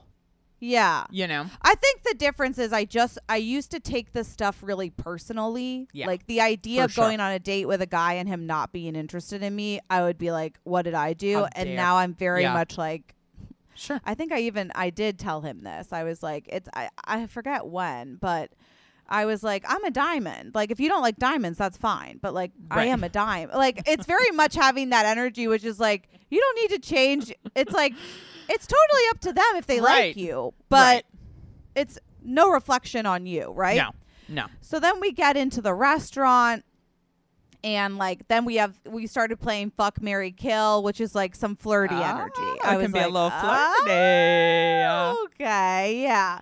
yeah. 0.61 1.07
You 1.11 1.27
know? 1.27 1.47
I 1.63 1.75
think 1.75 2.03
the 2.05 2.15
difference 2.15 2.59
is 2.59 2.73
I 2.73 2.85
just 2.85 3.19
I 3.29 3.37
used 3.37 3.71
to 3.73 3.81
take 3.81 4.13
this 4.13 4.29
stuff 4.29 4.59
really 4.63 4.91
personally. 4.91 5.89
Yeah, 5.93 6.07
Like 6.07 6.27
the 6.27 6.41
idea 6.41 6.83
for 6.83 6.85
of 6.85 6.93
sure. 6.93 7.05
going 7.07 7.21
on 7.21 7.33
a 7.33 7.39
date 7.39 7.67
with 7.67 7.81
a 7.83 7.87
guy 7.87 8.13
and 8.15 8.29
him 8.29 8.47
not 8.47 8.71
being 8.73 8.95
interested 8.95 9.43
in 9.43 9.57
me, 9.57 9.81
I 9.89 10.03
would 10.03 10.19
be 10.19 10.31
like, 10.31 10.59
"What 10.65 10.83
did 10.83 10.95
I 10.95 11.15
do?" 11.15 11.39
How 11.39 11.49
and 11.57 11.67
dare. 11.69 11.77
now 11.77 11.97
I'm 11.97 12.15
very 12.15 12.43
Yeah. 12.43 12.53
much 12.53 12.77
like 12.77 13.15
Sure. 13.81 14.01
I 14.05 14.15
think 14.15 14.31
I 14.31 14.41
even 14.41 14.71
I 14.75 14.91
did 14.91 15.19
tell 15.19 15.41
him 15.41 15.63
this. 15.63 15.91
I 15.93 16.03
was 16.05 16.23
like, 16.23 16.47
"It's 16.53 16.69
I 16.75 16.91
I 17.05 17.27
forget 17.27 17.67
when, 17.67 18.17
but 18.17 18.51
I 19.09 19.25
was 19.25 19.43
like, 19.43 19.65
I'm 19.67 19.83
a 19.85 19.91
diamond. 19.91 20.55
Like, 20.55 20.71
if 20.71 20.79
you 20.79 20.89
don't 20.89 21.01
like 21.03 21.17
diamonds, 21.17 21.59
that's 21.59 21.77
fine. 21.77 22.19
But 22.23 22.33
like, 22.35 22.53
I 22.71 22.85
am 22.85 23.03
a 23.03 23.09
dime. 23.09 23.51
Like, 23.53 23.83
it's 23.87 24.07
very 24.07 24.31
much 24.33 24.55
having 24.55 24.91
that 24.91 25.05
energy, 25.07 25.49
which 25.49 25.65
is 25.65 25.81
like, 25.81 26.09
you 26.31 26.39
don't 26.41 26.57
need 26.71 26.81
to 26.81 26.89
change. 26.89 27.33
It's 27.57 27.73
like, 27.73 27.93
it's 28.49 28.67
totally 28.69 29.03
up 29.11 29.21
to 29.23 29.33
them 29.33 29.45
if 29.57 29.67
they 29.67 29.81
Right. 29.81 30.09
like 30.09 30.17
you, 30.17 30.55
but 30.69 30.77
Right. 30.77 31.05
it's 31.75 31.99
no 32.23 32.51
reflection 32.51 33.05
on 33.07 33.27
you, 33.27 33.51
right? 33.53 33.79
No. 33.79 33.91
No. 34.29 34.47
So 34.61 34.79
then 34.79 35.01
we 35.01 35.11
get 35.11 35.37
into 35.37 35.61
the 35.61 35.75
restaurant 35.75 36.65
and 37.65 37.99
like 37.99 38.27
then 38.29 38.45
we 38.45 38.57
have 38.57 38.79
we 38.87 39.07
started 39.07 39.39
playing 39.41 39.71
fuck 39.77 40.01
Mary 40.03 40.33
Kill, 40.33 40.83
which 40.83 41.01
is 41.01 41.15
like 41.15 41.35
some 41.35 41.57
flirty 41.57 41.95
energy. 41.95 42.33
Ah, 42.39 42.57
I 42.73 42.77
was 42.77 42.85
can 42.85 42.93
be 42.93 42.99
like, 43.01 43.09
a 43.09 43.13
little 43.13 43.31
"Oh, 43.33 43.81
flirty. 43.85 45.25
Okay, 45.35 46.03
yeah. 46.03 46.41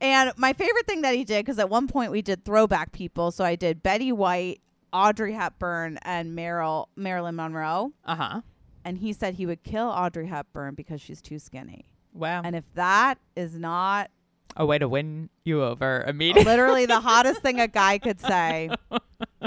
And 0.00 0.32
my 0.36 0.52
favorite 0.52 0.86
thing 0.86 1.02
that 1.02 1.14
he 1.14 1.24
did 1.24 1.44
because 1.44 1.58
at 1.58 1.68
one 1.68 1.86
point 1.86 2.10
we 2.12 2.22
did 2.22 2.44
throwback 2.44 2.92
people, 2.92 3.30
so 3.30 3.44
I 3.44 3.54
did 3.56 3.82
Betty 3.82 4.12
White, 4.12 4.60
Audrey 4.92 5.34
Hepburn, 5.34 5.98
and 6.02 6.36
Meryl 6.36 6.86
Marilyn 6.96 7.36
Monroe, 7.36 7.92
Uh 8.04 8.14
huh. 8.16 8.40
and 8.84 8.98
he 8.98 9.12
said 9.12 9.34
he 9.34 9.44
would 9.46 9.62
kill 9.62 9.88
Audrey 9.88 10.26
Hepburn 10.28 10.74
because 10.74 11.00
she's 11.00 11.20
too 11.20 11.38
skinny. 11.38 11.84
Wow. 12.14 12.42
And 12.44 12.56
if 12.56 12.64
that 12.74 13.18
is 13.36 13.54
not 13.56 14.10
a 14.56 14.66
way 14.66 14.78
to 14.78 14.88
win 14.88 15.28
you 15.44 15.62
over 15.62 16.02
immediately. 16.08 16.44
literally 16.44 16.86
the 16.86 17.00
hottest 17.08 17.40
thing 17.42 17.60
a 17.60 17.68
guy 17.68 17.98
could 17.98 18.20
say. 18.20 18.70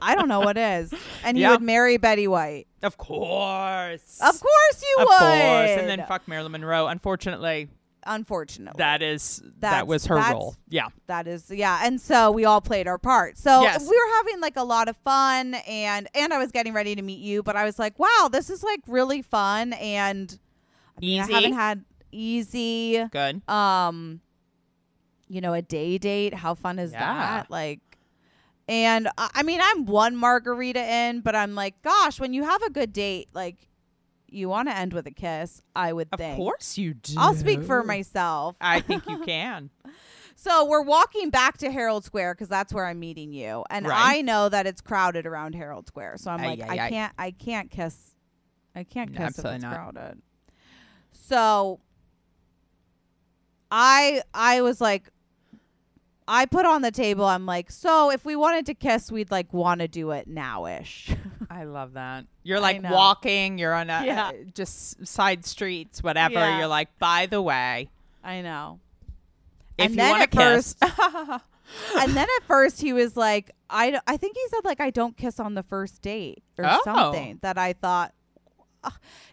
I 0.02 0.16
don't 0.16 0.28
know 0.28 0.40
what 0.40 0.58
is. 0.58 0.94
And 1.24 1.38
he 1.38 1.48
would 1.48 1.62
marry 1.62 1.98
Betty 1.98 2.28
White. 2.28 2.68
Of 2.82 2.98
course. 2.98 4.20
Of 4.22 4.40
course 4.40 4.82
you 4.82 4.96
would. 5.00 5.04
Of 5.04 5.10
would. 5.10 5.18
course. 5.20 5.70
And 5.80 5.88
then 5.90 6.06
fuck 6.08 6.28
Marilyn 6.28 6.52
Monroe. 6.52 6.88
Unfortunately, 6.88 7.70
Unfortunately. 8.06 8.78
that 8.80 9.02
is 9.02 9.42
that 9.60 9.88
was 9.88 10.06
her 10.08 10.16
that's- 10.16 10.34
role. 10.34 10.56
Yeah. 10.68 10.88
that 11.08 11.28
is 11.28 11.50
yeah. 11.50 11.82
And 11.86 12.02
so 12.02 12.32
we 12.32 12.44
all 12.46 12.60
played 12.62 12.88
our 12.88 12.98
part. 12.98 13.38
So 13.38 13.62
Yes. 13.62 13.82
we 13.82 13.96
were 13.98 14.16
having 14.18 14.42
like 14.42 14.58
a 14.58 14.64
lot 14.64 14.90
of 14.90 14.98
fun 14.98 15.54
and 15.68 16.08
and 16.14 16.34
I 16.34 16.38
was 16.38 16.52
getting 16.52 16.74
ready 16.74 16.96
to 16.96 17.02
meet 17.02 17.20
you, 17.20 17.44
but 17.44 17.56
I 17.56 17.64
was 17.64 17.80
like, 17.80 17.98
wow, 18.00 18.30
this 18.32 18.50
is 18.50 18.64
like 18.64 18.82
really 18.88 19.22
fun 19.22 19.74
and 19.74 20.38
I 20.98 21.00
mean, 21.02 21.22
Easy. 21.22 21.34
I 21.34 21.36
haven't 21.38 21.54
had 21.54 21.86
easy 22.12 23.04
Good. 23.12 23.48
um 23.50 24.22
you 25.28 25.42
know 25.42 25.54
a 25.54 25.62
day 25.62 25.98
date 25.98 26.34
how 26.34 26.54
fun 26.56 26.78
is 26.80 26.92
Yeah. 26.92 27.00
that 27.00 27.50
like 27.50 27.80
and 28.68 29.10
I 29.18 29.44
mean 29.44 29.60
i'm 29.62 29.86
one 29.86 30.16
margarita 30.16 30.80
in 30.82 31.22
but 31.22 31.36
i'm 31.36 31.54
like 31.56 31.82
gosh 31.82 32.20
when 32.20 32.34
you 32.34 32.44
have 32.44 32.62
a 32.64 32.70
good 32.70 32.94
date 32.94 33.30
like 33.34 33.68
you 34.30 34.50
want 34.50 34.68
to 34.70 34.76
end 34.76 34.94
with 34.94 35.06
a 35.06 35.12
kiss 35.12 35.62
i 35.76 35.92
would 35.94 36.08
Of 36.12 36.20
think 36.20 36.32
Of 36.34 36.38
course 36.38 36.78
you 36.78 36.94
do. 36.96 37.16
i'll 37.18 37.34
speak 37.36 37.62
for 37.64 37.84
myself 37.84 38.56
I 38.62 38.80
think 38.82 39.08
you 39.08 39.18
can. 39.26 39.70
so 40.36 40.66
we're 40.66 40.82
walking 40.82 41.30
back 41.30 41.58
to 41.60 41.70
Herald 41.72 42.04
Square 42.06 42.34
because 42.36 42.48
that's 42.50 42.74
where 42.74 42.86
I'm 42.88 43.00
meeting 43.00 43.32
you, 43.34 43.64
and 43.70 43.86
Right. 43.86 44.18
I 44.18 44.22
know 44.22 44.50
that 44.50 44.66
it's 44.66 44.82
crowded 44.82 45.26
around 45.28 45.54
Herald 45.54 45.88
Square. 45.88 46.18
So 46.18 46.32
I'm 46.32 46.40
Ay, 46.40 46.46
like, 46.48 46.62
ay, 46.62 46.68
I 46.70 46.78
ay. 46.86 46.90
can't, 46.90 47.14
I 47.20 47.32
can't 47.32 47.70
kiss, 47.70 48.16
I 48.76 48.84
can't 48.84 49.12
No, 49.12 49.28
kiss 49.28 49.38
if 49.38 49.46
it's 49.46 49.62
not. 49.64 49.76
crowded. 49.76 50.22
So 51.12 51.80
I, 53.72 54.22
I 54.34 54.62
was 54.62 54.82
like, 54.82 55.10
I 56.28 56.46
put 56.46 56.66
on 56.66 56.82
the 56.82 56.92
table. 56.92 57.26
I'm 57.26 57.46
like, 57.46 57.70
so 57.72 58.12
if 58.12 58.24
we 58.26 58.36
wanted 58.36 58.66
to 58.68 58.74
kiss, 58.74 59.12
we'd 59.12 59.32
like 59.32 59.52
want 59.54 59.82
to 59.82 59.88
do 59.88 60.12
it 60.12 60.30
nowish. 60.30 61.16
I 61.50 61.64
love 61.66 61.94
that. 61.94 62.26
You're 62.44 62.60
like 62.60 62.82
walking, 62.84 63.58
you're 63.58 63.74
on 63.74 63.90
a 63.90 64.04
Yeah. 64.06 64.28
uh, 64.30 64.32
just 64.54 65.06
side 65.06 65.46
streets, 65.46 66.02
whatever. 66.02 66.36
Yeah. 66.36 66.58
You're 66.60 66.68
like, 66.68 66.98
by 67.00 67.26
the 67.26 67.42
way, 67.42 67.90
I 68.24 68.42
know. 68.42 68.80
if 69.78 69.86
And 69.86 69.92
you 69.92 69.98
then 69.98 70.12
want 70.12 70.32
to 70.32 70.40
at 70.42 70.54
kiss, 70.56 70.76
and 71.98 72.12
then 72.16 72.28
at 72.38 72.44
first 72.48 72.82
he 72.82 72.94
was 72.94 73.16
like, 73.18 73.52
I, 73.70 74.00
I 74.08 74.18
think 74.18 74.36
he 74.36 74.44
said 74.50 74.64
like 74.66 74.80
I 74.80 74.90
don't 74.90 75.18
kiss 75.18 75.40
on 75.40 75.54
the 75.56 75.64
first 75.64 76.02
date 76.02 76.44
or 76.58 76.66
Oh. 76.68 76.80
something 76.84 77.40
that 77.42 77.58
I 77.58 77.74
thought. 77.74 78.14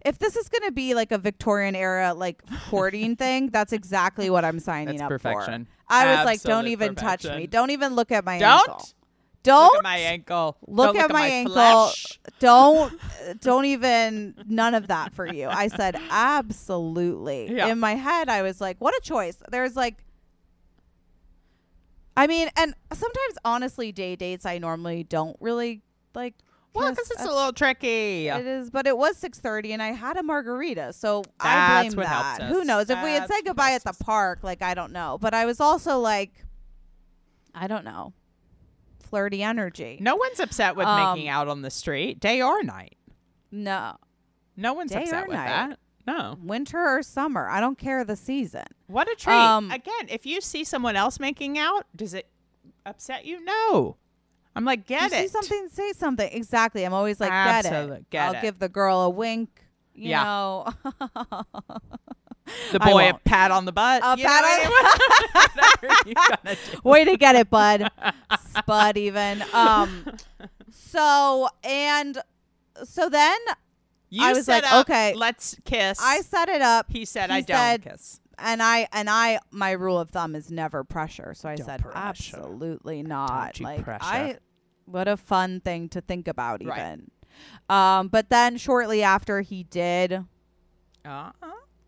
If 0.04 0.20
this 0.20 0.36
is 0.36 0.48
going 0.48 0.62
to 0.62 0.70
be 0.70 0.94
like 0.94 1.10
a 1.10 1.18
Victorian 1.18 1.74
era 1.74 2.14
like 2.14 2.40
courting 2.68 3.16
thing, 3.16 3.48
that's 3.48 3.72
exactly 3.72 4.30
what 4.30 4.44
I'm 4.44 4.60
signing 4.60 4.98
That's 4.98 5.02
up 5.02 5.08
perfection. 5.08 5.64
for. 5.64 5.70
I 5.90 6.16
was 6.16 6.24
like, 6.24 6.42
don't 6.42 6.68
even 6.68 6.94
touch 6.94 7.24
me. 7.24 7.46
Don't 7.46 7.70
even 7.70 7.94
look 7.94 8.12
at 8.12 8.24
my 8.24 8.38
Don't 8.38 8.68
ankle. 8.68 8.88
Don't 9.42 9.62
look 9.72 9.76
at 9.76 9.82
my 9.84 9.96
ankle. 9.96 10.56
look 10.66 10.94
Don't 10.94 11.04
at 11.04 11.12
my 11.12 11.26
ankle. 11.26 11.54
flesh. 11.54 12.20
Don't 12.40 12.92
don't 13.40 13.64
even 13.64 14.34
none 14.46 14.74
of 14.74 14.88
that 14.88 15.14
for 15.14 15.26
you. 15.26 15.48
I 15.48 15.68
said 15.68 15.96
absolutely. 16.10 17.54
Yeah. 17.54 17.68
In 17.68 17.78
my 17.80 17.94
head 17.94 18.28
I 18.28 18.42
was 18.42 18.60
like, 18.60 18.76
what 18.80 18.94
a 18.94 19.00
choice. 19.02 19.42
There's 19.50 19.76
like 19.76 20.04
I 22.16 22.26
mean, 22.26 22.50
and 22.56 22.74
sometimes 22.92 23.38
honestly 23.44 23.92
day 23.92 24.14
dates 24.14 24.44
I 24.44 24.58
normally 24.58 25.04
don't 25.04 25.36
really 25.40 25.82
like 26.14 26.34
Well, 26.72 26.90
because 26.90 27.10
it's 27.10 27.22
a 27.24 27.26
little 27.28 27.52
tricky. 27.52 28.28
it 28.28 28.46
is, 28.46 28.70
but 28.70 28.86
it 28.86 28.96
was 28.96 29.16
six 29.16 29.38
thirty, 29.40 29.72
and 29.72 29.82
I 29.82 29.88
had 29.88 30.16
a 30.16 30.22
margarita, 30.22 30.92
so 30.92 31.24
I 31.40 31.82
That's 31.82 31.94
blame 31.94 32.04
what 32.04 32.10
that. 32.10 32.40
helps 32.40 32.54
Who 32.54 32.60
us. 32.60 32.66
knows? 32.66 32.90
If 32.90 33.02
we 33.02 33.10
had 33.10 33.22
That's 33.22 33.32
said 33.32 33.36
what 33.40 33.44
goodbye 33.46 33.72
at 33.72 33.82
helps 33.82 33.98
the 33.98 34.04
park, 34.04 34.38
like 34.42 34.62
I 34.62 34.74
don't 34.74 34.92
know, 34.92 35.18
but 35.20 35.34
I 35.34 35.46
was 35.46 35.60
also 35.60 35.98
like, 35.98 36.32
I 37.54 37.66
don't 37.66 37.84
know, 37.84 38.12
flirty 39.00 39.42
energy. 39.42 39.98
No 40.00 40.14
one's 40.16 40.38
upset 40.38 40.76
with 40.76 40.86
Um, 40.86 41.14
making 41.16 41.28
out 41.28 41.48
on 41.48 41.62
the 41.62 41.70
street, 41.70 42.20
day 42.20 42.40
or 42.40 42.62
night. 42.62 42.96
No, 43.50 43.96
No 44.56 44.72
one's 44.74 44.92
Day 44.92 45.02
upset 45.02 45.24
or 45.24 45.26
with 45.28 45.36
night. 45.36 45.46
that. 45.70 45.78
No. 46.06 46.36
winter 46.42 46.78
or 46.78 47.02
summer, 47.02 47.48
I 47.48 47.58
don't 47.60 47.76
care 47.78 48.04
the 48.04 48.16
season. 48.16 48.64
What 48.86 49.10
a 49.10 49.14
treat. 49.16 49.34
Um, 49.34 49.70
Again, 49.72 50.06
if 50.08 50.24
you 50.26 50.40
see 50.40 50.62
someone 50.64 50.94
else 50.96 51.18
making 51.20 51.58
out, 51.58 51.86
does 51.96 52.14
it 52.14 52.28
upset 52.86 53.24
you? 53.24 53.44
No. 53.44 53.96
I'm 54.60 54.66
like, 54.66 54.86
get 54.86 55.10
you 55.10 55.16
it. 55.18 55.22
see 55.22 55.28
something, 55.28 55.68
say 55.72 55.92
something. 55.92 56.28
Exactly. 56.32 56.84
I'm 56.84 56.92
always 56.92 57.18
like, 57.18 57.30
get 57.30 57.64
it. 57.64 58.10
get 58.10 58.26
I'll 58.26 58.34
it. 58.34 58.42
give 58.42 58.58
the 58.58 58.68
girl 58.68 59.00
a 59.00 59.10
wink. 59.10 59.48
You 59.94 60.10
Yeah. 60.10 60.24
know. 60.24 60.66
The 62.72 62.80
boy 62.80 63.08
a 63.10 63.14
pat 63.24 63.50
on 63.52 63.64
the 63.64 63.70
butt. 63.72 64.02
A 64.04 64.18
you 64.18 64.24
pat 64.26 64.44
on- 64.44 64.70
whatever 65.80 66.02
you 66.08 66.14
gotta 66.28 66.56
do. 66.72 66.80
Way 66.82 67.04
to 67.04 67.16
get 67.16 67.36
it, 67.36 67.48
bud. 67.48 67.88
Spud 68.56 68.96
even. 68.96 69.42
Um 69.52 70.04
so 70.70 71.48
and 71.62 72.18
so 72.84 73.08
then 73.08 73.38
You 74.08 74.24
I 74.26 74.32
was 74.32 74.48
like, 74.48 74.64
up, 74.64 74.80
okay. 74.88 75.14
let's 75.14 75.56
kiss. 75.64 75.98
I 76.02 76.22
set 76.22 76.48
it 76.48 76.60
up 76.62 76.86
he 76.90 77.04
said, 77.04 77.30
he 77.30 77.36
I 77.36 77.40
don't 77.76 77.82
kiss. 77.82 78.20
and 78.38 78.60
I 78.62 78.88
and 78.92 79.08
I 79.08 79.38
my 79.52 79.70
rule 79.72 79.98
of 80.00 80.10
thumb 80.10 80.34
is 80.34 80.50
never 80.50 80.82
pressure. 80.82 81.34
So 81.34 81.48
I 81.48 81.54
Don't 81.54 81.66
said 81.66 81.82
pressure. 81.82 81.96
absolutely 81.96 83.02
not. 83.04 83.60
like 83.60 83.84
pressure. 83.84 84.02
I 84.02 84.38
what 84.90 85.08
a 85.08 85.16
fun 85.16 85.60
thing 85.60 85.88
to 85.90 86.00
think 86.00 86.26
about 86.28 86.64
Right. 86.64 86.78
even. 86.78 87.10
Um 87.68 88.08
but 88.08 88.28
then 88.30 88.56
shortly 88.56 89.02
after 89.02 89.40
he 89.40 89.64
did 89.64 90.24
Uh-uh. 91.04 91.30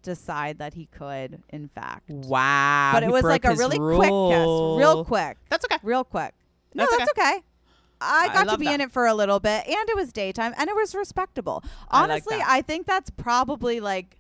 decide 0.03 0.59
that 0.59 0.75
he 0.75 0.87
could 0.87 1.43
in 1.51 1.69
fact. 1.69 2.09
Wow. 2.11 2.91
but 2.95 3.03
it 3.03 3.11
was 3.11 3.25
like 3.25 3.45
a 3.45 3.55
really 3.55 3.79
quick 3.79 4.09
kiss, 4.09 4.47
real 4.79 5.05
quick. 5.05 5.39
That's 5.49 5.65
okay. 5.67 5.79
real 5.83 6.05
quick. 6.05 6.35
No, 6.75 6.85
That's 6.89 6.97
that's 6.99 7.11
okay. 7.19 7.43
I 8.01 8.29
I 8.31 8.35
got 8.35 8.49
to 8.51 8.59
be 8.59 8.65
that. 8.65 8.75
in 8.75 8.81
it 8.81 8.91
for 8.91 9.07
a 9.07 9.15
little 9.15 9.39
bit, 9.39 9.65
and 9.65 9.89
it 9.89 9.95
was 9.95 10.13
daytime, 10.13 10.55
and 10.59 10.69
it 10.69 10.75
was 10.75 10.93
respectable. 10.93 11.63
I 11.89 12.01
like 12.01 12.11
Honestly. 12.11 12.39
I 12.45 12.61
think 12.63 12.85
that's 12.87 13.11
probably 13.11 13.79
like 13.79 14.17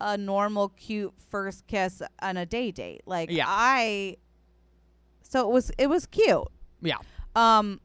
a 0.00 0.16
normal, 0.16 0.68
cute 0.68 1.12
first 1.28 1.66
kiss 1.66 2.02
on 2.22 2.36
a 2.36 2.46
day 2.46 2.70
date. 2.70 3.00
Like 3.04 3.30
Yeah. 3.32 3.46
I, 3.48 4.18
so 5.22 5.48
it 5.48 5.52
was 5.52 5.72
it 5.78 5.88
was 5.88 6.06
cute. 6.06 6.46
Yeah. 6.82 6.98
Um, 7.34 7.80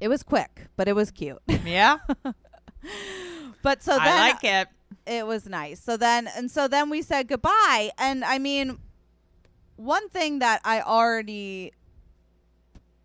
it 0.00 0.08
was 0.08 0.22
quick, 0.22 0.66
but 0.76 0.88
it 0.88 0.94
was 0.94 1.10
cute. 1.10 1.38
Yeah. 1.64 1.98
but 3.62 3.82
so 3.82 3.92
then 3.98 4.02
I 4.08 4.28
like 4.32 4.44
it. 4.44 4.68
it 5.06 5.26
was 5.26 5.46
nice. 5.46 5.80
So 5.80 5.96
then 5.96 6.28
and 6.36 6.50
so 6.50 6.68
then 6.68 6.90
we 6.90 7.02
said 7.02 7.28
goodbye. 7.28 7.90
And 7.98 8.24
I 8.24 8.38
mean, 8.38 8.78
one 9.76 10.08
thing 10.08 10.38
that 10.40 10.60
I 10.64 10.80
already 10.82 11.72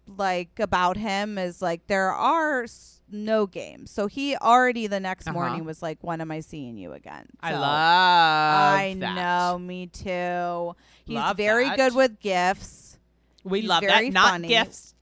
like 0.07 0.59
about 0.59 0.97
him 0.97 1.37
is 1.37 1.61
like 1.61 1.87
there 1.87 2.11
are 2.11 2.65
no 3.09 3.45
games. 3.47 3.91
So 3.91 4.07
he 4.07 4.35
already 4.37 4.87
the 4.87 4.99
next 4.99 5.27
Uh-huh. 5.27 5.33
morning 5.33 5.65
was 5.65 5.81
like, 5.81 5.97
"When 6.01 6.21
am 6.21 6.31
I 6.31 6.41
seeing 6.41 6.77
you 6.77 6.93
again?" 6.93 7.27
I 7.41 7.51
love 7.53 7.61
I 7.63 8.95
that. 8.99 9.15
know, 9.15 9.59
me 9.59 9.87
too. 9.87 10.75
He's 11.05 11.15
Love 11.15 11.37
very 11.37 11.65
that. 11.65 11.77
good 11.77 11.95
with 11.95 12.19
gifts. 12.19 12.97
We 13.43 13.61
He's 13.61 13.69
love 13.69 13.81
very 13.81 14.07
that. 14.09 14.13
Not 14.13 14.29
funny. 14.31 14.47
gifts, 14.49 14.93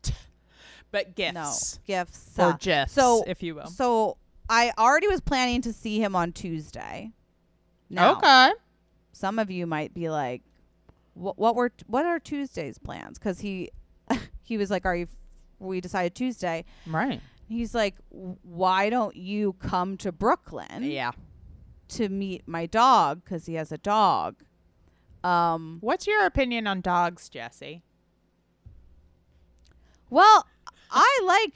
but 0.91 1.15
gifts. 1.15 1.33
No 1.33 1.41
gifts. 1.41 1.79
gifts. 1.85 2.39
Or 2.39 2.57
gifs, 2.59 2.93
so 2.93 3.23
if 3.27 3.43
you 3.43 3.55
will. 3.55 3.67
So 3.67 4.17
I 4.49 4.71
already 4.77 5.07
was 5.07 5.21
planning 5.21 5.61
to 5.61 5.73
see 5.73 5.99
him 6.01 6.15
on 6.15 6.31
Tuesday. 6.31 7.11
Now, 7.89 8.17
okay. 8.17 8.51
some 9.11 9.39
of 9.39 9.49
you 9.51 9.65
might 9.67 9.93
be 9.93 10.09
like, 10.09 10.41
"What? 11.13 11.37
What 11.37 11.55
were? 11.55 11.71
What 11.87 12.05
are 12.05 12.19
Tuesday's 12.19 12.77
plans?" 12.77 13.19
Because 13.19 13.39
he, 13.39 13.71
he 14.43 14.57
was 14.57 14.69
like, 14.69 14.85
"Are 14.85 14.95
you?" 14.95 15.07
We 15.59 15.81
decided 15.81 16.15
Tuesday. 16.15 16.65
Right. 16.87 17.21
He's 17.47 17.73
like, 17.75 17.95
"Why 18.09 18.89
don't 18.89 19.15
you 19.15 19.53
come 19.53 19.97
to 19.97 20.11
Brooklyn 20.11 20.83
Yeah. 20.83 21.11
to 21.89 22.09
meet 22.09 22.47
my 22.47 22.65
dog? 22.65 23.23
Because 23.23 23.45
he 23.45 23.55
has 23.55 23.71
a 23.71 23.77
dog." 23.77 24.43
Um. 25.23 25.77
What's 25.81 26.07
your 26.07 26.25
opinion 26.25 26.65
on 26.67 26.81
dogs, 26.81 27.27
Jesse? 27.27 27.83
Well, 30.09 30.47
I 30.91 31.21
like, 31.25 31.53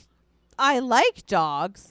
I 0.60 0.80
like 0.80 1.26
dogs. 1.28 1.90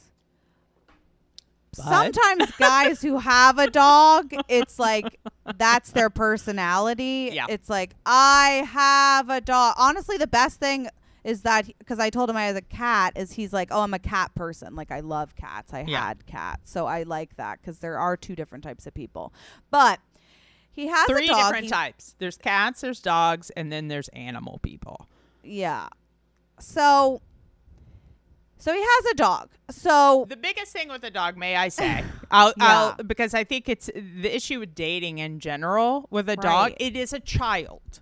But? 1.76 1.84
Sometimes 1.84 2.50
guys 2.58 3.00
who 3.00 3.18
have 3.18 3.58
a 3.58 3.70
dog, 3.70 4.32
it's 4.48 4.78
like 4.78 5.18
that's 5.56 5.90
their 5.92 6.10
personality. 6.10 7.30
Yeah. 7.32 7.46
It's 7.48 7.70
like 7.70 7.94
I 8.04 8.66
have 8.70 9.30
a 9.30 9.40
dog. 9.40 9.74
Honestly, 9.78 10.18
the 10.18 10.26
best 10.26 10.60
thing 10.60 10.88
is 11.24 11.42
that 11.42 11.66
because 11.78 11.98
I 11.98 12.10
told 12.10 12.28
him 12.28 12.36
I 12.36 12.44
had 12.44 12.56
a 12.56 12.60
cat, 12.60 13.14
is 13.16 13.32
he's 13.32 13.52
like, 13.54 13.68
oh, 13.70 13.80
I'm 13.80 13.94
a 13.94 13.98
cat 13.98 14.34
person. 14.34 14.74
Like 14.74 14.90
I 14.90 15.00
love 15.00 15.34
cats. 15.34 15.72
I 15.72 15.84
Yeah. 15.88 16.08
had 16.08 16.26
cats, 16.26 16.70
so 16.70 16.86
I 16.86 17.04
like 17.04 17.36
that 17.36 17.60
because 17.62 17.78
there 17.78 17.98
are 17.98 18.16
two 18.18 18.36
different 18.36 18.64
types 18.64 18.86
of 18.86 18.92
people. 18.92 19.32
But 19.70 19.98
he 20.70 20.88
has 20.88 21.06
Three 21.06 21.24
a 21.24 21.28
dog. 21.28 21.38
different 21.44 21.64
He- 21.64 21.70
types. 21.70 22.16
There's 22.18 22.36
cats, 22.36 22.82
there's 22.82 23.00
dogs, 23.00 23.48
and 23.50 23.72
then 23.72 23.88
there's 23.88 24.08
animal 24.08 24.58
people. 24.62 25.08
Yeah. 25.42 25.88
So. 26.60 27.22
So 28.62 28.72
he 28.72 28.80
has 28.80 29.06
a 29.06 29.14
dog. 29.14 29.48
So 29.70 30.24
The 30.28 30.36
biggest 30.36 30.72
thing 30.72 30.88
with 30.88 31.02
a 31.02 31.10
dog, 31.10 31.36
may 31.36 31.56
I 31.56 31.66
say, 31.66 32.04
I'll, 32.30 32.54
I'll 32.60 32.94
because 32.94 33.34
I 33.34 33.42
think 33.42 33.68
it's 33.68 33.86
the 33.86 34.32
issue 34.32 34.60
with 34.60 34.72
dating 34.72 35.18
in 35.18 35.40
general 35.40 36.06
with 36.10 36.28
a 36.28 36.36
dog. 36.36 36.74
It 36.78 36.94
is 36.94 37.12
a 37.12 37.18
child. 37.18 37.98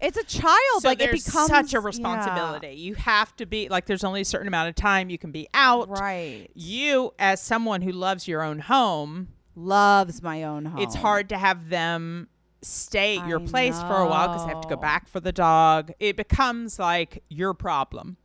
it's 0.00 0.16
a 0.16 0.24
child. 0.24 0.80
So 0.80 0.88
like 0.88 1.02
it 1.02 1.12
becomes 1.12 1.48
such 1.50 1.74
a 1.74 1.76
yeah. 1.76 1.84
responsibility. 1.84 2.68
You 2.68 2.94
have 2.94 3.36
to 3.36 3.44
be 3.44 3.68
like 3.68 3.84
there's 3.84 4.02
only 4.02 4.22
a 4.22 4.24
certain 4.24 4.48
amount 4.48 4.70
of 4.70 4.76
time 4.76 5.10
you 5.10 5.18
can 5.18 5.30
be 5.30 5.46
out. 5.52 5.90
Right. 5.90 6.48
You, 6.54 7.12
as 7.18 7.42
someone 7.42 7.82
who 7.82 7.92
loves 7.92 8.26
your 8.26 8.42
own 8.42 8.60
home, 8.60 9.28
Loves 9.54 10.22
my 10.22 10.42
own 10.42 10.64
home. 10.64 10.80
it's 10.80 10.94
hard 10.94 11.28
to 11.28 11.36
have 11.36 11.68
them 11.68 12.28
stay 12.62 13.18
at 13.18 13.28
your 13.28 13.42
I 13.42 13.44
place 13.44 13.78
for 13.82 13.96
a 13.96 14.06
while 14.06 14.28
because 14.28 14.46
they 14.46 14.54
have 14.54 14.62
to 14.62 14.68
go 14.68 14.76
back 14.76 15.06
for 15.06 15.20
the 15.20 15.32
dog. 15.32 15.92
It 16.00 16.16
becomes 16.16 16.78
like 16.78 17.22
your 17.28 17.52
problem 17.52 18.16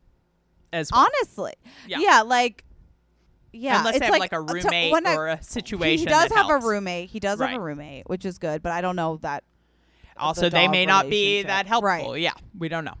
as 0.74 0.90
well. 0.92 1.06
Honestly. 1.06 1.52
Yeah. 1.86 1.98
Yeah. 2.00 2.22
like 2.22 2.64
yeah. 3.52 3.78
Unless 3.78 3.94
it's 3.96 4.00
they 4.00 4.06
have 4.06 4.12
like, 4.12 4.32
like, 4.32 4.32
a 4.32 4.44
to- 4.46 4.52
roommate 4.64 5.06
I- 5.06 5.14
or 5.16 5.28
a 5.28 5.42
situation. 5.42 5.98
He 6.00 6.04
does 6.06 6.32
have 6.32 6.46
helps. 6.46 6.64
a 6.64 6.68
roommate. 6.68 7.08
He 7.10 7.20
does 7.20 7.40
have 7.40 7.54
a 7.54 7.60
roommate, 7.60 8.08
which 8.08 8.24
is 8.24 8.38
good, 8.38 8.62
but 8.62 8.72
I 8.72 8.80
don't 8.80 8.96
know 8.96 9.18
that 9.22 9.44
Also, 10.16 10.42
the 10.42 10.50
they 10.50 10.68
may 10.68 10.84
not 10.86 11.08
be 11.08 11.42
that 11.44 11.66
helpful. 11.66 11.86
Right. 11.88 12.20
Yeah, 12.20 12.32
we 12.58 12.68
don't 12.68 12.84
know. 12.84 12.94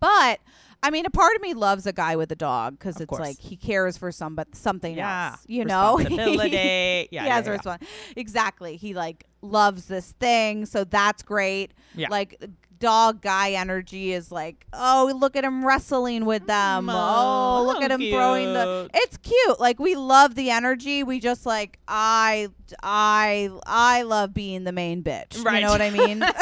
But 0.00 0.40
I 0.82 0.90
mean, 0.90 1.06
a 1.06 1.10
part 1.10 1.36
of 1.36 1.42
me 1.42 1.54
loves 1.54 1.86
a 1.86 1.92
guy 1.92 2.16
with 2.16 2.32
a 2.32 2.36
dog 2.36 2.78
because 2.78 2.96
it's 3.00 3.08
course. 3.08 3.20
like 3.20 3.38
he 3.38 3.54
cares 3.56 3.96
for 3.96 4.10
some, 4.10 4.34
but 4.34 4.54
something 4.56 4.96
Yeah, 4.96 5.32
else. 5.32 5.44
You 5.46 5.64
know, 5.64 5.98
responsibility. 5.98 6.50
Yeah, 6.56 7.02
he 7.02 7.08
yeah, 7.12 7.24
has 7.36 7.46
yeah. 7.46 7.52
a 7.52 7.58
respons- 7.58 7.82
Exactly. 8.16 8.76
He 8.76 8.94
like 8.94 9.24
loves 9.42 9.84
this 9.86 10.12
thing, 10.18 10.66
so 10.66 10.84
that's 10.84 11.22
great. 11.22 11.72
Yeah. 11.94 12.08
Like 12.10 12.42
dog 12.82 13.22
guy 13.22 13.52
energy 13.52 14.12
is 14.12 14.32
like, 14.32 14.66
oh, 14.72 15.12
look 15.16 15.36
at 15.36 15.44
him 15.44 15.64
wrestling 15.64 16.24
with 16.24 16.48
them. 16.48 16.86
Mm, 16.86 16.92
oh, 16.92 17.58
oh 17.60 17.64
look 17.64 17.80
at 17.80 17.92
him 17.92 18.00
throwing 18.00 18.52
the. 18.52 18.90
It's 18.92 19.16
cute. 19.18 19.60
Like 19.60 19.78
we 19.78 19.94
love 19.94 20.34
the 20.34 20.50
energy. 20.50 21.04
We 21.04 21.20
just 21.20 21.46
like 21.46 21.78
I 21.86 22.48
I 22.82 23.50
I 23.64 24.02
love 24.02 24.34
being 24.34 24.64
the 24.64 24.72
main 24.72 25.04
bitch. 25.04 25.44
Right. 25.44 25.60
You 25.60 25.66
know 25.66 25.70
what 25.70 25.80
I 25.80 25.90
mean? 25.90 26.18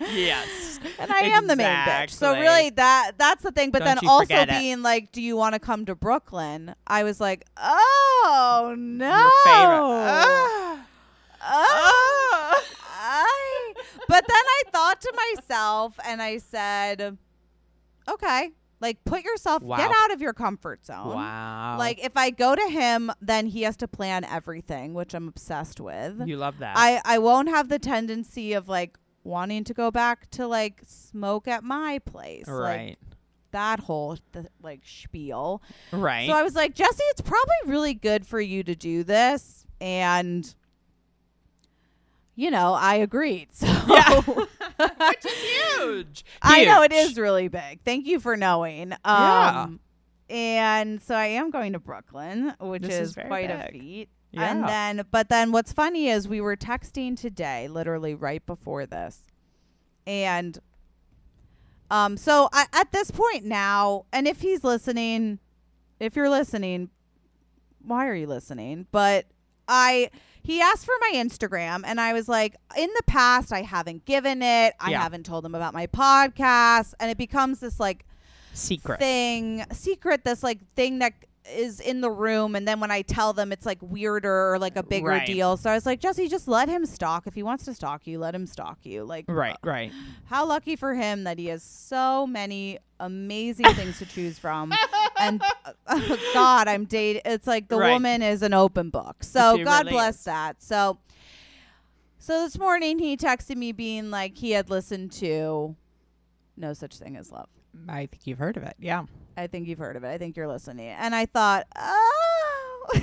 yes. 0.16 0.80
and 0.98 1.12
I 1.12 1.20
am 1.20 1.46
the 1.46 1.54
main 1.54 1.66
bitch. 1.66 2.10
So 2.10 2.32
really 2.32 2.70
that 2.70 3.12
that's 3.18 3.42
the 3.42 3.52
thing. 3.52 3.70
But 3.70 3.80
Don't 3.80 4.00
then 4.00 4.08
also 4.08 4.24
forget 4.24 4.48
it. 4.48 4.58
being 4.58 4.80
like, 4.80 5.12
do 5.12 5.20
you 5.20 5.36
want 5.36 5.56
to 5.56 5.58
come 5.58 5.84
to 5.84 5.94
Brooklyn? 5.94 6.74
I 6.86 7.04
was 7.04 7.20
like, 7.20 7.44
oh 7.58 8.74
no. 8.78 9.18
Your 9.18 9.30
favorite. 9.44 9.78
Oh. 9.78 10.80
Ah. 10.80 10.86
I, 11.40 11.42
ah. 11.42 12.64
ah. 12.64 12.77
But 14.08 14.24
then 14.26 14.36
I 14.36 14.62
thought 14.72 15.00
to 15.02 15.12
myself 15.36 15.98
and 16.04 16.20
I 16.20 16.38
said, 16.38 17.16
okay, 18.08 18.50
like 18.80 19.04
put 19.04 19.24
yourself, 19.24 19.62
Wow. 19.62 19.76
get 19.76 19.90
out 19.94 20.12
of 20.12 20.20
your 20.20 20.32
comfort 20.32 20.86
zone. 20.86 21.14
Wow. 21.14 21.76
Like 21.78 22.02
if 22.04 22.16
I 22.16 22.30
go 22.30 22.54
to 22.54 22.68
him, 22.68 23.10
then 23.20 23.46
he 23.46 23.62
has 23.62 23.76
to 23.78 23.88
plan 23.88 24.24
everything, 24.24 24.94
which 24.94 25.14
I'm 25.14 25.28
obsessed 25.28 25.80
with. 25.80 26.20
you 26.26 26.36
love 26.36 26.58
that. 26.58 26.74
I 26.76 27.00
I 27.04 27.18
won't 27.18 27.48
have 27.48 27.68
the 27.68 27.78
tendency 27.78 28.52
of 28.52 28.68
like 28.68 28.96
wanting 29.24 29.64
to 29.64 29.74
go 29.74 29.90
back 29.90 30.30
to 30.30 30.46
like 30.46 30.80
smoke 30.86 31.48
at 31.48 31.62
my 31.64 31.98
place, 32.06 32.46
like 32.46 32.58
right. 32.78 32.98
that 33.50 33.80
whole 33.80 34.16
th- 34.32 34.46
like 34.62 34.80
spiel. 34.84 35.60
right. 35.92 36.28
So 36.28 36.34
I 36.34 36.42
was 36.42 36.54
like, 36.54 36.74
Jesse, 36.74 37.02
it's 37.10 37.20
probably 37.20 37.56
really 37.66 37.94
good 37.94 38.26
for 38.26 38.40
you 38.40 38.62
to 38.62 38.74
do 38.76 39.02
this, 39.04 39.66
and 39.80 40.54
you 42.38 42.52
know, 42.52 42.72
I 42.72 42.94
agreed. 42.94 43.48
So 43.52 43.66
Yeah. 43.66 44.20
Which 44.20 45.24
is 45.26 45.32
huge. 45.32 45.74
huge. 45.74 46.24
I 46.40 46.64
know 46.64 46.82
it 46.82 46.92
is 46.92 47.18
really 47.18 47.48
big. 47.48 47.80
Thank 47.84 48.06
you 48.06 48.20
for 48.20 48.36
knowing. 48.36 48.92
Um, 48.92 49.00
Yeah. 49.04 49.66
And 50.30 51.02
so 51.02 51.16
I 51.16 51.26
am 51.26 51.50
going 51.50 51.72
to 51.72 51.78
Brooklyn, 51.80 52.54
which 52.60 52.82
This 52.82 52.94
is, 52.94 53.08
is 53.16 53.24
quite 53.26 53.50
a 53.50 53.68
feat. 53.72 54.08
Yeah. 54.30 54.50
And 54.50 54.68
then, 54.68 55.06
but 55.10 55.30
then 55.30 55.52
what's 55.52 55.72
funny 55.72 56.08
is 56.10 56.28
we 56.28 56.40
were 56.40 56.54
texting 56.54 57.18
today, 57.18 57.66
literally 57.66 58.14
right 58.14 58.44
before 58.44 58.86
this. 58.86 59.22
And 60.06 60.58
um, 61.90 62.16
so 62.16 62.50
I, 62.52 62.66
at 62.72 62.92
this 62.92 63.10
point 63.10 63.46
now, 63.46 64.04
and 64.12 64.28
if 64.28 64.42
he's 64.42 64.62
listening, 64.62 65.38
if 65.98 66.14
you're 66.14 66.30
listening, 66.30 66.90
why 67.82 68.06
are 68.06 68.14
you 68.14 68.26
listening? 68.26 68.86
But 68.92 69.24
I, 69.66 70.10
he 70.48 70.62
asked 70.62 70.86
for 70.86 70.94
my 71.02 71.12
Instagram, 71.16 71.82
and 71.84 72.00
I 72.00 72.14
was 72.14 72.26
like, 72.26 72.56
in 72.76 72.88
the 72.96 73.02
past, 73.06 73.52
I 73.52 73.60
haven't 73.62 74.06
given 74.06 74.40
it. 74.42 74.74
I 74.80 74.90
Yeah. 74.92 75.02
haven't 75.02 75.26
told 75.26 75.44
him 75.44 75.54
about 75.54 75.74
my 75.74 75.86
podcast, 75.86 76.94
and 76.98 77.10
it 77.10 77.18
becomes 77.18 77.60
this 77.60 77.78
like 77.78 78.06
secret. 78.54 78.98
thing 78.98 79.64
secret 79.72 80.24
this 80.24 80.42
like 80.42 80.58
thing 80.74 81.00
that 81.00 81.12
is 81.50 81.80
in 81.80 82.00
the 82.00 82.10
room 82.10 82.54
and 82.54 82.66
then 82.68 82.80
when 82.80 82.90
i 82.90 83.02
tell 83.02 83.32
them 83.32 83.52
it's 83.52 83.64
like 83.66 83.78
weirder 83.80 84.52
or 84.52 84.58
like 84.58 84.76
a 84.76 84.82
bigger 84.82 85.06
Right. 85.08 85.26
deal 85.26 85.56
so 85.56 85.70
i 85.70 85.74
was 85.74 85.86
like 85.86 86.00
jesse 86.00 86.28
just 86.28 86.46
let 86.48 86.68
him 86.68 86.84
stalk 86.86 87.26
if 87.26 87.34
he 87.34 87.42
wants 87.42 87.64
to 87.64 87.74
stalk 87.74 88.06
you 88.06 88.18
let 88.18 88.34
him 88.34 88.46
stalk 88.46 88.78
you 88.84 89.04
like 89.04 89.24
Right. 89.28 89.54
uh, 89.54 89.56
Right. 89.68 89.92
how 90.26 90.46
lucky 90.46 90.76
for 90.76 90.94
him 90.94 91.24
that 91.24 91.38
he 91.38 91.46
has 91.46 91.62
so 91.62 92.26
many 92.26 92.78
amazing 93.00 93.74
things 93.74 93.98
to 93.98 94.06
choose 94.06 94.38
from 94.38 94.72
and 95.20 95.42
uh, 95.86 96.16
god 96.34 96.68
i'm 96.68 96.84
dating 96.84 97.22
it's 97.24 97.46
like 97.46 97.68
the 97.68 97.78
Right. 97.78 97.92
woman 97.92 98.22
is 98.22 98.42
an 98.42 98.52
open 98.54 98.90
book 98.90 99.16
so 99.24 99.56
She 99.56 99.64
god 99.64 99.84
really 99.86 99.92
bless 99.92 100.18
is. 100.18 100.24
that 100.24 100.62
so 100.62 100.98
so 102.18 102.42
this 102.42 102.58
morning 102.58 102.98
he 102.98 103.16
texted 103.16 103.56
me 103.56 103.72
being 103.72 104.10
like 104.10 104.36
he 104.36 104.50
had 104.50 104.68
listened 104.70 105.12
to 105.12 105.76
no 106.56 106.72
such 106.72 106.96
thing 106.98 107.16
as 107.16 107.30
love 107.30 107.48
I 107.88 108.06
think 108.06 108.26
you've 108.26 108.38
heard 108.40 108.56
of 108.56 108.64
it. 108.64 108.74
Yeah. 108.80 109.04
I 109.38 109.46
think 109.46 109.68
you've 109.68 109.78
heard 109.78 109.96
of 109.96 110.04
it. 110.04 110.08
I 110.08 110.18
think 110.18 110.36
you're 110.36 110.48
listening. 110.48 110.88
And 110.88 111.14
I 111.14 111.26
thought, 111.26 111.66
oh, 111.76 112.90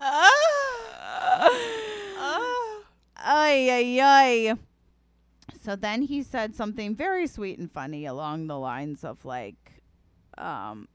ay, 0.00 0.30
ay, 3.18 3.98
ay. 4.00 4.54
So 5.60 5.76
then 5.76 6.02
he 6.02 6.22
said 6.22 6.54
something 6.54 6.94
very 6.94 7.26
sweet 7.26 7.58
and 7.58 7.70
funny 7.70 8.06
along 8.06 8.46
the 8.46 8.58
lines 8.58 9.02
of 9.02 9.24
like, 9.24 9.82
um, 10.38 10.88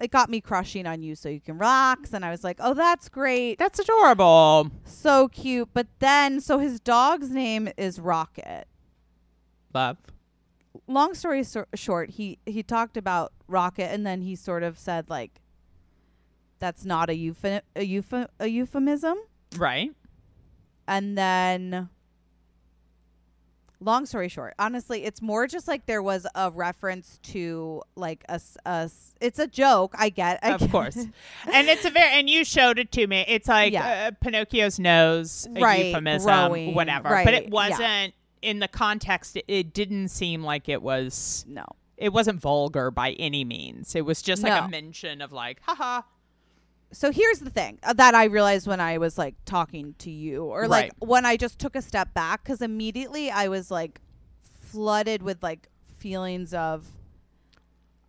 it 0.00 0.10
got 0.10 0.30
me 0.30 0.40
crushing 0.40 0.86
on 0.86 1.02
you 1.02 1.14
so 1.14 1.28
you 1.28 1.40
can 1.40 1.58
relax 1.58 2.14
and 2.14 2.24
I 2.24 2.30
was 2.30 2.42
like, 2.42 2.56
"Oh, 2.60 2.72
that's 2.72 3.08
great. 3.08 3.58
That's 3.58 3.78
adorable. 3.78 4.70
So 4.84 5.28
cute." 5.28 5.68
But 5.74 5.86
then 5.98 6.40
so 6.40 6.58
his 6.58 6.80
dog's 6.80 7.30
name 7.30 7.68
is 7.76 8.00
Rocket. 8.00 8.66
Love. 9.74 9.98
Long 10.86 11.14
story 11.14 11.42
so- 11.44 11.66
short, 11.74 12.10
he 12.10 12.38
he 12.46 12.62
talked 12.62 12.96
about 12.96 13.32
Rocket 13.48 13.90
and 13.92 14.06
then 14.06 14.22
he 14.22 14.34
sort 14.36 14.62
of 14.62 14.78
said 14.78 15.10
like 15.10 15.40
that's 16.58 16.84
not 16.84 17.10
a 17.10 17.14
euph- 17.14 17.60
a, 17.76 17.86
euph- 17.86 18.28
a 18.40 18.46
euphemism. 18.48 19.18
Right. 19.56 19.90
And 20.88 21.16
then 21.18 21.88
long 23.80 24.06
story 24.06 24.28
short, 24.28 24.54
honestly, 24.58 25.04
it's 25.04 25.20
more 25.20 25.46
just 25.46 25.66
like 25.66 25.86
there 25.86 26.02
was 26.02 26.26
a 26.34 26.50
reference 26.52 27.18
to 27.24 27.82
like 27.96 28.24
a, 28.28 28.40
a 28.64 28.90
it's 29.20 29.38
a 29.38 29.46
joke, 29.46 29.94
I 29.98 30.08
get. 30.08 30.38
I 30.42 30.52
of 30.52 30.60
get 30.60 30.70
course. 30.70 30.96
it. 30.96 31.08
and 31.52 31.68
it's 31.68 31.84
a 31.84 31.90
very 31.90 32.18
and 32.18 32.30
you 32.30 32.44
showed 32.44 32.78
it 32.78 32.92
to 32.92 33.06
me. 33.06 33.24
It's 33.28 33.48
like 33.48 33.72
Yeah. 33.72 34.10
uh, 34.12 34.24
Pinocchio's 34.24 34.78
nose, 34.78 35.48
a 35.54 35.60
Right, 35.60 35.86
euphemism, 35.86 36.28
growing, 36.30 36.74
whatever. 36.74 37.08
right, 37.10 37.24
But 37.24 37.34
it 37.34 37.50
wasn't. 37.50 37.80
yeah. 37.80 38.08
In 38.42 38.58
the 38.58 38.68
context. 38.68 39.36
It, 39.36 39.44
it 39.48 39.72
didn't 39.72 40.08
seem 40.08 40.42
like 40.42 40.68
it 40.68 40.82
was. 40.82 41.44
No. 41.48 41.64
It 41.96 42.12
wasn't 42.12 42.40
vulgar 42.40 42.90
by 42.90 43.12
any 43.12 43.44
means. 43.44 43.94
It 43.94 44.04
was 44.04 44.20
just 44.22 44.42
like 44.42 44.52
No. 44.52 44.64
a 44.64 44.68
mention 44.68 45.20
of 45.22 45.32
like, 45.32 45.60
haha. 45.62 46.02
So 46.90 47.10
here's 47.10 47.38
the 47.38 47.48
thing 47.50 47.78
uh, 47.84 47.92
that 47.94 48.14
I 48.14 48.24
realized 48.24 48.66
when 48.66 48.80
I 48.80 48.98
was 48.98 49.16
like 49.16 49.34
talking 49.46 49.94
to 49.98 50.10
you 50.10 50.44
or 50.44 50.68
like 50.68 50.92
Right. 51.00 51.08
when 51.08 51.24
I 51.24 51.36
just 51.36 51.58
took 51.58 51.74
a 51.76 51.80
step 51.80 52.12
back 52.12 52.44
cuz 52.44 52.60
immediately 52.60 53.30
I 53.30 53.48
was 53.48 53.70
like 53.70 54.00
flooded 54.42 55.22
with 55.22 55.42
like 55.42 55.68
feelings 55.98 56.52
of 56.52 56.86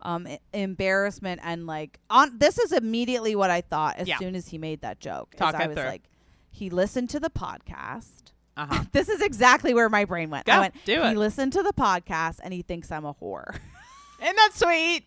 um 0.01 0.27
embarrassment 0.53 1.39
and 1.43 1.65
like 1.65 1.99
on 2.09 2.37
this 2.37 2.57
is 2.57 2.73
immediately 2.73 3.35
what 3.35 3.49
I 3.49 3.61
thought 3.61 3.97
as 3.97 4.07
Yeah. 4.07 4.17
soon 4.17 4.35
as 4.35 4.47
he 4.49 4.57
made 4.57 4.81
that 4.81 4.99
joke. 4.99 5.35
Talk 5.35 5.55
I 5.55 5.67
was 5.67 5.77
through. 5.77 5.85
like 5.85 6.09
he 6.51 6.69
listened 6.69 7.09
to 7.11 7.19
the 7.21 7.29
podcast. 7.29 8.22
Uh 8.55 8.67
huh. 8.69 8.83
This 8.91 9.09
is 9.09 9.21
exactly 9.21 9.73
where 9.73 9.89
my 9.89 10.05
brain 10.05 10.29
went. 10.29 10.45
Go, 10.45 10.53
I 10.53 10.59
went, 10.59 10.75
do 10.85 11.01
it. 11.01 11.09
He 11.09 11.15
listened 11.15 11.53
to 11.53 11.63
the 11.63 11.73
podcast 11.73 12.39
and 12.43 12.53
he 12.53 12.61
thinks 12.61 12.91
I'm 12.91 13.05
a 13.05 13.13
whore. 13.13 13.49
Isn't 14.21 14.35
that 14.35 14.51
sweet? 14.53 15.05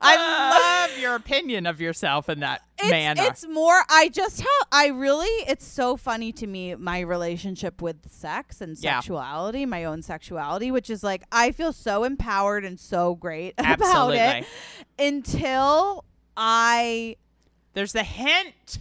I 0.00 0.88
love 0.88 0.98
your 0.98 1.14
opinion 1.16 1.66
of 1.66 1.80
yourself 1.80 2.28
in 2.30 2.40
that 2.40 2.62
it's, 2.78 2.90
manner. 2.90 3.22
it's 3.26 3.46
more 3.46 3.82
I 3.90 4.08
just 4.08 4.40
how 4.40 4.48
I 4.70 4.86
really 4.86 5.26
it's 5.48 5.66
so 5.66 5.96
funny 5.98 6.32
to 6.32 6.46
me 6.46 6.74
my 6.76 7.00
relationship 7.00 7.82
with 7.82 8.10
sex 8.10 8.60
and 8.62 8.76
Yeah. 8.78 9.00
sexuality, 9.00 9.66
my 9.66 9.84
own 9.84 10.00
sexuality, 10.02 10.70
which 10.70 10.88
is 10.88 11.02
like 11.02 11.24
I 11.30 11.50
feel 11.52 11.72
so 11.74 12.04
empowered 12.04 12.64
and 12.64 12.78
so 12.80 13.14
great 13.16 13.54
about 13.58 13.80
Absolutely. 13.82 14.18
it 14.18 14.46
until 14.98 16.04
I 16.36 17.16
There's 17.74 17.92
the 17.92 18.04
hint 18.04 18.78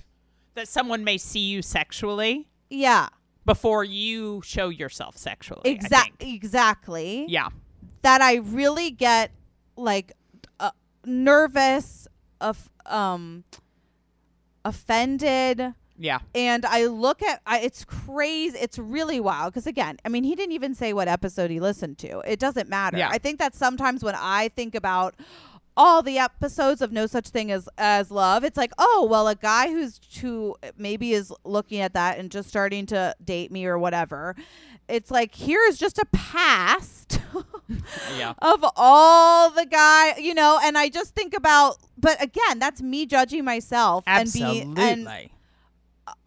that 0.56 0.68
someone 0.68 1.04
may 1.04 1.18
see 1.18 1.40
you 1.40 1.62
sexually 1.62 2.48
yeah, 2.70 3.10
before 3.46 3.84
you 3.84 4.42
show 4.46 4.70
yourself 4.70 5.18
sexually. 5.18 5.62
Exactly. 5.66 6.34
exactly. 6.34 7.26
Yeah. 7.28 7.50
That 8.04 8.22
I 8.22 8.36
really 8.36 8.92
get 8.92 9.32
like 9.76 10.14
uh, 10.60 10.72
nervous 11.06 12.08
of 12.40 12.70
um 12.86 13.44
offended 14.66 15.74
Yeah. 15.98 16.20
and 16.36 16.66
I 16.66 16.86
look 16.86 17.22
at 17.24 17.42
I, 17.46 17.60
it's 17.60 17.84
crazy. 17.86 18.58
It's 18.60 18.78
really 18.78 19.20
wild 19.20 19.54
because 19.54 19.68
again, 19.68 19.98
I 20.06 20.10
mean, 20.10 20.24
he 20.24 20.36
didn't 20.36 20.54
even 20.54 20.76
say 20.76 20.94
what 20.94 21.08
episode 21.08 21.50
he 21.52 21.60
listened 21.60 21.98
to. 22.00 22.20
It 22.26 22.40
doesn't 22.40 22.70
matter. 22.70 22.98
Yeah. 22.98 23.10
I 23.10 23.18
think 23.18 23.40
that 23.40 23.56
sometimes 23.56 24.04
when 24.04 24.16
I 24.16 24.50
think 24.50 24.76
about 24.76 25.16
all 25.78 26.02
the 26.02 26.18
episodes 26.18 26.82
of 26.82 26.92
No 26.92 27.08
Such 27.08 27.30
Thing 27.30 27.52
as 27.52 27.68
as 27.78 28.12
Love, 28.12 28.44
it's 28.44 28.58
like, 28.58 28.72
oh 28.78 29.08
well, 29.10 29.28
a 29.28 29.36
guy 29.36 29.70
who's 29.70 30.00
who 30.22 30.56
maybe 30.78 31.14
is 31.14 31.34
looking 31.44 31.80
at 31.80 31.94
that 31.94 32.18
and 32.20 32.30
just 32.32 32.50
starting 32.50 32.86
to 32.88 33.16
date 33.24 33.52
me 33.52 33.66
or 33.66 33.78
whatever. 33.80 34.36
It's 34.88 35.10
like 35.12 35.34
here's 35.36 35.78
just 35.78 35.98
a 35.98 36.06
past. 36.12 37.20
Yeah. 38.18 38.34
of 38.42 38.66
all 38.76 39.50
the 39.50 39.66
guy, 39.66 40.18
you 40.18 40.34
know, 40.34 40.60
and 40.62 40.78
I 40.78 40.90
just 40.90 41.16
think 41.16 41.34
about, 41.34 41.78
but 41.98 42.22
again, 42.22 42.60
that's 42.60 42.82
me 42.82 43.06
judging 43.06 43.46
myself 43.46 44.04
Absolutely. 44.08 44.84
and 44.84 45.06
be 45.06 45.32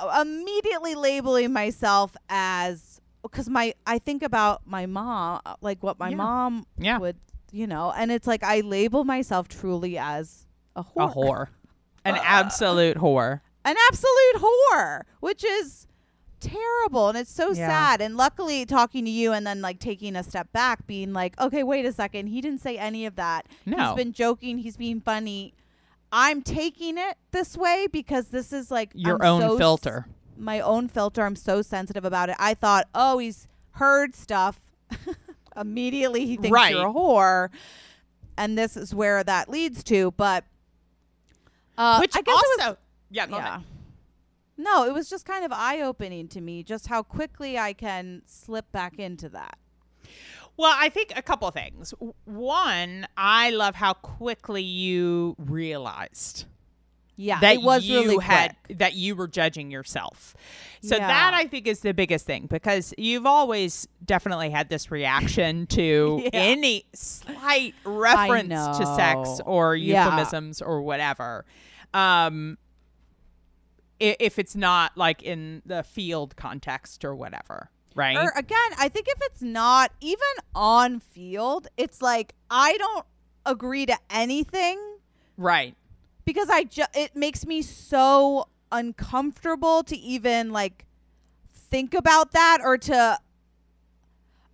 and 0.00 0.22
immediately 0.22 0.94
labeling 0.94 1.52
myself 1.52 2.16
as 2.30 3.00
because 3.22 3.48
my 3.48 3.74
I 3.86 3.98
think 3.98 4.22
about 4.22 4.62
my 4.66 4.86
mom, 4.86 5.40
like 5.60 5.82
what 5.82 5.98
my 5.98 6.10
Yeah. 6.10 6.16
mom 6.16 6.66
Yeah. 6.78 6.98
would, 6.98 7.16
you 7.54 7.66
know, 7.66 7.92
and 7.96 8.10
it's 8.10 8.26
like 8.26 8.42
I 8.42 8.60
label 8.60 9.04
myself 9.04 9.48
truly 9.48 9.96
as 9.96 10.46
a 10.76 10.82
whore, 10.82 11.10
a 11.10 11.14
whore. 11.14 11.46
An 12.04 12.16
absolute 12.22 12.96
whore. 12.98 13.40
an 13.64 13.76
absolute 13.88 14.36
whore, 14.36 15.02
which 15.20 15.42
is 15.44 15.86
terrible 16.40 17.08
and 17.08 17.16
it's 17.16 17.30
so 17.32 17.52
Yeah. 17.52 17.66
sad. 17.68 18.00
And 18.02 18.16
luckily, 18.16 18.66
talking 18.66 19.04
to 19.06 19.10
you 19.10 19.32
and 19.32 19.46
then 19.46 19.62
like 19.62 19.78
taking 19.78 20.14
a 20.16 20.22
step 20.22 20.52
back, 20.52 20.86
being 20.86 21.12
like, 21.14 21.40
okay, 21.40 21.62
wait 21.62 21.86
a 21.86 21.92
second, 21.92 22.26
he 22.26 22.40
didn't 22.42 22.60
say 22.60 22.76
any 22.76 23.06
of 23.06 23.16
that. 23.16 23.46
No. 23.64 23.78
He's 23.78 23.94
been 23.96 24.12
joking. 24.12 24.58
He's 24.58 24.76
being 24.76 25.00
funny. 25.00 25.54
I'm 26.12 26.42
taking 26.42 26.98
it 26.98 27.16
this 27.30 27.56
way 27.56 27.86
because 27.90 28.26
this 28.28 28.52
is 28.52 28.70
like 28.70 28.90
Your 28.94 29.16
I'm 29.22 29.28
own 29.30 29.40
so 29.40 29.52
s- 29.54 29.58
filter. 29.58 30.06
my 30.36 30.60
own 30.60 30.88
filter. 30.88 31.22
I'm 31.22 31.36
so 31.36 31.62
sensitive 31.62 32.04
about 32.04 32.28
it. 32.28 32.36
I 32.38 32.52
thought, 32.54 32.88
oh, 32.94 33.16
he's 33.18 33.48
heard 33.72 34.14
stuff. 34.14 34.60
Immediately, 35.56 36.26
he 36.26 36.36
thinks 36.36 36.50
Right. 36.52 36.74
you're 36.74 36.86
a 36.88 36.92
whore, 36.92 37.50
and 38.36 38.56
this 38.58 38.76
is 38.76 38.94
where 38.94 39.22
that 39.24 39.48
leads 39.48 39.82
to. 39.84 40.10
But 40.12 40.44
uh, 41.78 41.98
Which 41.98 42.16
I 42.16 42.22
guess 42.22 42.34
also 42.34 42.70
was, 42.70 42.76
Yeah, 43.10 43.26
go 43.26 43.36
yeah. 43.36 43.48
ahead. 43.56 43.64
No, 44.56 44.84
it 44.86 44.94
was 44.94 45.10
just 45.10 45.24
kind 45.26 45.44
of 45.44 45.50
eye 45.52 45.80
opening 45.80 46.28
to 46.28 46.40
me, 46.40 46.62
just 46.62 46.86
how 46.86 47.02
quickly 47.02 47.58
I 47.58 47.72
can 47.72 48.22
slip 48.26 48.70
back 48.70 48.98
into 48.98 49.28
that. 49.30 49.58
Well, 50.56 50.72
I 50.76 50.88
think 50.88 51.12
a 51.16 51.22
couple 51.22 51.48
of 51.48 51.54
things. 51.54 51.92
One, 52.24 53.08
I 53.16 53.50
love 53.50 53.74
how 53.74 53.94
quickly 53.94 54.62
you 54.62 55.34
realized 55.38 56.44
Yeah, 57.16 57.38
that 57.40 57.54
it 57.56 57.62
was 57.62 57.84
you 57.84 58.00
really 58.00 58.24
had 58.24 58.56
quick. 58.66 58.78
that 58.78 58.94
you 58.94 59.14
were 59.14 59.28
judging 59.28 59.70
yourself. 59.70 60.34
So 60.82 60.96
Yeah. 60.96 61.06
that 61.06 61.32
I 61.34 61.46
think 61.46 61.66
is 61.68 61.80
the 61.80 61.94
biggest 61.94 62.26
thing 62.26 62.46
because 62.46 62.92
you've 62.98 63.24
always 63.26 63.86
definitely 64.04 64.50
had 64.50 64.68
this 64.68 64.90
reaction 64.90 65.66
to 65.68 66.20
Yeah. 66.24 66.30
any 66.32 66.84
slight 66.92 67.74
reference 67.84 68.52
to 68.78 68.84
sex 68.96 69.40
or 69.46 69.76
Yeah. 69.76 70.04
euphemisms 70.06 70.60
or 70.60 70.82
whatever. 70.82 71.44
Um 71.92 72.58
if 74.00 74.38
it's 74.38 74.56
not 74.56 74.96
like 74.96 75.22
in 75.22 75.62
the 75.64 75.82
field 75.84 76.36
context 76.36 77.04
or 77.04 77.14
whatever, 77.14 77.70
right? 77.94 78.16
Or 78.16 78.32
again, 78.36 78.58
I 78.76 78.88
think 78.88 79.06
if 79.08 79.18
it's 79.22 79.40
not 79.40 79.92
even 80.00 80.18
on 80.54 80.98
field, 81.00 81.68
it's 81.76 82.02
like 82.02 82.34
I 82.50 82.76
don't 82.76 83.06
agree 83.46 83.86
to 83.86 83.96
anything 84.10 84.78
right. 85.36 85.76
Because 86.24 86.48
I 86.50 86.64
ju- 86.64 86.82
it 86.94 87.14
makes 87.16 87.46
me 87.46 87.62
so 87.62 88.48
uncomfortable 88.72 89.82
to 89.84 89.96
even 89.96 90.50
like 90.52 90.84
think 91.52 91.94
about 91.94 92.32
that 92.32 92.58
or 92.62 92.76
to 92.78 93.18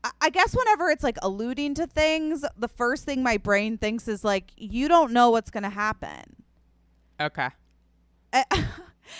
I- 0.03 0.11
I 0.21 0.31
guess 0.31 0.55
whenever 0.57 0.89
it's 0.91 1.03
like 1.05 1.19
alluding 1.23 1.75
to 1.75 1.87
things, 1.87 2.45
the 2.57 2.69
first 2.69 3.05
thing 3.05 3.23
my 3.23 3.37
brain 3.37 3.77
thinks 3.79 4.09
is 4.09 4.25
like 4.25 4.51
you 4.57 4.89
don't 4.89 5.13
know 5.13 5.31
what's 5.31 5.51
going 5.51 5.63
to 5.65 5.71
happen. 5.71 6.37
Okay. 7.21 7.49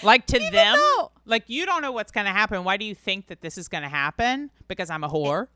Like 0.05 0.25
to 0.29 0.37
Even 0.37 0.53
them, 0.53 0.77
though- 0.77 1.11
like 1.27 1.45
you 1.49 1.67
don't 1.67 1.83
know 1.83 1.91
what's 1.91 2.13
going 2.13 2.27
to 2.27 2.33
happen. 2.33 2.63
Why 2.63 2.77
do 2.77 2.85
you 2.85 2.95
think 2.95 3.27
that 3.27 3.41
this 3.41 3.59
is 3.59 3.67
going 3.67 3.83
to 3.83 3.89
happen? 3.89 4.51
Because 4.69 4.89
I'm 4.89 5.03
a 5.03 5.09
whore. 5.09 5.49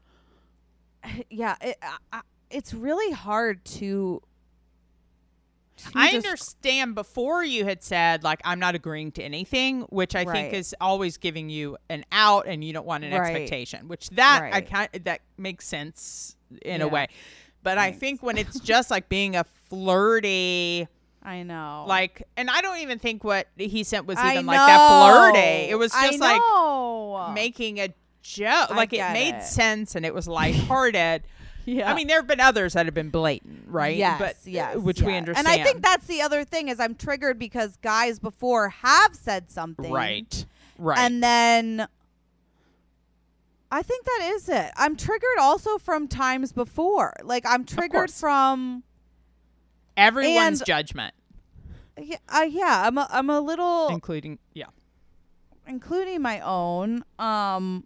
yeah, 1.31 1.55
it, 1.61 1.77
I, 2.13 2.21
it's 2.51 2.75
really 2.75 3.13
hard 3.13 3.65
to. 3.67 4.21
I 5.95 6.13
just- 6.13 6.27
understand 6.27 6.95
before 6.95 7.43
you 7.45 7.65
had 7.65 7.83
said 7.83 8.23
like 8.25 8.41
I'm 8.45 8.59
not 8.61 8.75
agreeing 8.75 9.13
to 9.13 9.23
anything, 9.23 9.83
which 9.91 10.15
I 10.15 10.25
think 10.25 10.53
is 10.55 10.75
always 10.81 11.17
giving 11.17 11.51
you 11.51 11.77
an 11.89 12.05
out 12.13 12.47
and 12.47 12.63
you 12.65 12.73
don't 12.73 12.87
want 12.87 13.05
an 13.05 13.13
Right. 13.13 13.31
expectation, 13.33 13.89
which 13.89 14.09
that 14.11 14.43
I 14.45 14.51
Right. 14.51 14.71
kind 14.71 14.89
that 15.05 15.21
makes 15.37 15.67
sense 15.67 16.37
in 16.63 16.81
a 16.83 16.89
way. 16.89 17.09
But 17.63 17.79
I 17.79 17.93
think 17.93 18.23
when 18.23 18.37
it's 18.39 18.61
just 18.61 18.91
like 18.91 19.09
being 19.09 19.37
a 19.37 19.45
flirty 19.69 20.87
I 21.23 21.43
know. 21.43 21.85
like 21.89 22.23
and 22.37 22.51
I 22.51 22.61
don't 22.61 22.79
even 22.79 22.99
think 22.99 23.25
what 23.25 23.49
he 23.57 23.83
sent 23.85 24.07
was 24.07 24.19
even 24.19 24.47
like 24.47 24.59
that 24.59 24.89
flirty. 25.13 25.71
It 25.71 25.79
was 25.79 25.91
just 25.93 26.19
like 26.21 26.41
making 27.35 27.81
a 27.81 27.89
joke. 28.23 28.71
Like 28.71 28.93
it 28.93 29.13
made 29.13 29.37
it. 29.37 29.43
sense 29.45 29.95
and 29.95 30.05
it 30.07 30.15
was 30.15 30.29
lighthearted. 30.29 31.23
Yeah. 31.67 31.91
I 31.91 31.95
mean, 31.95 32.07
there 32.07 32.19
have 32.19 32.27
been 32.27 32.41
others 32.41 32.75
that 32.75 32.87
have 32.87 32.95
been 32.95 33.11
blatant, 33.11 33.65
right? 33.67 33.97
Yes, 33.97 34.19
but 34.19 34.37
yes, 34.45 34.77
which 34.77 35.01
we 35.01 35.17
understand. 35.17 35.47
And 35.47 35.61
I 35.61 35.65
think 35.65 35.83
that's 35.83 36.07
the 36.07 36.21
other 36.21 36.45
thing 36.45 36.69
is 36.69 36.79
I'm 36.79 36.95
triggered 36.95 37.39
because 37.39 37.77
guys 37.77 38.19
before 38.19 38.69
have 38.69 39.15
said 39.15 39.51
something, 39.51 39.91
right, 39.93 40.47
right, 40.79 40.99
And 40.99 41.23
then 41.23 41.87
I 43.71 43.83
think 43.83 44.05
that 44.05 44.31
is 44.35 44.49
it. 44.49 44.71
I'm 44.77 44.95
triggered 44.97 45.39
also 45.41 45.79
from 45.79 46.07
times 46.07 46.53
before. 46.53 47.15
Like 47.25 47.45
I'm 47.47 47.65
triggered 47.65 48.11
from 48.11 48.85
everyone's 49.97 50.61
judgment. 50.63 51.15
yeah, 52.01 52.19
uh, 52.29 52.47
yeah, 52.49 52.85
I'm 52.87 52.99
a, 52.99 53.09
I'm 53.11 53.31
a 53.31 53.41
little 53.41 53.89
including 53.89 54.39
yeah. 54.53 54.67
including 55.67 56.23
my 56.23 56.41
own. 56.41 57.05
Um 57.19 57.85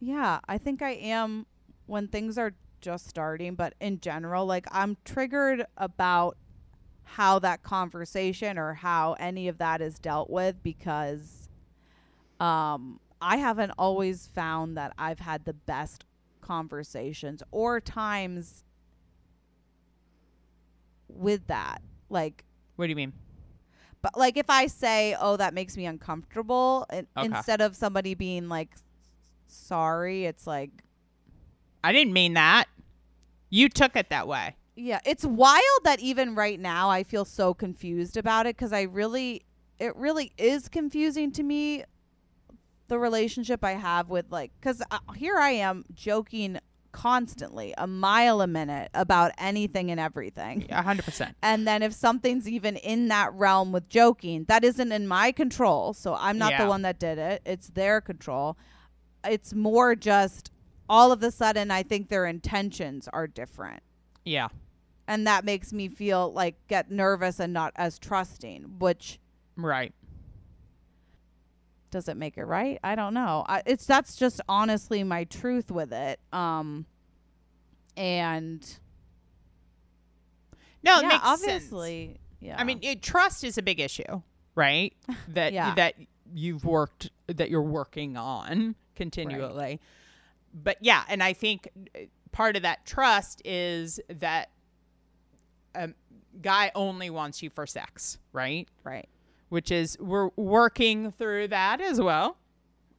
Yeah, 0.00 0.40
I 0.48 0.58
think 0.58 0.82
I 0.82 0.90
am 0.92 1.46
when 1.86 2.08
things 2.08 2.38
are 2.38 2.52
just 2.80 3.08
starting, 3.08 3.54
but 3.54 3.74
in 3.80 4.00
general, 4.00 4.46
like 4.46 4.66
I'm 4.70 4.96
triggered 5.04 5.64
about 5.76 6.36
how 7.04 7.38
that 7.40 7.62
conversation 7.62 8.58
or 8.58 8.74
how 8.74 9.14
any 9.14 9.48
of 9.48 9.58
that 9.58 9.80
is 9.80 9.98
dealt 9.98 10.28
with 10.30 10.62
because 10.62 11.48
um 12.38 13.00
I 13.20 13.38
haven't 13.38 13.72
always 13.78 14.26
found 14.28 14.76
that 14.76 14.92
I've 14.96 15.18
had 15.18 15.44
the 15.44 15.54
best 15.54 16.04
conversations 16.40 17.42
or 17.50 17.80
times 17.80 18.62
with 21.08 21.46
that. 21.48 21.82
Like 22.10 22.44
What 22.76 22.86
do 22.86 22.90
you 22.90 22.96
mean? 22.96 23.12
but 24.02 24.16
like 24.16 24.36
if 24.36 24.48
I 24.48 24.66
say, 24.68 25.16
"Oh, 25.18 25.36
that 25.38 25.52
makes 25.54 25.76
me 25.76 25.84
uncomfortable," 25.86 26.86
Okay. 26.92 27.04
instead 27.16 27.60
of 27.60 27.74
somebody 27.74 28.14
being 28.14 28.48
like 28.48 28.70
sorry, 29.50 30.24
it's 30.24 30.46
like 30.46 30.70
I 31.82 31.92
didn't 31.92 32.12
mean 32.12 32.34
that. 32.34 32.66
You 33.50 33.68
took 33.68 33.96
it 33.96 34.10
that 34.10 34.26
way. 34.28 34.56
yeah, 34.76 35.00
it's 35.04 35.24
wild 35.24 35.80
that 35.84 36.00
even 36.00 36.34
right 36.34 36.60
now 36.60 36.88
I 36.90 37.02
feel 37.02 37.24
so 37.24 37.54
confused 37.54 38.16
about 38.16 38.46
it 38.46 38.56
cuz 38.56 38.72
I 38.72 38.82
really 38.82 39.42
it 39.78 39.94
really 39.96 40.32
is 40.38 40.68
confusing 40.68 41.30
to 41.32 41.42
me 41.42 41.84
the 42.88 42.98
relationship 42.98 43.64
I 43.64 43.72
have 43.72 44.08
with 44.10 44.26
like 44.30 44.50
cuz 44.60 44.82
uh, 44.90 44.98
here 45.16 45.36
I 45.36 45.50
am 45.50 45.84
joking 45.94 46.58
constantly, 46.90 47.74
a 47.78 47.86
mile 47.86 48.40
a 48.40 48.46
minute 48.46 48.90
about 48.94 49.30
anything 49.38 49.90
and 49.90 50.00
everything. 50.00 50.66
Hundred 50.70 51.04
percent. 51.04 51.36
And 51.42 51.66
then 51.66 51.82
if 51.82 51.92
something's 51.92 52.48
even 52.48 52.76
in 52.76 53.08
that 53.08 53.32
realm 53.34 53.72
with 53.72 53.88
joking, 53.88 54.44
that 54.48 54.64
isn't 54.64 54.90
in 54.90 55.06
my 55.06 55.30
control. 55.32 55.92
So 55.92 56.14
I'm 56.14 56.38
not 56.38 56.52
Yeah. 56.52 56.64
the 56.64 56.68
one 56.68 56.82
that 56.82 56.98
did 56.98 57.18
it. 57.18 57.42
It's 57.44 57.68
their 57.68 58.00
control. 58.00 58.56
It's 59.24 59.54
more 59.54 59.94
just 59.94 60.50
all 60.88 61.12
of 61.12 61.22
a 61.22 61.30
sudden 61.30 61.70
I 61.70 61.82
think 61.82 62.08
their 62.08 62.26
intentions 62.26 63.08
are 63.12 63.26
different. 63.26 63.82
Yeah. 64.24 64.48
And 65.06 65.26
that 65.26 65.44
makes 65.44 65.72
me 65.72 65.88
feel 65.88 66.32
like 66.32 66.54
get 66.68 66.90
nervous 66.90 67.40
and 67.40 67.52
not 67.52 67.72
as 67.76 67.98
trusting, 67.98 68.78
which 68.78 69.18
Right. 69.56 69.92
does 71.90 72.08
it 72.08 72.16
make 72.16 72.36
it 72.36 72.44
right? 72.44 72.78
I 72.84 72.94
don't 72.94 73.14
know. 73.14 73.44
I, 73.48 73.62
it's 73.66 73.86
that's 73.86 74.16
just 74.16 74.40
honestly 74.48 75.02
my 75.04 75.24
truth 75.24 75.70
with 75.70 75.92
it. 75.92 76.20
Um 76.32 76.86
and 77.96 78.60
No, 80.82 80.98
it 80.98 81.02
yeah, 81.02 81.08
makes 81.08 81.24
sense. 81.24 81.42
obviously. 81.42 82.20
Yeah. 82.40 82.56
I 82.58 82.64
mean, 82.64 82.78
it, 82.82 83.02
trust 83.02 83.42
is 83.42 83.58
a 83.58 83.62
big 83.62 83.80
issue, 83.80 84.22
right? 84.54 84.94
That 85.28 85.52
Yeah. 85.52 85.74
that 85.74 85.94
you've 86.32 86.64
worked 86.64 87.10
that 87.26 87.48
you're 87.50 87.62
working 87.62 88.16
on 88.16 88.74
continually. 88.98 89.80
But 90.52 90.76
yeah, 90.80 91.04
and 91.08 91.22
I 91.22 91.32
think 91.32 91.68
uh, 91.94 92.00
part 92.32 92.56
of 92.56 92.62
that 92.62 92.84
trust 92.84 93.40
is 93.44 94.00
that 94.08 94.50
a 95.74 95.90
guy 96.42 96.70
only 96.74 97.10
wants 97.10 97.42
you 97.42 97.50
for 97.50 97.66
sex, 97.66 98.18
right? 98.32 98.68
right. 98.84 99.08
Which 99.48 99.70
is 99.70 99.96
we're 99.98 100.28
working 100.36 101.12
through 101.12 101.48
that 101.48 101.80
as 101.80 102.00
well. 102.00 102.36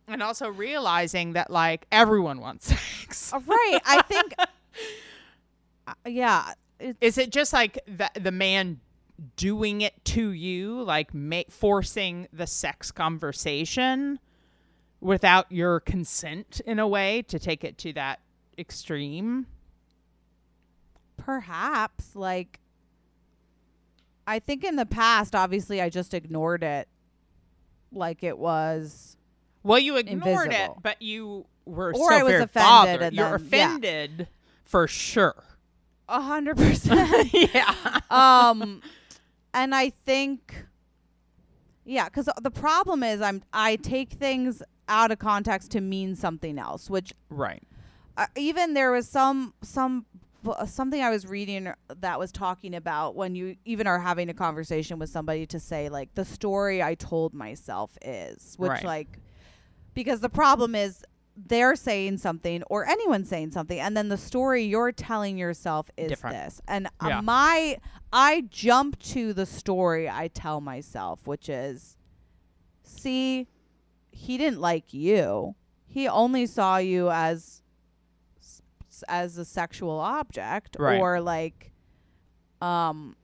And 0.08 0.24
also 0.24 0.50
realizing 0.50 1.34
that 1.34 1.52
like 1.52 1.86
everyone 1.92 2.40
wants 2.40 2.68
sex. 2.76 3.32
Uh, 3.32 3.40
right. 3.46 3.80
I 3.86 4.02
think 4.04 4.34
uh, 5.88 5.94
yeah, 6.08 6.54
Is 7.02 7.18
it 7.18 7.32
just 7.32 7.54
like 7.54 7.80
the 7.86 8.10
the 8.20 8.32
man 8.32 8.80
doing 9.36 9.82
it 9.82 9.94
to 10.06 10.32
you, 10.32 10.82
like 10.82 11.14
ma- 11.14 11.44
forcing 11.50 12.28
the 12.32 12.48
sex 12.48 12.92
conversation 12.92 14.20
without 15.02 15.52
your 15.52 15.80
consent 15.80 16.62
in 16.66 16.80
a 16.80 16.88
way 16.88 17.22
to 17.24 17.40
take 17.40 17.64
it 17.64 17.78
to 17.80 17.94
that 17.94 18.20
extreme? 18.58 19.48
perhaps 21.18 22.16
like 22.16 22.60
I 24.26 24.40
think 24.40 24.64
in 24.64 24.78
the 24.78 24.86
past 24.86 25.36
obviously 25.36 25.82
I 25.82 25.90
just 25.90 26.14
ignored 26.14 26.64
it 26.64 26.88
like 27.92 28.24
it 28.24 28.38
was 28.38 29.18
Well, 29.64 29.80
you 29.80 29.98
ignored 29.98 30.54
it, 30.54 30.72
but 30.82 31.02
you 31.02 31.46
were 31.66 31.90
Or 31.94 32.10
so 32.10 32.14
I 32.16 32.24
was 32.24 32.34
offended 32.42 33.02
and 33.02 33.16
You're 33.16 33.38
then- 33.38 33.50
yeah. 33.52 33.66
offended 33.76 34.28
for 34.64 34.88
sure. 34.88 35.44
a 36.08 36.22
hundred 36.22 36.58
percent. 36.58 37.28
yeah. 37.34 38.00
Um, 38.10 38.82
and 39.54 39.74
I 39.76 39.90
think, 39.90 40.56
yeah, 41.86 42.06
because 42.06 42.30
the 42.42 42.52
problem 42.52 43.04
is 43.04 43.20
I'm 43.22 43.42
I 43.52 43.76
take 43.76 44.12
things 44.12 44.64
out 44.90 45.12
of 45.12 45.20
context 45.20 45.72
to 45.72 45.82
mean 45.82 46.16
something 46.16 46.58
else, 46.60 46.90
which 46.90 47.14
Right. 47.30 47.64
uh, 48.18 48.26
even 48.36 48.74
there 48.74 48.92
was 48.92 49.08
some 49.08 49.54
some 49.62 50.06
uh, 50.48 50.66
something 50.66 51.02
I 51.02 51.10
was 51.10 51.28
reading 51.28 51.72
that 52.00 52.18
was 52.20 52.32
talking 52.32 52.74
about 52.74 53.16
when 53.16 53.36
you 53.36 53.58
even 53.66 53.88
are 53.88 54.00
having 54.00 54.30
a 54.30 54.34
conversation 54.34 54.98
with 54.98 55.10
somebody 55.10 55.46
to 55.48 55.60
say 55.60 55.90
like 55.90 56.16
the 56.16 56.24
story 56.26 56.82
I 56.82 56.96
told 56.96 57.34
myself 57.34 57.98
is 58.02 58.56
which 58.58 58.70
Right. 58.70 58.84
like 58.84 59.20
because 59.94 60.22
the 60.22 60.30
problem 60.30 60.76
is 60.76 61.04
they're 61.36 61.76
saying 61.76 62.18
something 62.20 62.64
or 62.64 62.86
anyone 62.88 63.24
saying 63.26 63.52
something 63.52 63.80
and 63.80 63.96
then 63.98 64.08
the 64.10 64.18
story 64.18 64.64
you're 64.64 64.92
telling 64.94 65.38
yourself 65.38 65.90
is 65.98 66.08
Different. 66.10 66.36
this 66.38 66.62
and 66.70 66.88
uh, 67.02 67.08
Yeah. 67.10 67.22
my 67.22 67.78
I 68.14 68.46
jump 68.50 68.98
to 69.14 69.34
the 69.34 69.46
story 69.46 70.10
I 70.10 70.30
tell 70.30 70.62
myself 70.62 71.28
which 71.28 71.48
is 71.50 71.98
see 72.84 73.48
he 74.20 74.38
didn't 74.38 74.60
like 74.62 74.94
you 74.94 75.56
he 75.88 76.08
only 76.08 76.46
saw 76.46 76.78
you 76.78 77.10
as 77.10 77.62
as 79.08 79.38
a 79.38 79.46
sexual 79.46 80.00
object 80.00 80.76
Right. 80.80 81.00
or 81.00 81.22
like 81.22 81.72
um 82.62 83.16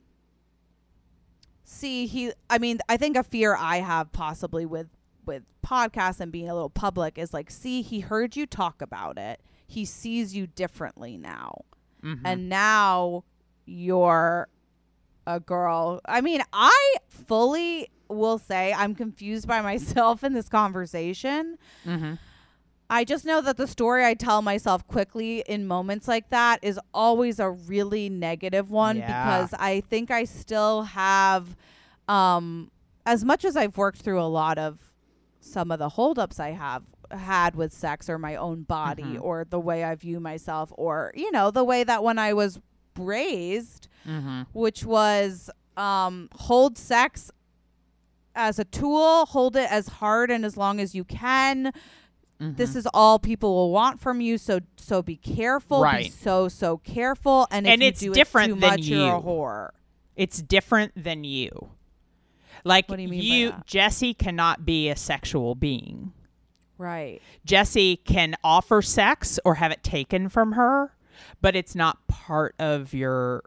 see 1.64 2.06
he 2.06 2.32
i 2.48 2.58
mean 2.58 2.78
i 2.88 2.96
think 2.96 3.16
a 3.16 3.22
fear 3.22 3.56
i 3.58 3.78
have 3.78 4.12
possibly 4.12 4.64
with 4.64 4.88
with 5.26 5.42
podcasts 5.64 6.20
and 6.20 6.30
being 6.30 6.48
a 6.48 6.54
little 6.54 6.70
public 6.70 7.18
is 7.18 7.34
like 7.34 7.50
see 7.50 7.82
he 7.82 8.00
heard 8.00 8.36
you 8.36 8.46
talk 8.46 8.80
about 8.80 9.18
it 9.18 9.40
he 9.66 9.84
sees 9.84 10.34
you 10.34 10.46
differently 10.46 11.16
now 11.18 11.62
Mhm. 12.04 12.20
and 12.24 12.48
now 12.48 13.24
you're 13.64 14.48
a 15.26 15.40
girl 15.40 16.00
i 16.06 16.20
mean 16.20 16.40
i 16.52 16.94
fully 17.08 17.88
will 18.08 18.38
say 18.38 18.72
i'm 18.72 18.94
confused 18.94 19.46
by 19.48 19.60
myself 19.70 20.22
in 20.24 20.32
this 20.32 20.48
conversation 20.48 21.58
Mhm. 21.84 22.18
I 22.88 23.02
just 23.02 23.24
know 23.24 23.40
that 23.40 23.56
the 23.56 23.66
story 23.66 24.04
I 24.04 24.14
tell 24.14 24.42
myself 24.42 24.86
quickly 24.86 25.42
in 25.48 25.66
moments 25.66 26.06
like 26.06 26.30
that 26.30 26.60
is 26.62 26.78
always 26.94 27.40
a 27.40 27.50
really 27.50 28.08
negative 28.08 28.70
one 28.70 28.98
Yeah. 28.98 29.06
because 29.40 29.54
I 29.58 29.80
think 29.80 30.12
I 30.12 30.22
still 30.22 30.84
have 30.84 31.56
um 32.06 32.70
as 33.04 33.24
much 33.24 33.44
as 33.44 33.56
I've 33.56 33.76
worked 33.76 34.02
through 34.02 34.20
a 34.22 34.30
lot 34.30 34.56
of 34.56 34.92
some 35.40 35.72
of 35.72 35.80
the 35.80 35.88
holdups 35.88 36.38
I 36.38 36.50
have 36.50 36.84
had 37.10 37.56
with 37.56 37.72
sex 37.72 38.08
or 38.08 38.18
my 38.18 38.36
own 38.36 38.62
body 38.62 39.02
Mhm. 39.18 39.20
or 39.22 39.44
the 39.44 39.58
way 39.60 39.82
I 39.82 39.92
view 39.96 40.20
myself 40.20 40.72
or 40.76 41.10
you 41.16 41.32
know 41.32 41.50
the 41.50 41.64
way 41.64 41.82
that 41.82 42.04
when 42.04 42.20
I 42.20 42.34
was 42.34 42.60
raised 42.96 43.88
Mhm. 44.06 44.46
which 44.52 44.84
was 44.84 45.50
um, 45.76 46.28
hold 46.34 46.78
sex 46.78 47.30
as 48.36 48.58
a 48.58 48.64
tool, 48.64 49.26
hold 49.26 49.56
it 49.56 49.70
as 49.70 49.88
hard 49.88 50.30
and 50.30 50.44
as 50.44 50.56
long 50.56 50.78
as 50.80 50.94
you 50.94 51.02
can. 51.04 51.72
This 52.38 52.72
Mhm. 52.72 52.76
is 52.76 52.88
all 52.92 53.18
people 53.18 53.54
will 53.54 53.70
want 53.72 53.98
from 53.98 54.20
you, 54.20 54.36
so 54.36 54.60
so 54.76 55.00
be 55.02 55.16
careful. 55.16 55.78
Be 55.78 55.84
Right. 55.84 56.12
so 56.12 56.48
so 56.48 56.76
careful. 56.76 57.48
And 57.50 57.66
if 57.66 57.72
And 57.72 57.82
you 57.82 57.88
it's 57.88 58.00
do 58.00 58.12
different 58.12 58.50
it 58.50 58.54
too 58.56 58.60
than 58.60 58.70
much, 58.70 58.80
you're 58.82 59.16
a 59.16 59.20
whore. 59.22 59.70
It's 60.16 60.42
different 60.42 60.92
than 61.02 61.24
you. 61.24 61.70
Like 62.62 62.88
What 62.90 62.96
do 62.96 63.02
you 63.02 63.08
mean 63.08 63.48
that? 63.50 63.66
Jesse 63.66 64.12
cannot 64.12 64.66
be 64.66 64.88
a 64.90 64.96
sexual 64.96 65.54
being. 65.54 66.12
Right. 66.78 67.22
Jesse 67.46 67.96
can 67.96 68.34
offer 68.44 68.82
sex 68.82 69.38
or 69.44 69.54
have 69.54 69.72
it 69.72 69.82
taken 69.82 70.28
from 70.28 70.52
her, 70.52 70.94
but 71.40 71.56
it's 71.56 71.74
not 71.74 72.06
part 72.06 72.54
of 72.58 72.92
your 72.92 73.44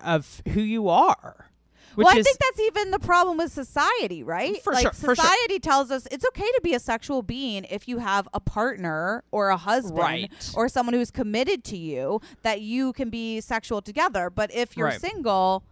of 0.00 0.42
who 0.48 0.60
you 0.60 0.88
are. 0.88 1.51
Which 1.94 2.06
well, 2.06 2.16
I 2.16 2.18
is 2.20 2.26
think 2.26 2.38
that's 2.38 2.60
even 2.60 2.90
the 2.90 2.98
problem 2.98 3.36
with 3.36 3.52
society, 3.52 4.22
right? 4.22 4.62
For 4.62 4.72
like 4.72 4.82
sure, 4.82 4.92
for 4.92 5.00
sure. 5.00 5.16
society 5.16 5.58
tells 5.58 5.90
us 5.90 6.06
it's 6.10 6.24
okay 6.28 6.46
to 6.46 6.60
be 6.62 6.74
a 6.74 6.78
sexual 6.80 7.22
being 7.22 7.64
if 7.70 7.86
you 7.86 7.98
have 7.98 8.26
a 8.32 8.40
partner 8.40 9.24
or 9.30 9.50
a 9.50 9.56
husband 9.56 9.98
Right. 9.98 10.50
or 10.54 10.68
someone 10.68 10.94
who's 10.94 11.10
committed 11.10 11.64
to 11.64 11.76
you 11.76 12.20
that 12.42 12.60
you 12.62 12.92
can 12.94 13.10
be 13.10 13.40
sexual 13.42 13.82
together. 13.82 14.30
But 14.30 14.54
if 14.54 14.76
you're 14.76 14.88
Right. 14.88 15.00
single, 15.00 15.64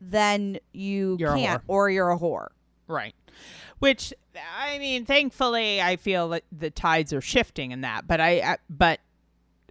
then 0.00 0.58
you 0.72 1.16
You're 1.20 1.34
can't 1.36 1.62
or 1.68 1.90
you're 1.90 2.10
a 2.10 2.18
whore. 2.18 2.48
Right. 2.88 3.14
Which 3.78 4.12
I 4.58 4.78
mean, 4.78 5.04
thankfully, 5.04 5.80
I 5.80 5.96
feel 5.96 6.28
that 6.30 6.44
the 6.50 6.70
tides 6.70 7.12
are 7.12 7.20
shifting 7.20 7.70
in 7.70 7.82
that, 7.82 8.06
but 8.06 8.20
I, 8.20 8.40
I 8.40 8.56
but 8.68 9.00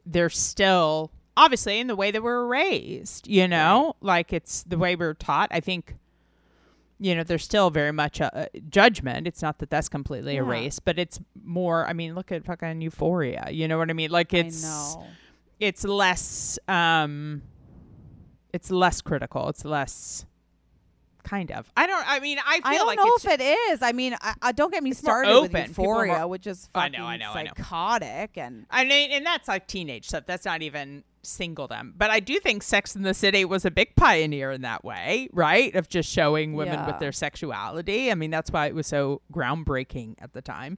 there's 0.06 0.38
still 0.38 1.12
obviously 1.40 1.80
in 1.80 1.88
the 1.88 1.96
way 1.96 2.12
that 2.12 2.22
we're 2.22 2.46
raised, 2.46 3.28
you 3.28 3.48
know, 3.48 3.96
like 4.02 4.34
it's 4.34 4.64
the 4.64 4.78
way 4.78 4.96
we're 4.96 5.14
taught. 5.14 5.48
I 5.52 5.60
think, 5.62 5.96
you 7.00 7.16
know, 7.16 7.24
there's 7.24 7.44
still 7.44 7.70
very 7.70 7.94
much 7.94 8.20
a, 8.20 8.50
a 8.54 8.60
judgment. 8.70 9.26
It's 9.26 9.42
not 9.42 9.60
that 9.60 9.70
that's 9.70 9.88
completely 9.90 10.34
Yeah. 10.36 10.42
erased, 10.42 10.84
but 10.86 11.00
it's 11.00 11.20
more. 11.44 11.88
I 11.88 11.94
mean, 11.94 12.14
look 12.14 12.32
at 12.32 12.44
fucking 12.46 12.82
Euphoria. 12.82 13.48
You 13.52 13.68
know 13.68 13.78
what 13.78 13.90
I 13.90 13.94
mean? 13.94 14.12
Like 14.12 14.34
it's 14.34 14.64
it's 15.60 15.84
less 15.84 16.60
um 16.68 17.42
it's 18.54 18.72
less 18.72 19.02
critical 19.02 19.50
it's 19.50 19.64
less 19.66 20.26
kind 21.24 21.52
of. 21.52 21.72
I 21.76 21.88
don't 21.88 22.04
i 22.08 22.20
mean 22.20 22.38
i 22.46 22.56
feel 22.56 22.62
I 22.66 22.76
don't 22.76 22.88
like 22.88 22.98
know 22.98 23.12
if 23.18 23.26
it 23.26 23.42
is. 23.42 23.82
I 23.82 23.92
mean, 23.92 24.16
I, 24.22 24.34
I 24.42 24.52
don't 24.52 24.72
get 24.72 24.84
me 24.84 24.94
started 24.94 25.42
with 25.42 25.54
Euphoria, 25.54 26.20
more- 26.20 26.28
which 26.28 26.48
is 26.48 26.70
I 26.74 26.84
fucking 26.84 27.00
know, 27.00 27.06
I 27.06 27.18
know, 27.18 27.32
I 27.32 27.44
know. 27.44 27.52
psychotic 27.56 28.38
and 28.38 28.66
i 28.70 28.84
mean 28.84 29.12
and 29.12 29.26
that's 29.26 29.48
like 29.48 29.68
teenage 29.68 30.08
stuff. 30.08 30.26
That's 30.26 30.46
not 30.46 30.62
even 30.62 31.04
single 31.24 31.68
them. 31.68 31.94
But 31.98 32.10
i 32.10 32.20
do 32.20 32.40
think 32.40 32.64
sex 32.64 32.96
in 32.96 33.04
the 33.04 33.14
city 33.14 33.46
was 33.46 33.66
a 33.66 33.72
big 33.72 33.96
pioneer 33.96 34.52
in 34.52 34.62
that 34.62 34.84
way 34.84 35.30
right? 35.34 35.76
Of 35.76 35.90
just 35.90 36.10
showing 36.10 36.54
women 36.54 36.86
with 36.86 37.00
their 37.00 37.12
sexuality. 37.12 38.12
I 38.12 38.16
mean 38.16 38.32
that's 38.32 38.52
why 38.52 38.68
it 38.68 38.76
was 38.76 38.88
so 38.88 39.22
groundbreaking 39.34 40.16
at 40.20 40.34
the 40.34 40.42
time. 40.42 40.78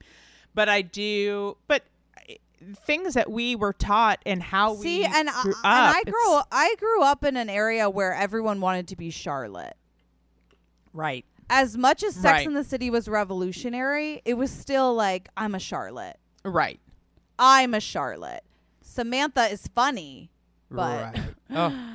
But 0.53 0.67
i 0.69 0.81
do 0.81 1.57
but 1.67 1.83
things 2.85 3.15
that 3.15 3.31
we 3.31 3.55
were 3.55 3.73
taught 3.73 4.19
and 4.25 4.41
how 4.41 4.75
see, 4.75 4.99
we 4.99 5.05
and 5.05 5.29
I, 5.29 5.41
and 5.43 5.55
I 5.63 6.03
grew 6.03 6.39
I 6.51 6.75
grew 6.77 7.01
up 7.03 7.23
in 7.23 7.35
an 7.35 7.49
area 7.49 7.89
where 7.89 8.13
everyone 8.13 8.61
wanted 8.61 8.87
to 8.89 8.95
be 8.95 9.09
Charlotte. 9.09 9.75
Right 10.93 11.25
As 11.49 11.77
much 11.77 12.03
as 12.03 12.15
Sex 12.15 12.23
Right. 12.25 12.47
in 12.47 12.53
the 12.53 12.63
City 12.63 12.89
was 12.89 13.07
revolutionary, 13.07 14.21
it 14.25 14.35
was 14.35 14.51
still 14.51 14.93
like 14.93 15.29
I'm 15.35 15.55
a 15.55 15.59
Charlotte. 15.59 16.17
right 16.45 16.79
I'm 17.39 17.73
a 17.73 17.79
Charlotte. 17.79 18.43
Samantha 18.81 19.45
is 19.51 19.67
funny, 19.73 20.31
but 20.69 21.13
right. 21.15 21.19
oh, 21.51 21.89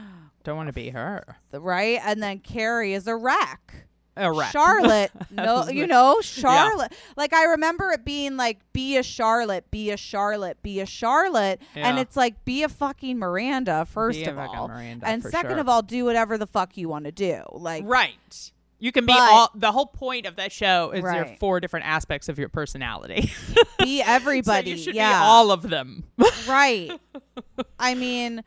don't 0.44 0.56
want 0.56 0.68
to 0.68 0.72
be 0.72 0.90
her. 0.90 1.36
right, 1.52 2.00
and 2.04 2.22
then 2.22 2.38
Carrie 2.40 2.94
is 2.94 3.06
a 3.06 3.14
wreck. 3.16 3.86
A 4.18 4.32
wreck. 4.32 4.50
Charlotte, 4.50 5.10
no, 5.30 5.68
you 5.68 5.86
know, 5.86 6.20
Charlotte. 6.22 6.88
Yeah. 6.90 6.98
Like 7.18 7.34
I 7.34 7.44
remember 7.44 7.90
it 7.90 8.02
being 8.04 8.36
like, 8.38 8.60
be 8.72 8.96
a 8.96 9.02
Charlotte, 9.02 9.70
be 9.70 9.90
a 9.90 9.96
Charlotte, 9.98 10.62
be 10.62 10.80
a 10.80 10.86
Charlotte, 10.86 11.60
yeah. 11.74 11.88
and 11.88 11.98
it's 11.98 12.16
like, 12.16 12.42
be 12.46 12.62
a 12.62 12.68
fucking 12.70 13.18
Miranda 13.18 13.84
first 13.84 14.20
Be 14.20 14.24
of 14.24 14.38
all, 14.38 14.68
Miranda, 14.68 15.06
and 15.06 15.22
second 15.22 15.50
sure. 15.50 15.58
of 15.58 15.68
all, 15.68 15.82
do 15.82 16.06
whatever 16.06 16.38
the 16.38 16.46
fuck 16.46 16.78
you 16.78 16.88
want 16.88 17.04
to 17.04 17.12
do. 17.12 17.42
Like, 17.52 17.84
Right. 17.86 18.52
You 18.78 18.92
can 18.92 19.06
be 19.06 19.12
But- 19.12 19.32
all. 19.32 19.50
The 19.54 19.72
whole 19.72 19.86
point 19.86 20.26
of 20.26 20.36
that 20.36 20.52
show 20.52 20.90
is 20.90 21.02
there 21.02 21.24
are 21.24 21.36
four 21.40 21.60
different 21.60 21.86
aspects 21.86 22.28
of 22.28 22.38
your 22.38 22.48
personality. 22.48 23.32
be 23.78 24.02
everybody. 24.02 24.72
so 24.72 24.76
you 24.76 24.82
should 24.82 24.94
yeah, 24.94 25.20
be 25.20 25.24
all 25.24 25.50
of 25.50 25.62
them. 25.62 26.04
right. 26.46 26.90
I 27.78 27.94
mean, 27.94 28.42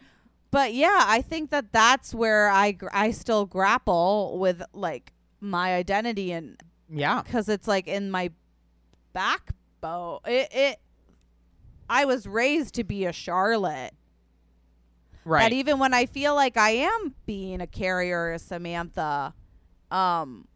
but 0.51 0.73
yeah, 0.73 1.03
I 1.07 1.21
think 1.21 1.49
that 1.51 1.71
that's 1.71 2.13
where 2.13 2.49
I 2.49 2.73
gr- 2.73 2.89
I 2.91 3.11
still 3.11 3.45
grapple 3.45 4.37
with 4.39 4.61
like 4.73 5.13
my 5.39 5.75
identity 5.75 6.31
and 6.31 6.61
yeah. 6.89 7.21
because 7.21 7.49
it's 7.49 7.67
like 7.67 7.87
in 7.87 8.11
my 8.11 8.31
backbone. 9.13 10.19
It, 10.25 10.49
it. 10.51 10.79
I 11.89 12.05
was 12.05 12.27
raised 12.27 12.75
to 12.75 12.83
be 12.83 13.05
a 13.05 13.13
Charlotte. 13.13 13.93
Right. 15.25 15.49
That 15.49 15.53
even 15.53 15.79
when 15.79 15.93
I 15.93 16.05
feel 16.05 16.33
like 16.33 16.55
I 16.57 16.71
am 16.71 17.13
being 17.25 17.61
a 17.61 17.67
Carrie 17.67 18.11
or, 18.11 18.31
a 18.31 18.39
Samantha, 18.39 19.33
um, 19.91 20.47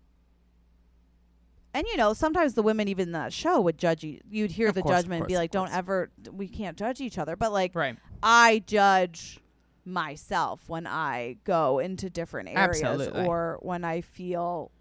and 1.74 1.86
you 1.88 1.98
know, 1.98 2.14
sometimes 2.14 2.54
the 2.54 2.62
women 2.62 2.88
even 2.88 3.10
in 3.10 3.12
that 3.14 3.34
show 3.34 3.60
would 3.62 3.78
judge 3.78 4.04
you. 4.04 4.20
You'd 4.30 4.52
hear 4.52 4.70
Of 4.70 4.76
the 4.76 4.82
course, 4.84 4.92
of 4.94 4.98
judgment 5.04 5.22
and 5.22 5.28
be 5.28 5.34
course, 5.34 5.40
of 5.40 5.44
like, 5.44 5.52
"Don't 5.52 5.68
course. 5.68 5.78
ever, 5.78 6.10
we 6.32 6.48
can't 6.48 6.78
judge 6.78 7.02
each 7.02 7.18
other." 7.18 7.36
But 7.36 7.52
like, 7.52 7.74
right. 7.74 7.98
I 8.22 8.64
judge 8.68 9.40
myself 9.86 10.70
when 10.70 10.86
I 10.88 11.38
go 11.44 11.80
into 11.80 12.10
different 12.10 12.50
areas 12.50 12.82
Absolutely. 12.84 13.26
or 13.26 13.58
when 13.62 13.84
I 13.84 14.02
feel 14.02 14.72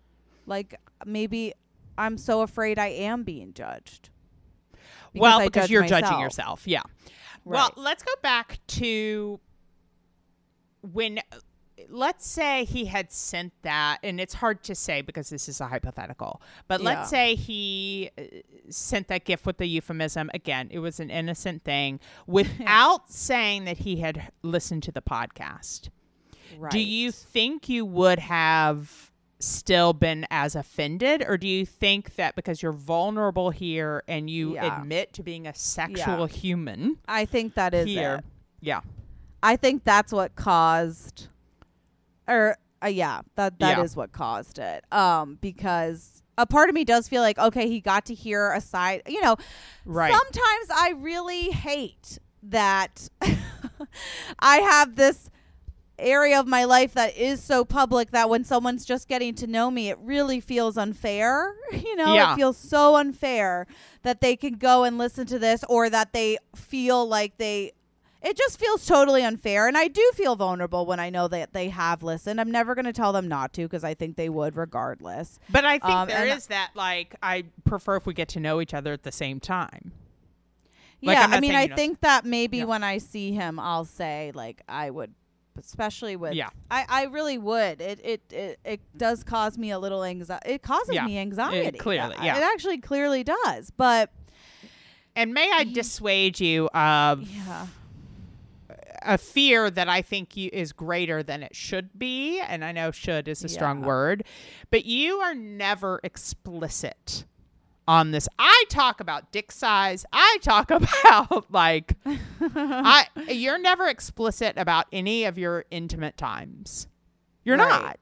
like 0.47 0.79
maybe 1.07 1.55
I'm 1.99 2.19
so 2.19 2.43
afraid 2.43 2.79
I 2.79 2.89
am 2.89 3.23
being 3.23 3.53
judged. 3.55 4.11
well, 5.15 5.41
I 5.41 5.47
because 5.47 5.63
judge 5.65 5.71
you're 5.71 5.83
judging 5.83 6.03
myself. 6.19 6.21
yourself. 6.23 6.67
Yeah. 6.67 6.83
Well, 7.45 7.69
Right. 7.69 7.79
let's 7.79 8.03
go 8.03 8.13
back 8.23 8.59
to 8.69 9.41
when. 10.93 11.21
Let's 11.89 12.27
say 12.27 12.65
he 12.65 12.87
had 12.87 13.13
sent 13.13 13.53
that, 13.63 13.99
and 14.03 14.21
it's 14.21 14.35
hard 14.35 14.63
to 14.65 14.75
say 14.75 15.01
because 15.03 15.31
this 15.31 15.49
is 15.49 15.61
a 15.61 15.67
hypothetical. 15.67 16.41
But 16.69 16.81
Yeah. 16.81 16.85
let's 16.91 17.11
say 17.11 17.35
he 17.35 18.11
uh, 18.19 18.23
sent 18.71 19.09
that 19.09 19.25
gift 19.25 19.47
with 19.47 19.59
the 19.59 19.67
euphemism. 19.67 20.31
Again, 20.35 20.69
it 20.71 20.79
was 20.81 21.01
an 21.01 21.11
innocent 21.11 21.65
thing 21.65 22.01
without 22.27 23.11
saying 23.11 23.65
that 23.65 23.79
he 23.79 23.97
had 23.97 24.31
listened 24.43 24.83
to 24.85 24.93
the 24.93 25.03
podcast. 25.03 25.89
Right. 26.59 26.71
Do 26.71 26.79
you 26.81 27.11
think 27.13 27.69
you 27.69 27.85
would 27.87 28.19
have 28.19 29.11
still 29.41 29.93
been 29.93 30.25
as 30.31 30.55
offended, 30.55 31.25
or 31.27 31.37
do 31.37 31.49
you 31.49 31.67
think 31.67 32.15
that 32.15 32.37
because 32.37 32.63
you're 32.63 32.71
vulnerable 32.73 33.51
here 33.51 34.05
and 34.07 34.31
you 34.31 34.55
Yeah. 34.55 34.81
admit 34.81 35.13
to 35.15 35.23
being 35.23 35.47
a 35.49 35.55
sexual 35.55 36.27
human 36.27 36.99
I 37.09 37.25
think 37.25 37.55
that 37.55 37.75
is 37.75 37.87
here, 37.87 38.17
it. 38.17 38.25
yeah, 38.61 38.81
I 39.43 39.57
think 39.57 39.83
that's 39.83 40.13
what 40.13 40.37
caused, 40.37 41.27
or 42.33 42.57
uh, 42.83 42.87
yeah, 42.89 43.21
that 43.37 43.59
that 43.61 43.79
is 43.85 43.93
Yeah. 43.95 43.99
what 44.01 44.13
caused 44.13 44.59
it. 44.59 44.85
Um, 44.93 45.39
because 45.41 46.23
a 46.39 46.47
part 46.47 46.69
of 46.69 46.75
me 46.75 46.85
does 46.85 47.09
feel 47.09 47.23
like 47.23 47.39
okay, 47.39 47.69
he 47.69 47.81
got 47.81 48.07
to 48.07 48.15
hear 48.15 48.53
a 48.53 48.61
side. 48.61 49.03
You 49.07 49.21
know, 49.21 49.37
right, 49.85 50.13
Sometimes 50.13 50.69
I 50.75 50.95
really 50.99 51.51
hate 51.51 52.19
that 52.45 53.09
I 54.39 54.57
have 54.59 54.97
this 54.97 55.31
area 55.99 56.41
of 56.41 56.47
my 56.49 56.65
life 56.65 56.95
that 56.95 57.17
is 57.17 57.41
so 57.43 57.65
public 57.65 58.11
that 58.11 58.29
when 58.29 58.43
someone's 58.45 58.85
just 58.85 59.07
getting 59.09 59.35
to 59.37 59.47
know 59.47 59.71
me, 59.71 59.89
it 59.91 59.99
really 60.01 60.41
feels 60.41 60.77
unfair. 60.77 61.55
You 61.73 61.97
know, 61.97 62.15
Yeah. 62.15 62.33
it 62.33 62.37
feels 62.37 62.57
so 62.59 62.97
unfair 62.97 63.67
that 64.03 64.21
they 64.21 64.37
can 64.37 64.55
go 64.55 64.85
and 64.85 64.99
listen 64.99 65.27
to 65.29 65.39
this 65.39 65.65
or 65.69 65.89
that 65.91 66.13
they 66.13 66.39
feel 66.57 67.07
like 67.07 67.37
they. 67.39 67.73
It 68.25 68.37
just 68.37 68.59
feels 68.61 68.87
totally 68.87 69.25
unfair. 69.25 69.67
And 69.67 69.77
I 69.77 69.89
do 69.89 70.11
feel 70.15 70.37
vulnerable 70.37 70.87
when 70.87 71.01
I 71.01 71.11
know 71.11 71.27
that 71.29 71.53
they 71.53 71.71
have 71.71 72.03
listened. 72.05 72.41
I'm 72.41 72.53
never 72.53 72.75
going 72.77 72.85
to 72.85 72.93
tell 72.93 73.13
them 73.13 73.27
not 73.27 73.53
to 73.55 73.63
because 73.63 73.83
I 73.83 73.95
think 73.95 74.17
they 74.17 74.29
would 74.29 74.57
regardless. 74.57 75.41
but 75.51 75.65
I 75.65 75.73
think 75.79 75.85
um, 75.93 76.09
there 76.09 76.27
and- 76.29 76.41
that 76.43 76.71
like 76.77 77.17
I 77.23 77.45
prefer 77.65 77.97
if 77.97 78.07
we 78.07 78.15
get 78.15 78.29
to 78.29 78.41
know 78.41 78.61
each 78.61 78.75
other 78.75 78.93
at 78.93 79.03
the 79.03 79.11
same 79.13 79.41
time. 79.41 79.93
Like, 81.05 81.17
yeah, 81.19 81.27
I 81.31 81.41
mean, 81.41 81.57
I 81.57 81.67
think 81.67 82.01
that 82.03 82.25
maybe 82.25 82.59
Yeah. 82.59 82.65
when 82.65 82.85
I 82.85 82.99
see 82.99 83.33
him, 83.33 83.59
I'll 83.59 83.85
say 83.85 84.31
like 84.37 84.63
I 84.69 84.89
would, 84.89 85.13
especially 85.59 86.15
with. 86.15 86.35
Yeah. 86.35 86.51
I, 86.71 86.85
I 86.89 87.03
really 87.07 87.39
would. 87.39 87.81
It, 87.81 87.99
it 88.05 88.23
it 88.33 88.61
it 88.65 88.81
does 88.97 89.25
cause 89.25 89.59
me 89.59 89.73
a 89.73 89.81
little 89.81 90.05
anxiety. 90.05 90.49
It 90.53 90.63
causes 90.63 90.95
Yeah, 90.95 91.07
me 91.07 91.19
it 91.19 91.23
anxiety. 91.23 91.77
clearly, 91.79 92.15
Uh, 92.15 92.23
yeah. 92.25 92.37
It 92.39 92.45
actually 92.45 92.79
clearly 92.79 93.25
does. 93.25 93.73
But 93.77 94.13
And 95.17 95.35
may 95.35 95.51
I 95.53 95.65
dissuade 95.65 96.39
you 96.39 96.69
of 96.69 97.23
yeah, 97.29 97.67
a 99.05 99.19
fear 99.19 99.71
that 99.71 99.89
I 99.89 100.03
think 100.03 100.37
you 100.37 100.51
is 100.53 100.73
greater 100.73 101.23
than 101.23 101.43
it 101.43 101.55
should 101.57 101.99
be, 101.99 102.41
and 102.41 102.65
I 102.65 102.73
know 102.73 102.91
should 102.91 103.29
is 103.29 103.43
a 103.45 103.49
strong 103.49 103.83
word, 103.83 104.25
but 104.71 104.85
you 104.85 105.17
are 105.19 105.35
never 105.35 106.01
explicit 106.03 107.25
on 107.89 108.11
this. 108.13 108.29
I 108.39 108.65
talk 108.69 109.01
about 109.01 109.33
dick 109.33 109.51
size. 109.53 110.05
I 110.13 110.39
talk 110.43 110.71
about 110.71 111.51
like 111.53 111.95
I 112.41 113.07
you're 113.29 113.59
never 113.59 113.87
explicit 113.89 114.55
about 114.57 114.87
any 114.93 115.25
of 115.25 115.39
your 115.39 115.65
intimate 115.71 116.17
times. 116.17 116.89
You're 117.45 117.57
Right. 117.57 117.69
not. 117.83 117.99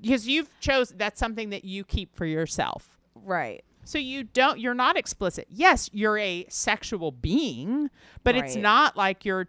Because 0.00 0.26
you've 0.26 0.48
chosen 0.60 0.98
that's 0.98 1.20
something 1.20 1.50
that 1.50 1.64
you 1.64 1.84
keep 1.84 2.14
for 2.16 2.26
yourself. 2.26 2.98
right. 3.14 3.64
So 3.84 3.98
you 3.98 4.22
don't 4.24 4.60
you're 4.60 4.74
not 4.74 4.96
explicit. 4.96 5.46
Yes, 5.50 5.90
you're 5.92 6.16
a 6.18 6.46
sexual 6.48 7.10
being, 7.10 7.90
but 8.22 8.36
it's 8.36 8.54
not 8.54 8.96
like 8.96 9.24
you're 9.24 9.48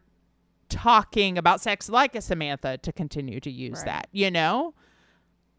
talking 0.73 1.37
about 1.37 1.61
sex 1.61 1.87
like 1.89 2.15
a 2.15 2.21
Samantha 2.21 2.77
to 2.79 2.91
continue 2.91 3.39
to 3.39 3.49
use 3.51 3.77
Right. 3.79 3.85
that, 3.85 4.07
you 4.11 4.29
know? 4.31 4.73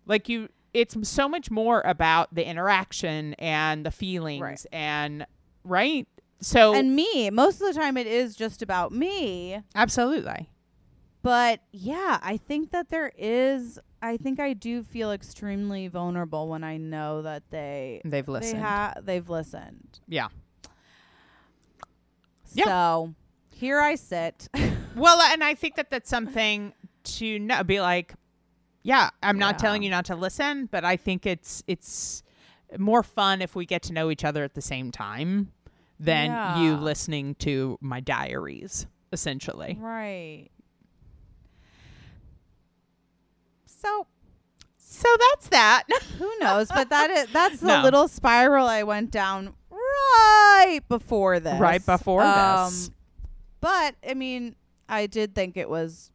Like 0.06 0.28
you 0.28 0.48
it's 0.74 0.96
so 1.08 1.28
much 1.28 1.50
more 1.52 1.80
about 1.82 2.34
the 2.34 2.44
interaction 2.44 3.34
and 3.34 3.86
the 3.86 3.92
feelings 3.92 4.42
Right. 4.42 4.66
and 4.72 5.24
right? 5.62 6.08
So 6.40 6.74
And 6.74 6.94
me, 6.96 7.30
most 7.30 7.60
of 7.60 7.68
the 7.72 7.80
time, 7.80 7.96
it 7.96 8.08
is 8.08 8.34
just 8.34 8.60
about 8.60 8.90
me. 8.92 9.60
absolutely. 9.74 10.50
But 11.22 11.60
yeah, 11.72 12.18
I 12.22 12.36
think 12.36 12.70
that 12.72 12.88
there 12.90 13.12
is. 13.16 13.78
I 14.02 14.18
think 14.18 14.38
I 14.40 14.52
do 14.52 14.82
feel 14.82 15.10
extremely 15.12 15.88
vulnerable 15.88 16.48
when 16.48 16.62
I 16.62 16.76
know 16.76 17.22
that 17.22 17.44
they 17.50 18.02
They've 18.04 18.26
they 18.26 18.32
listened. 18.32 18.60
ha- 18.62 18.94
they've 19.00 19.26
listened. 19.30 20.00
yeah. 20.06 20.28
Yeah. 22.52 22.64
So 22.64 23.14
here 23.54 23.80
I 23.80 23.94
sit. 23.94 24.48
Well, 24.96 25.20
and 25.20 25.42
I 25.42 25.54
think 25.56 25.74
that 25.74 25.90
that's 25.90 26.08
something 26.08 26.72
to 27.02 27.38
know, 27.40 27.64
be 27.64 27.80
like, 27.80 28.14
yeah, 28.84 29.10
I'm 29.24 29.38
not 29.40 29.54
Yeah. 29.54 29.58
telling 29.58 29.82
you 29.82 29.90
not 29.90 30.04
to 30.04 30.14
listen, 30.14 30.66
but 30.66 30.84
I 30.84 30.96
think 30.96 31.26
it's 31.26 31.64
it's 31.66 32.22
more 32.78 33.02
fun 33.02 33.42
if 33.42 33.56
we 33.56 33.66
get 33.66 33.82
to 33.84 33.92
know 33.92 34.08
each 34.10 34.24
other 34.24 34.44
at 34.44 34.54
the 34.54 34.62
same 34.62 34.92
time 34.92 35.50
than 35.98 36.56
you 36.56 36.76
listening 36.76 37.34
to 37.40 37.76
my 37.80 37.98
diaries, 37.98 38.86
essentially. 39.12 39.76
right. 39.80 40.48
So 43.66 44.06
So 44.76 45.08
that's 45.32 45.48
that. 45.48 45.84
who 46.18 46.30
knows? 46.40 46.68
But 46.68 46.90
that 46.90 47.10
is 47.10 47.26
that's 47.32 47.60
the 47.60 47.66
No. 47.66 47.82
little 47.82 48.06
spiral 48.08 48.68
I 48.68 48.84
went 48.84 49.10
down 49.10 49.54
right 49.70 50.80
before 50.88 51.40
this. 51.40 51.58
Right 51.58 51.84
before 51.84 52.22
um, 52.22 52.34
this. 52.72 52.90
But 53.64 53.94
I 54.08 54.12
mean, 54.14 54.56
I 54.90 55.06
did 55.06 55.34
think 55.34 55.56
it 55.56 55.70
was 55.70 56.10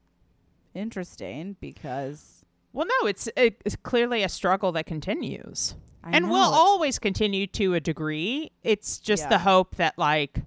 interesting 0.76 1.56
because 1.60 2.46
well, 2.74 2.86
no, 3.02 3.08
it's 3.08 3.28
it's 3.36 3.76
clearly 3.78 4.22
a 4.24 4.30
struggle 4.30 4.72
that 4.74 4.86
continues. 4.86 5.76
I 6.04 6.12
and 6.12 6.26
know 6.28 6.32
will 6.32 6.54
always 6.54 7.00
continue 7.00 7.48
to 7.48 7.74
a 7.74 7.80
degree. 7.80 8.52
It's 8.64 9.00
just 9.00 9.24
Yeah. 9.24 9.30
the 9.30 9.38
hope 9.40 9.76
that, 9.78 9.98
like, 9.98 10.44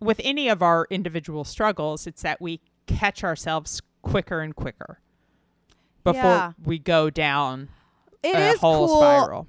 with 0.00 0.20
any 0.24 0.48
of 0.48 0.62
our 0.62 0.86
individual 0.88 1.44
struggles, 1.44 2.06
it's 2.06 2.22
that 2.22 2.40
we 2.40 2.60
catch 2.86 3.22
ourselves 3.24 3.82
quicker 4.02 4.40
and 4.40 4.54
quicker 4.54 5.00
before 6.04 6.22
Yeah. 6.22 6.52
we 6.64 6.78
go 6.78 7.10
down 7.10 7.68
It 8.22 8.36
a 8.36 8.50
is 8.52 8.60
whole 8.60 8.86
cool. 8.86 8.96
spiral. 9.00 9.46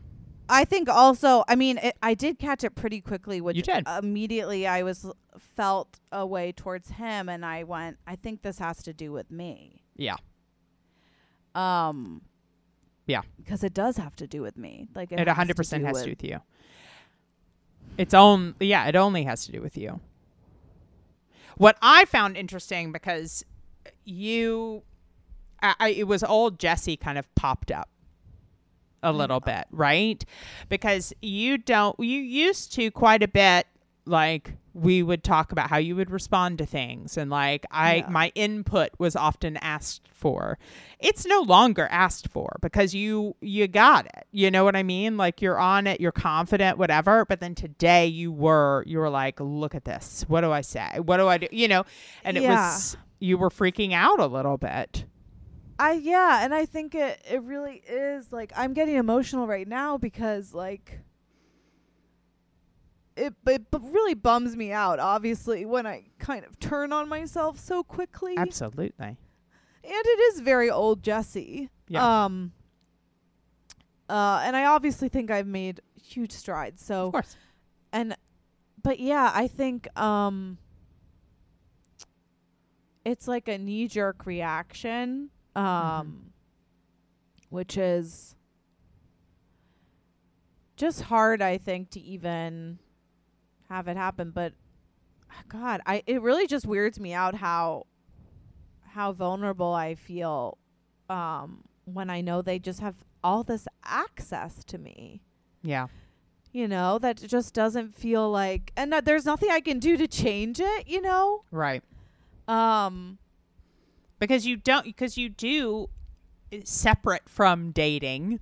I 0.49 0.63
think 0.65 0.89
also, 0.89 1.43
I 1.47 1.55
mean, 1.55 1.77
it, 1.77 1.95
I 2.01 2.13
did 2.13 2.39
catch 2.39 2.63
it 2.63 2.75
pretty 2.75 3.01
quickly. 3.01 3.41
Which 3.41 3.57
You 3.57 3.63
did. 3.63 3.85
immediately. 3.87 4.65
I 4.67 4.83
was 4.83 5.05
felt 5.37 5.99
a 6.11 6.25
way 6.25 6.51
towards 6.51 6.91
him, 6.91 7.27
and 7.29 7.45
I 7.45 7.63
went. 7.63 7.97
I 8.07 8.15
think 8.15 8.41
this 8.41 8.59
has 8.59 8.81
to 8.83 8.93
do 8.93 9.11
with 9.11 9.29
me. 9.31 9.83
Yeah. 9.95 10.15
Um. 11.55 12.21
Yeah. 13.07 13.21
because 13.37 13.63
it 13.63 13.73
does 13.73 13.95
have 13.97 14.15
to 14.17 14.27
do 14.27 14.41
with 14.41 14.57
me. 14.57 14.87
Like 14.93 15.11
it, 15.13 15.19
It 15.19 15.27
has 15.29 15.37
100% 15.47 15.79
do 15.79 15.85
has 15.85 15.93
with- 15.93 16.03
to 16.03 16.09
do 16.09 16.11
with 16.11 16.23
you. 16.23 16.39
It's 17.97 18.13
own, 18.13 18.53
yeah, 18.59 18.85
it 18.87 18.95
only 18.97 19.23
has 19.23 19.45
to 19.45 19.51
do 19.53 19.61
with 19.61 19.77
you. 19.77 20.01
What 21.55 21.77
I 21.81 22.03
found 22.05 22.35
interesting 22.37 22.91
because 22.91 23.43
you, 24.03 24.83
I, 25.63 25.75
I, 25.79 25.89
it 25.89 26.07
was 26.07 26.21
old 26.23 26.59
Jesse 26.59 26.97
kind 26.97 27.17
of 27.17 27.33
popped 27.33 27.71
up 27.71 27.89
a 29.03 29.09
mm-hmm. 29.09 29.17
little 29.17 29.39
bit, 29.39 29.65
right? 29.71 30.23
Because 30.69 31.13
you 31.21 31.57
don't, 31.57 31.99
you 31.99 32.19
used 32.19 32.73
to 32.73 32.91
quite 32.91 33.23
a 33.23 33.27
bit, 33.27 33.67
like 34.05 34.53
we 34.73 35.01
would 35.01 35.23
talk 35.23 35.51
about 35.51 35.69
how 35.69 35.77
you 35.77 35.95
would 35.95 36.11
respond 36.11 36.59
to 36.59 36.65
things 36.65 37.17
and 37.17 37.31
like 37.31 37.65
I 37.71 37.95
Yeah. 37.95 38.09
my 38.09 38.31
input 38.35 38.91
was 38.99 39.15
often 39.15 39.57
asked 39.57 40.07
for. 40.07 40.59
It's 40.99 41.25
no 41.25 41.41
longer 41.41 41.87
asked 41.89 42.27
for 42.29 42.57
because 42.61 42.93
you 42.93 43.35
you 43.41 43.67
got 43.67 44.05
it. 44.05 44.27
You 44.31 44.51
know 44.51 44.63
what 44.63 44.75
I 44.75 44.83
mean? 44.83 45.17
Like 45.17 45.41
you're 45.41 45.59
on 45.59 45.87
it, 45.87 45.99
you're 45.99 46.11
confident, 46.11 46.77
whatever. 46.77 47.25
But 47.25 47.39
then 47.39 47.55
today 47.55 48.05
you 48.05 48.31
were 48.31 48.83
you 48.85 48.99
were 48.99 49.09
like, 49.09 49.39
look 49.39 49.73
at 49.73 49.85
this. 49.85 50.25
What 50.27 50.41
do 50.41 50.51
I 50.51 50.61
say? 50.61 50.99
What 50.99 51.17
do 51.17 51.27
I 51.27 51.39
do? 51.39 51.47
You 51.51 51.67
know, 51.67 51.83
and 52.23 52.37
it 52.37 52.43
Yeah. 52.43 52.69
was 52.69 52.97
you 53.19 53.37
were 53.37 53.49
freaking 53.49 53.93
out 53.93 54.19
a 54.19 54.27
little 54.27 54.57
bit. 54.57 55.05
I 55.79 55.93
yeah, 55.93 56.43
and 56.43 56.53
I 56.55 56.65
think 56.65 56.95
it 56.95 57.21
it 57.29 57.41
really 57.43 57.83
is 57.87 58.31
like 58.33 58.51
I'm 58.55 58.73
getting 58.73 58.95
emotional 58.95 59.45
right 59.47 59.67
now 59.67 59.97
because 59.97 60.53
like 60.53 60.99
it 63.15 63.33
it 63.45 63.69
b- 63.71 63.77
really 63.81 64.13
bums 64.13 64.55
me 64.55 64.71
out 64.71 64.99
obviously 64.99 65.65
when 65.65 65.85
I 65.85 66.05
kind 66.19 66.45
of 66.45 66.59
turn 66.59 66.91
on 66.93 67.07
myself 67.09 67.59
so 67.59 67.83
quickly. 67.83 68.35
Absolutely. 68.37 69.17
And 69.83 70.05
it 70.05 70.19
is 70.33 70.41
very 70.41 70.69
old 70.69 71.03
Jesse. 71.03 71.69
Yeah. 71.87 72.25
Um 72.25 72.53
uh 74.09 74.41
and 74.43 74.55
I 74.55 74.65
obviously 74.65 75.09
think 75.09 75.29
I've 75.31 75.47
made 75.47 75.81
huge 76.01 76.31
strides. 76.31 76.83
So 76.83 77.07
Of 77.07 77.11
course. 77.13 77.37
and 77.91 78.15
but 78.81 78.99
yeah, 78.99 79.31
I 79.33 79.47
think 79.47 79.87
um 79.99 80.57
it's 83.05 83.27
like 83.27 83.47
a 83.47 83.57
knee 83.57 83.87
jerk 83.87 84.25
reaction 84.25 85.29
um 85.57 86.07
Mm-hmm. 86.07 86.27
which 87.49 87.77
is 87.77 88.35
just 90.75 91.03
hard 91.03 91.41
I 91.41 91.57
think 91.57 91.89
to 91.91 91.99
even 91.99 92.79
have 93.69 93.87
it 93.87 93.97
happen 93.97 94.31
but 94.31 94.53
god, 95.49 95.81
I 95.85 96.03
it 96.05 96.21
really 96.21 96.47
just 96.47 96.65
weirds 96.65 96.99
me 96.99 97.13
out 97.13 97.35
how 97.35 97.85
how 98.91 99.11
vulnerable 99.11 99.73
I 99.73 99.95
feel 99.95 100.57
um 101.09 101.63
when 101.85 102.09
I 102.09 102.21
know 102.21 102.41
they 102.41 102.59
just 102.59 102.79
have 102.81 102.95
all 103.23 103.43
this 103.43 103.67
access 103.83 104.63
to 104.65 104.77
me 104.77 105.21
Yeah. 105.63 105.87
you 106.51 106.67
know 106.67 106.99
that 106.99 107.17
just 107.17 107.53
doesn't 107.53 107.95
feel 107.95 108.29
like 108.29 108.71
and 108.77 108.93
there's 109.03 109.25
nothing 109.25 109.49
i 109.51 109.59
can 109.59 109.79
do 109.79 109.97
to 109.97 110.07
change 110.07 110.59
it 110.59 110.87
you 110.87 111.01
know 111.01 111.43
Right. 111.51 111.83
um 112.47 113.17
because 114.19 114.45
you 114.45 114.57
don't 114.57 114.85
because 114.85 115.17
you 115.17 115.29
do 115.29 115.89
uh, 116.53 116.57
separate 116.63 117.27
from 117.27 117.71
dating. 117.71 118.39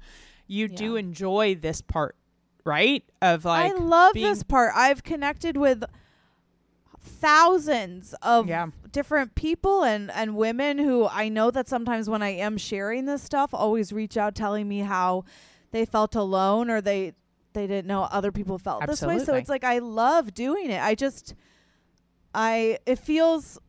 You 0.47 0.67
do 0.67 0.95
enjoy 0.95 1.55
this 1.55 1.81
part 1.81 2.15
right? 2.65 3.03
Of 3.21 3.45
like 3.45 3.73
i 3.73 3.77
love 3.77 4.13
this 4.13 4.43
part. 4.43 4.73
I've 4.75 5.03
connected 5.03 5.55
with 5.55 5.83
thousands 6.99 8.15
of 8.21 8.47
Yeah. 8.47 8.67
different 8.91 9.35
people 9.35 9.83
and 9.83 10.09
and 10.11 10.35
women 10.35 10.79
who 10.79 11.05
i 11.07 11.29
know 11.29 11.51
that 11.51 11.67
sometimes 11.67 12.09
when 12.09 12.23
i 12.23 12.29
am 12.29 12.57
sharing 12.57 13.05
this 13.05 13.21
stuff 13.21 13.53
always 13.53 13.93
reach 13.93 14.17
out 14.17 14.33
telling 14.33 14.67
me 14.67 14.79
how 14.79 15.23
they 15.71 15.85
felt 15.85 16.15
alone 16.15 16.69
or 16.69 16.81
they 16.81 17.13
they 17.53 17.67
didn't 17.67 17.87
know 17.87 18.03
other 18.03 18.31
people 18.31 18.57
felt 18.57 18.85
this 18.87 19.01
way. 19.01 19.19
So 19.19 19.35
it's 19.35 19.49
like 19.49 19.63
i 19.63 19.79
love 19.79 20.33
doing 20.33 20.71
it. 20.71 20.81
I 20.81 20.95
just 20.95 21.35
i 22.33 22.79
it 22.85 22.97
feels 22.99 23.59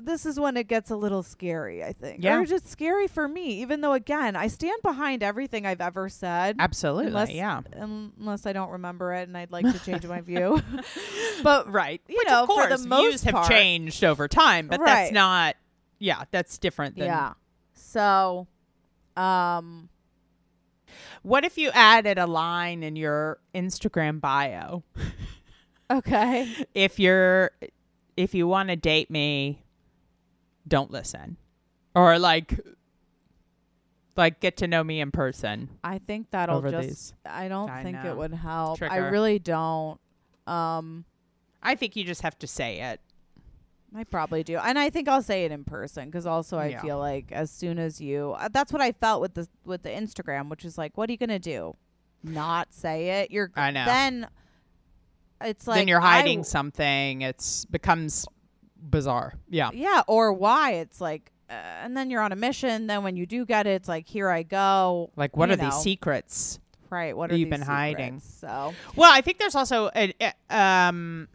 this 0.00 0.24
is 0.24 0.38
when 0.38 0.56
it 0.56 0.68
gets 0.68 0.90
a 0.90 0.96
little 0.96 1.22
scary 1.22 1.82
i 1.82 1.92
think 1.92 2.22
Yeah. 2.22 2.38
or 2.38 2.44
just 2.46 2.68
scary 2.68 3.08
for 3.08 3.26
me 3.26 3.60
even 3.62 3.80
though 3.80 3.92
again 3.94 4.36
i 4.36 4.46
stand 4.46 4.80
behind 4.82 5.22
everything 5.22 5.66
i've 5.66 5.80
ever 5.80 6.08
said 6.08 6.56
absolutely 6.58 7.06
unless 7.08 7.30
yeah. 7.30 7.62
unless 7.74 8.46
i 8.46 8.52
don't 8.52 8.70
remember 8.70 9.12
it 9.14 9.26
and 9.28 9.36
i'd 9.36 9.50
like 9.50 9.64
to 9.64 9.78
change 9.84 10.06
my 10.06 10.20
view. 10.20 10.62
But 11.42 11.70
right 11.70 12.00
you 12.08 12.16
Which, 12.18 12.28
know, 12.28 12.42
of 12.42 12.48
course 12.48 12.68
for 12.72 12.76
the 12.78 12.88
most 12.88 13.08
views 13.08 13.22
have 13.24 13.34
part- 13.34 13.48
changed 13.48 14.02
over 14.04 14.26
time 14.28 14.68
but 14.68 14.80
Right. 14.80 14.86
that's 14.86 15.12
not 15.12 15.56
yeah 15.98 16.24
that's 16.30 16.58
different 16.58 16.96
than 16.96 17.06
yeah. 17.06 17.32
So 17.74 18.46
um 19.16 19.88
what 21.22 21.44
if 21.44 21.58
you 21.58 21.70
added 21.74 22.18
a 22.18 22.26
line 22.26 22.82
in 22.82 22.96
your 22.96 23.38
instagram 23.54 24.20
bio? 24.20 24.82
Okay. 25.90 26.54
If 26.74 26.98
you're 26.98 27.50
if 28.16 28.34
you 28.34 28.46
want 28.46 28.68
to 28.70 28.76
date 28.76 29.10
me 29.10 29.62
don't 30.68 30.90
listen 30.90 31.36
or 31.94 32.18
like 32.18 32.58
like 34.16 34.40
get 34.40 34.56
to 34.58 34.66
know 34.66 34.82
me 34.84 35.00
in 35.00 35.10
person 35.10 35.68
i 35.84 35.98
think 35.98 36.30
that'll 36.30 36.62
just 36.62 36.88
these 36.88 37.14
i 37.26 37.48
don't 37.48 37.70
I 37.70 37.82
think 37.82 38.02
know. 38.02 38.10
it 38.10 38.16
would 38.16 38.34
help 38.34 38.80
i 38.82 38.96
really 38.96 39.38
don't 39.38 40.00
um 40.46 41.04
i 41.62 41.74
think 41.74 41.94
you 41.96 42.04
just 42.04 42.22
have 42.22 42.38
to 42.40 42.46
say 42.46 42.80
it 42.80 43.00
I 43.96 44.04
probably 44.04 44.44
do, 44.44 44.58
and 44.58 44.78
I 44.78 44.90
think 44.90 45.08
I'll 45.08 45.22
say 45.22 45.46
it 45.46 45.50
in 45.50 45.64
person 45.64 46.10
because 46.10 46.26
also 46.26 46.58
I 46.58 46.66
Yeah. 46.68 46.82
feel 46.82 46.98
like 46.98 47.32
as 47.32 47.50
soon 47.50 47.78
as 47.78 48.02
you, 48.02 48.32
uh, 48.38 48.48
that's 48.52 48.70
what 48.70 48.82
I 48.82 48.92
felt 48.92 49.22
with 49.22 49.32
the 49.32 49.48
with 49.64 49.82
the 49.82 49.88
Instagram, 49.88 50.50
which 50.50 50.66
is 50.66 50.76
like, 50.76 50.98
what 50.98 51.08
are 51.08 51.12
you 51.12 51.16
gonna 51.16 51.38
do? 51.38 51.74
Not 52.22 52.74
say 52.74 53.22
it? 53.22 53.30
You're 53.30 53.50
I 53.56 53.70
know. 53.70 53.86
then. 53.86 54.26
It's 55.40 55.66
like 55.66 55.76
then 55.78 55.88
you're 55.88 56.00
hiding 56.00 56.40
w- 56.40 56.44
something 56.44 57.22
it's 57.22 57.64
becomes 57.64 58.26
bizarre 58.80 59.34
yeah 59.48 59.70
Yeah, 59.72 60.02
or 60.06 60.32
why? 60.32 60.72
It's 60.72 61.00
like, 61.00 61.30
uh, 61.50 61.52
and 61.52 61.96
then 61.96 62.10
you're 62.10 62.20
on 62.22 62.32
a 62.32 62.36
mission. 62.36 62.86
Then 62.86 63.02
when 63.02 63.16
you 63.16 63.26
do 63.26 63.44
get 63.46 63.66
it, 63.66 63.70
it's 63.70 63.88
like, 63.88 64.06
here 64.06 64.28
I 64.28 64.42
go. 64.42 65.10
like 65.16 65.36
what 65.36 65.48
you 65.48 65.54
are 65.54 65.56
these 65.56 65.74
secrets 65.76 66.58
Right. 66.90 67.14
What 67.14 67.30
are 67.30 67.36
you've 67.36 67.50
been 67.50 67.60
hiding? 67.60 68.20
So 68.20 68.72
well 68.96 69.12
i 69.12 69.20
think 69.20 69.38
there's 69.38 69.54
also 69.54 69.90
a, 69.94 70.14
a- 70.20 70.56
um 70.56 71.28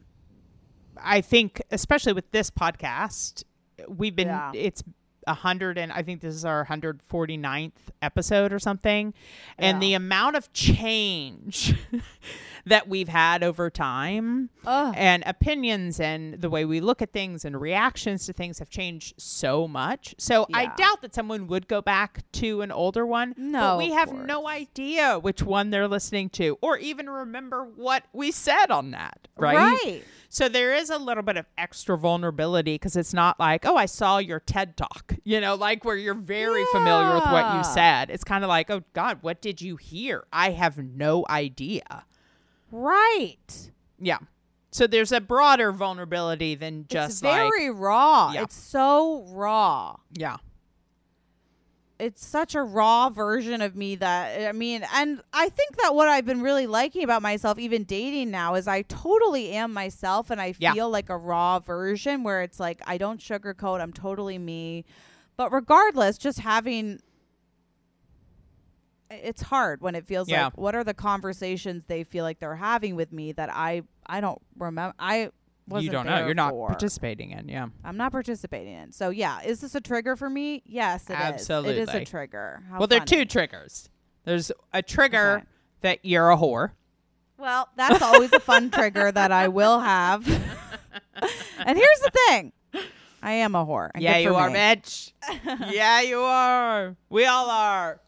i 0.98 1.22
think 1.22 1.62
especially 1.72 2.14
with 2.14 2.30
this 2.32 2.50
podcast 2.50 3.44
we've 3.88 4.16
been 4.16 4.28
Yeah. 4.30 4.52
it's 4.56 4.84
a 5.28 5.34
hundred 5.34 5.78
and 5.78 5.92
i 5.92 6.02
think 6.02 6.22
this 6.22 6.36
is 6.36 6.46
our 6.46 6.66
149th 6.66 7.72
episode 8.02 8.52
or 8.54 8.60
something 8.60 9.14
and 9.58 9.82
the 9.82 9.94
amount 9.94 10.36
of 10.36 10.52
change 10.54 11.76
that 12.66 12.88
we've 12.88 13.10
had 13.10 13.44
over 13.44 13.70
time 13.70 14.50
Ugh. 14.66 14.94
and 14.98 15.24
opinions 15.26 16.00
and 16.00 16.36
the 16.42 16.50
way 16.50 16.66
we 16.66 16.80
look 16.80 17.02
at 17.02 17.12
things 17.12 17.44
and 17.44 17.60
reactions 17.60 18.26
to 18.26 18.34
things 18.34 18.60
have 18.60 18.70
changed 18.70 19.16
so 19.18 19.68
much. 19.68 20.16
So 20.18 20.48
I 20.54 20.68
doubt 20.68 21.02
that 21.02 21.14
someone 21.14 21.48
would 21.48 21.68
go 21.68 21.82
back 21.82 22.24
to 22.34 22.62
an 22.62 22.72
older 22.72 23.06
one. 23.06 23.36
No, 23.38 23.60
but 23.60 23.78
we 23.80 23.92
have 23.92 24.14
no 24.14 24.48
idea 24.48 25.20
which 25.20 25.44
one 25.44 25.70
they're 25.70 25.88
listening 25.88 26.30
to 26.32 26.58
or 26.62 26.78
even 26.78 27.10
remember 27.10 27.66
what 27.66 28.06
we 28.14 28.32
said 28.32 28.72
on 28.72 28.92
that. 28.92 29.28
Right. 29.38 29.56
Right. 29.58 30.04
So 30.34 30.50
there 30.50 30.74
is 30.74 30.90
a 30.90 30.98
little 30.98 31.22
bit 31.22 31.38
of 31.38 31.46
extra 31.60 31.96
vulnerability 31.96 32.74
because 32.74 32.96
it's 32.96 33.14
not 33.14 33.40
like, 33.40 33.68
oh, 33.68 33.76
I 33.76 33.86
saw 33.86 34.18
your 34.18 34.40
TED 34.40 34.76
talk, 34.76 35.14
you 35.24 35.40
know, 35.40 35.54
like 35.54 35.86
where 35.86 35.96
you're 35.96 36.16
very 36.16 36.66
familiar 36.72 37.14
with 37.14 37.26
what 37.26 37.56
you 37.56 37.64
said. 37.64 38.10
It's 38.10 38.24
kind 38.24 38.44
of 38.44 38.48
like, 38.48 38.72
oh, 38.72 38.82
God, 38.94 39.20
what 39.22 39.44
did 39.44 39.62
you 39.62 39.76
hear? 39.76 40.26
I 40.34 40.50
have 40.50 40.80
no 40.80 41.24
idea. 41.30 42.06
Right. 42.72 43.72
Yeah. 44.00 44.18
So 44.72 44.88
there's 44.88 45.12
a 45.12 45.22
broader 45.22 45.72
vulnerability 45.72 46.56
than 46.56 46.88
just 46.90 47.18
it's 47.18 47.24
like 47.24 47.36
very 47.36 47.70
raw. 47.70 48.32
Yeah. 48.32 48.42
It's 48.42 48.56
so 48.56 49.26
raw. 49.30 49.98
yeah. 50.14 50.38
It's 52.00 52.26
such 52.26 52.56
a 52.56 52.64
raw 52.64 53.10
version 53.10 53.62
of 53.62 53.76
me 53.76 53.96
that 53.96 54.48
I 54.50 54.52
mean, 54.52 54.84
and 54.94 55.22
I 55.32 55.50
think 55.50 55.78
that 55.82 55.94
what 55.96 56.08
I've 56.08 56.26
been 56.26 56.42
really 56.42 56.68
liking 56.68 57.04
about 57.04 57.22
myself, 57.22 57.60
even 57.60 57.84
dating 57.84 58.32
now, 58.32 58.56
is 58.56 58.68
I 58.68 58.82
totally 58.84 59.52
am 59.52 59.72
myself, 59.74 60.30
and 60.30 60.42
I 60.42 60.54
Yeah. 60.58 60.74
feel 60.74 60.90
like 60.90 61.10
a 61.10 61.18
raw 61.18 61.60
version 61.60 62.24
where 62.24 62.42
it's 62.42 62.60
like 62.60 62.82
I 62.88 62.98
don't 62.98 63.20
sugarcoat. 63.20 63.80
I'm 63.80 63.94
totally 63.94 64.38
me. 64.38 64.86
But 65.38 65.52
regardless, 65.52 66.18
just 66.18 66.40
having 66.40 67.00
it's 69.10 69.44
hard 69.44 69.80
when 69.82 69.94
it 69.96 70.08
feels 70.08 70.28
Yeah. 70.28 70.46
like 70.46 70.58
what 70.58 70.74
are 70.76 70.84
the 70.84 70.94
conversations 70.94 71.86
they 71.86 72.04
feel 72.04 72.24
like 72.24 72.40
they're 72.40 72.56
having 72.56 72.96
with 72.96 73.12
me 73.12 73.32
that 73.34 73.50
I 73.52 73.84
I 74.08 74.20
don't 74.22 74.42
remember. 74.58 74.96
I 74.98 75.30
you 75.80 75.90
don't 75.90 76.06
know. 76.06 76.26
You're 76.26 76.34
not 76.34 76.52
for. 76.52 76.68
participating 76.68 77.32
in. 77.32 77.48
Yeah. 77.48 77.68
I'm 77.84 77.98
not 77.98 78.12
participating 78.12 78.74
in. 78.74 78.92
So 78.92 79.10
yeah, 79.10 79.42
is 79.44 79.62
this 79.62 79.76
a 79.76 79.82
trigger 79.82 80.16
for 80.16 80.30
me? 80.30 80.62
Yes, 80.66 81.10
it 81.10 81.18
is. 81.36 81.50
It 81.50 81.78
is 81.78 81.90
a 81.90 82.06
trigger. 82.06 82.64
How 82.70 82.80
well, 82.80 82.88
there 82.88 83.02
are 83.02 83.06
two 83.06 83.26
triggers. 83.26 83.90
There's 84.26 84.52
a 84.72 84.82
trigger 84.82 85.38
Okay. 85.38 85.46
that 85.82 86.00
you're 86.04 86.30
a 86.30 86.38
whore. 86.38 86.72
Well, 87.38 87.68
that's 87.76 88.02
always 88.02 88.32
a 88.32 88.40
fun 88.40 88.72
trigger 88.72 89.12
that 89.12 89.32
I 89.32 89.48
will 89.50 89.80
have. 89.80 90.26
and 91.66 91.78
here's 91.78 92.00
the 92.00 92.12
thing. 92.28 92.54
I 93.22 93.34
am 93.34 93.56
a 93.56 93.66
whore. 93.66 93.90
yeah, 93.98 94.18
you 94.18 94.36
are, 94.36 94.50
me. 94.50 94.56
bitch. 94.56 95.14
yeah, 95.72 96.02
you 96.02 96.20
are. 96.20 96.96
We 97.10 97.26
all 97.26 97.50
are. 97.50 98.00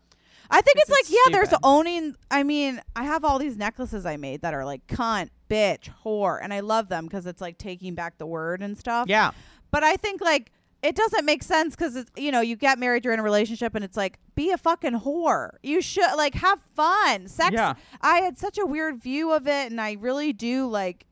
I 0.50 0.62
think 0.62 0.78
it's 0.78 0.90
like, 0.90 1.10
yeah, 1.10 1.32
there's 1.32 1.58
owning. 1.64 2.16
I 2.30 2.44
mean, 2.44 2.82
I 2.96 3.04
have 3.06 3.24
all 3.26 3.40
these 3.40 3.58
necklaces 3.58 4.06
I 4.06 4.18
made 4.18 4.42
that 4.42 4.54
are 4.54 4.66
like 4.66 4.86
cunt, 4.88 5.30
bitch, 5.50 5.90
whore, 6.04 6.40
and 6.42 6.54
I 6.54 6.60
love 6.62 6.90
them 6.90 7.06
because 7.06 7.26
it's 7.26 7.42
like 7.42 7.58
taking 7.58 7.96
back 7.96 8.18
the 8.18 8.26
word 8.26 8.62
and 8.62 8.78
stuff. 8.78 9.08
Yeah. 9.08 9.32
But 9.72 9.84
I 9.84 9.96
think 9.96 10.22
like 10.22 10.52
it 10.82 10.96
doesn't 10.96 11.26
make 11.26 11.42
sense 11.42 11.76
because 11.76 11.96
it's 11.96 12.12
you 12.16 12.32
know 12.32 12.42
you 12.42 12.56
get 12.56 12.78
married, 12.78 13.04
you're 13.04 13.14
in 13.14 13.20
a 13.20 13.24
relationship, 13.24 13.76
and 13.76 13.84
it's 13.84 13.98
like 13.98 14.20
be 14.36 14.52
a 14.52 14.58
fucking 14.58 15.02
whore. 15.02 15.52
You 15.64 15.82
should 15.82 16.16
like 16.16 16.36
have 16.36 16.62
fun. 16.62 17.28
Sex. 17.28 17.54
Yeah. 17.54 17.74
I 18.02 18.18
had 18.18 18.38
such 18.38 18.58
a 18.58 18.66
weird 18.66 19.02
view 19.02 19.32
of 19.32 19.48
it, 19.48 19.72
and 19.72 19.82
I 19.82 19.94
really 19.94 20.34
do 20.34 20.68
like. 20.68 21.06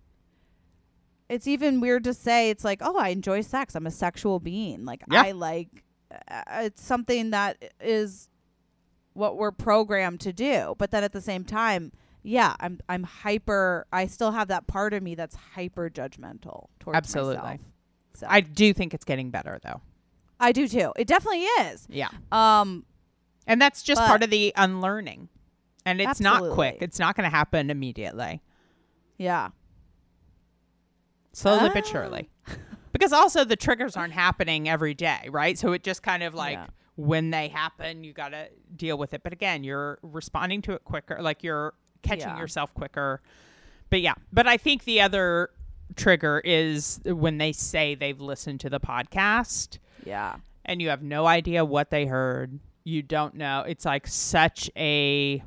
It's 1.30 1.48
even 1.48 1.80
weird 1.82 2.04
to 2.04 2.14
say 2.14 2.50
it's 2.50 2.64
like 2.64 2.80
oh 2.82 2.98
I 2.98 3.10
enjoy 3.10 3.42
sex. 3.42 3.76
I'm 3.76 3.88
a 3.88 3.92
sexual 3.92 4.40
being. 4.40 4.86
Like 4.86 5.04
Yeah. 5.10 5.24
I 5.24 5.32
like. 5.32 5.84
Uh, 6.30 6.44
it's 6.58 6.84
something 6.84 7.32
that 7.32 7.74
is 7.82 8.30
what 9.14 9.38
we're 9.38 9.52
programmed 9.52 10.20
to 10.22 10.34
do. 10.34 10.76
But 10.78 10.92
then 10.92 11.04
at 11.04 11.14
the 11.14 11.22
same 11.22 11.44
time, 11.44 11.92
yeah, 12.24 12.56
I'm 12.60 12.80
I'm 12.90 13.04
hyper. 13.04 13.86
I 13.92 14.08
still 14.08 14.32
have 14.32 14.48
that 14.48 14.66
part 14.68 14.94
of 14.94 15.04
me 15.04 15.14
that's 15.16 15.36
hyper 15.36 15.90
judgmental 15.90 16.68
towards 16.80 16.98
Absolutely. 16.98 17.38
myself. 17.38 17.60
So 18.16 18.28
I 18.30 18.42
do 18.42 18.74
think 18.74 18.94
it's 18.94 19.06
getting 19.06 19.30
better 19.30 19.60
though. 19.64 19.82
I 20.40 20.52
do 20.52 20.68
too. 20.68 20.94
It 20.96 21.08
definitely 21.08 21.44
is. 21.44 21.86
Yeah. 21.90 22.10
Um, 22.32 22.86
And 23.48 23.62
that's 23.62 23.84
just 23.84 24.02
part 24.02 24.24
of 24.24 24.30
the 24.30 24.54
unlearning. 24.56 25.30
And 25.86 26.00
it's 26.02 26.20
not 26.22 26.52
quick. 26.54 26.78
It's 26.82 26.98
not 27.00 27.16
going 27.16 27.30
to 27.30 27.36
happen 27.36 27.70
immediately. 27.70 28.42
yeah, 29.18 29.50
Slowly 31.34 31.70
Ah. 31.70 31.74
but 31.74 31.86
surely. 31.88 32.30
Because 32.92 33.12
also 33.12 33.44
the 33.44 33.56
triggers 33.56 33.98
aren't 33.98 34.14
happening 34.14 34.70
every 34.70 34.94
day, 34.94 35.28
right? 35.32 35.58
So 35.58 35.72
it 35.74 35.84
just 35.84 36.04
kind 36.04 36.22
of 36.24 36.34
like 36.36 36.58
Yeah. 36.58 36.68
when 36.96 37.32
they 37.32 37.48
happen, 37.48 38.04
you 38.04 38.14
got 38.14 38.30
to 38.30 38.50
deal 38.76 38.98
with 38.98 39.14
it. 39.16 39.24
But 39.24 39.34
again, 39.34 39.64
you're 39.64 39.98
responding 40.04 40.62
to 40.64 40.74
it 40.74 40.84
quicker, 40.84 41.18
like 41.22 41.42
you're 41.44 41.74
catching 42.04 42.28
Yeah. 42.30 42.40
yourself 42.40 42.74
quicker. 42.74 43.22
But 43.90 44.02
yeah, 44.02 44.14
but 44.32 44.48
I 44.48 44.58
think 44.58 44.84
the 44.84 45.02
other 45.02 45.50
trigger 45.96 46.42
is 46.44 47.00
when 47.06 47.38
they 47.38 47.52
say 47.52 47.96
they've 47.96 48.20
listened 48.20 48.60
to 48.62 48.70
the 48.70 48.80
podcast 48.80 49.78
yeah, 50.06 50.38
and 50.66 50.82
you 50.82 50.90
have 50.90 51.02
no 51.04 51.26
idea 51.28 51.64
what 51.64 51.90
they 51.92 52.06
heard. 52.06 52.60
You 52.84 53.02
don't 53.02 53.36
know. 53.36 53.64
It's 53.68 53.86
like 53.86 54.08
such 54.08 54.70
a 54.76 55.42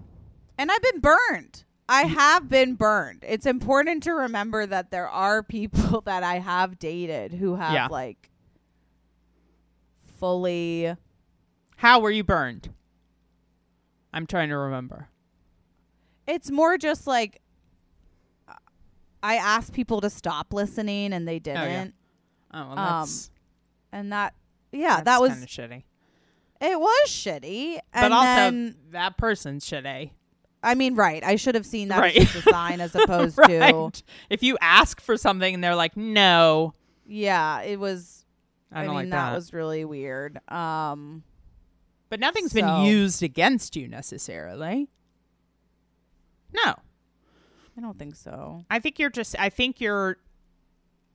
and 0.59 0.71
I've 0.73 0.83
been 0.83 1.01
burned. 1.01 1.65
I 1.89 2.03
have 2.03 2.49
been 2.49 2.75
burned. 2.75 3.23
It's 3.27 3.47
important 3.47 4.03
to 4.05 4.13
remember 4.13 4.65
that 4.67 4.91
there 4.91 5.09
are 5.09 5.43
people 5.43 6.01
that 6.07 6.23
I 6.23 6.39
have 6.39 6.79
dated 6.79 7.33
who 7.35 7.57
have 7.57 7.73
Yeah. 7.75 7.87
like 7.89 8.31
fully. 10.19 10.95
how 11.77 12.01
were 12.01 12.11
you 12.11 12.25
burned? 12.25 12.71
I'm 14.13 14.27
trying 14.27 14.49
to 14.49 14.57
remember. 14.57 15.09
It's 16.27 16.51
more 16.51 16.77
just 16.79 17.07
like 17.07 17.41
I 19.23 19.37
asked 19.37 19.73
people 19.73 20.01
to 20.03 20.11
stop 20.11 20.53
listening 20.53 21.13
and 21.13 21.27
they 21.27 21.39
didn't, 21.39 21.95
Oh, 22.53 22.59
well, 22.61 22.71
Um, 22.71 22.77
that's 23.01 23.31
and 23.93 24.13
that 24.13 24.35
yeah, 24.73 25.01
that 25.03 25.21
was 25.21 25.33
kind 25.33 25.43
of 25.43 25.49
shitty. 25.49 25.83
it 26.61 26.79
was 26.81 27.09
shitty. 27.09 27.79
But 27.93 28.13
also, 28.13 28.25
then, 28.27 28.77
that 28.91 29.17
person's 29.17 29.65
shitty. 29.69 30.11
I 30.63 30.75
mean, 30.75 30.95
right? 30.95 31.23
I 31.25 31.37
should 31.37 31.55
have 31.55 31.67
seen 31.67 31.89
that 31.89 32.01
Right. 32.01 32.17
as 32.17 32.35
a 32.37 32.43
sign 32.43 32.81
as 32.81 32.95
opposed 32.95 33.37
to. 33.37 33.91
If 34.31 34.43
you 34.43 34.57
ask 34.61 35.01
for 35.01 35.17
something 35.17 35.55
and 35.55 35.63
they're 35.63 35.77
like, 35.77 35.97
no, 35.97 36.73
yeah. 37.07 37.63
It 37.63 37.79
was. 37.79 38.25
I 38.73 38.81
I, 38.83 38.85
don't 38.85 38.97
mean, 38.97 39.11
like 39.11 39.11
that. 39.11 39.35
was 39.35 39.53
really 39.53 39.85
weird. 39.85 40.41
Um, 40.51 41.23
but 42.11 42.21
nothing's 42.21 42.53
So- 42.53 42.61
been 42.61 42.85
used 42.85 43.23
against 43.23 43.77
you 43.77 43.87
necessarily. 43.89 44.89
No. 46.65 46.75
I 47.77 47.81
don't 47.81 47.99
think 47.99 48.15
so. 48.17 48.65
I 48.71 48.79
think 48.79 48.99
you're 48.99 49.11
just, 49.11 49.37
I 49.39 49.51
think 49.51 49.81
you're, 49.81 50.17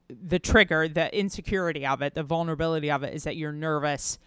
the 0.09 0.39
trigger, 0.39 0.87
the 0.87 1.17
insecurity 1.17 1.85
of 1.85 2.01
it, 2.01 2.13
the 2.15 2.23
vulnerability 2.23 2.91
of 2.91 3.01
it 3.03 3.13
is 3.13 3.23
that 3.23 3.37
you're 3.37 3.53
nervous 3.53 4.19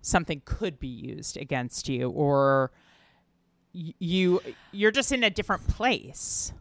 something 0.00 0.40
could 0.44 0.78
be 0.78 0.86
used 0.86 1.36
against 1.36 1.88
you 1.88 2.08
or 2.10 2.70
you 3.72 4.40
you're 4.70 4.92
just 4.92 5.10
in 5.10 5.24
a 5.24 5.30
different 5.30 5.66
place. 5.66 6.52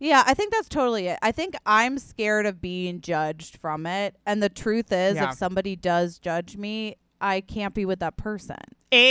Yeah, 0.00 0.24
I 0.26 0.34
think 0.34 0.52
that's 0.52 0.68
totally 0.68 1.06
it. 1.06 1.18
I 1.22 1.30
think 1.30 1.54
I'm 1.64 1.98
scared 1.98 2.46
of 2.46 2.60
being 2.60 3.00
judged 3.00 3.58
from 3.58 3.86
it. 3.86 4.16
And 4.26 4.42
the 4.42 4.48
truth 4.48 4.90
is, 4.92 5.16
Yeah. 5.16 5.30
if 5.30 5.36
somebody 5.36 5.76
does 5.76 6.18
judge 6.18 6.56
me, 6.56 6.96
I 7.20 7.40
can't 7.40 7.74
be 7.74 7.84
with 7.84 8.00
that 8.00 8.16
person. 8.16 8.56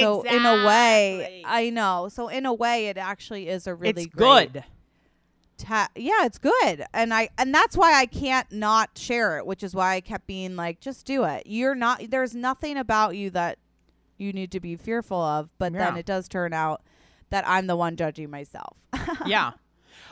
So 0.01 0.22
in 0.24 0.45
a 0.45 0.66
way, 0.66 1.43
I 1.45 1.70
know. 1.70 2.10
So 2.12 2.28
in 2.28 2.45
a 2.45 2.53
way, 2.53 2.88
it 2.88 2.97
actually 2.97 3.47
is 3.47 3.68
a 3.68 3.76
really 3.76 4.03
it's 4.03 4.14
good. 4.14 4.64
ta- 5.57 5.89
yeah, 5.95 6.26
it's 6.26 6.38
good. 6.39 6.86
And 6.93 7.14
I 7.14 7.30
and 7.38 7.53
that's 7.53 7.78
why 7.78 7.93
I 7.93 8.05
can't 8.05 8.51
not 8.51 8.97
share 8.97 9.38
it, 9.38 9.45
which 9.45 9.64
is 9.64 9.76
why 9.76 9.95
I 9.95 10.01
kept 10.01 10.26
being 10.28 10.55
like, 10.55 10.80
just 10.80 11.05
do 11.05 11.24
it. 11.24 11.43
You're 11.45 11.76
not 11.76 12.01
there's 12.10 12.34
nothing 12.36 12.78
about 12.78 13.16
you 13.16 13.30
that 13.32 13.60
you 14.18 14.34
need 14.34 14.51
to 14.51 14.60
be 14.60 14.76
fearful 14.76 15.22
of, 15.22 15.49
but 15.57 15.72
then 15.74 15.97
it 15.97 16.05
does 16.05 16.28
turn 16.28 16.51
out 16.51 16.82
that 17.30 17.47
I'm 17.47 17.68
the 17.68 17.76
one 17.76 17.95
judging 17.95 18.30
myself. 18.30 18.76
yeah. 19.26 19.51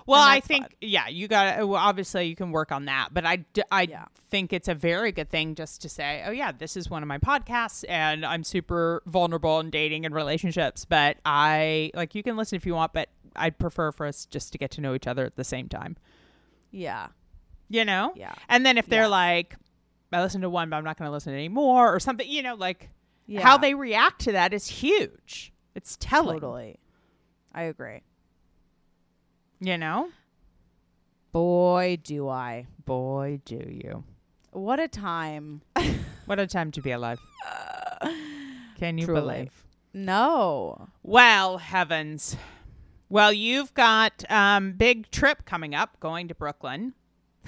Well, 0.08 0.22
I 0.24 0.39
think 0.39 0.64
fun. 0.66 0.72
yeah, 0.82 1.08
you 1.08 1.28
got 1.28 1.43
to 1.55 1.62
uh, 1.64 1.66
well, 1.68 1.82
obviously 1.82 2.26
you 2.28 2.36
can 2.36 2.51
work 2.51 2.72
on 2.72 2.86
that, 2.86 3.10
but 3.14 3.26
I 3.26 3.43
Yeah. 3.53 4.05
think 4.30 4.53
it's 4.53 4.68
a 4.68 4.74
very 4.76 5.12
good 5.12 5.30
thing 5.30 5.53
just 5.55 5.82
to 5.84 5.89
say, 5.89 6.24
"Oh 6.26 6.32
yeah, 6.32 6.51
this 6.51 6.76
is 6.78 6.89
one 6.89 7.03
of 7.03 7.08
my 7.08 7.18
podcasts 7.18 7.84
and 7.89 8.26
I'm 8.26 8.43
super 8.43 9.01
vulnerable 9.05 9.60
in 9.60 9.70
dating 9.70 10.05
and 10.05 10.16
relationships, 10.16 10.86
but 10.86 11.18
I 11.26 11.91
like 11.93 12.16
you 12.16 12.24
can 12.24 12.38
listen 12.38 12.55
if 12.55 12.66
you 12.66 12.74
want, 12.74 12.93
but 12.93 13.10
I'd 13.36 13.60
prefer 13.60 13.91
for 13.91 14.05
us 14.08 14.26
just 14.26 14.51
to 14.53 14.58
get 14.58 14.72
to 14.72 14.82
know 14.82 14.95
each 14.95 15.08
other 15.08 15.26
at 15.26 15.36
the 15.36 15.43
same 15.43 15.68
time." 15.70 15.97
yeah. 16.72 17.08
You 17.70 17.84
know? 17.84 18.14
Yeah. 18.16 18.34
And 18.47 18.66
then 18.66 18.78
if 18.78 18.88
they're 18.88 19.01
Yes. 19.03 19.10
like 19.12 19.55
I 20.14 20.22
listened 20.22 20.43
to 20.43 20.49
one, 20.49 20.70
but 20.70 20.78
I'm 20.78 20.86
not 20.86 20.97
going 20.97 21.08
to 21.08 21.12
listen 21.12 21.34
anymore 21.34 21.93
or 21.93 21.99
something, 21.99 22.26
you 22.30 22.41
know, 22.41 22.55
like 22.55 22.89
Yeah. 23.25 23.42
how 23.42 23.58
they 23.58 23.74
react 23.74 24.21
to 24.21 24.32
that 24.32 24.54
is 24.54 24.67
huge. 24.67 25.51
It's 25.75 25.97
telling, 26.00 26.39
totally. 26.39 26.79
I 27.54 27.63
agree. 27.63 28.04
You 29.59 29.78
know? 29.78 30.09
Boy, 31.32 31.97
do 32.04 32.28
I. 32.29 32.67
Boy, 32.86 33.42
do 33.46 33.55
you. 33.55 34.04
What 34.51 34.79
a 34.79 34.88
time. 34.88 35.62
What 36.25 36.39
a 36.39 36.47
time 36.47 36.71
to 36.71 36.82
be 36.82 36.92
alive. 36.92 37.21
Can 38.78 38.97
you 38.97 39.05
Truly. 39.05 39.21
believe? 39.21 39.66
No. 39.93 40.89
Well, 41.01 41.58
heavens. 41.58 42.36
Well, 43.08 43.32
you've 43.32 43.74
got 43.74 44.29
um 44.29 44.74
big 44.74 45.09
trip 45.09 45.46
coming 45.46 45.74
up 45.74 45.97
going 46.01 46.28
to 46.28 46.36
Brooklyn. 46.36 46.96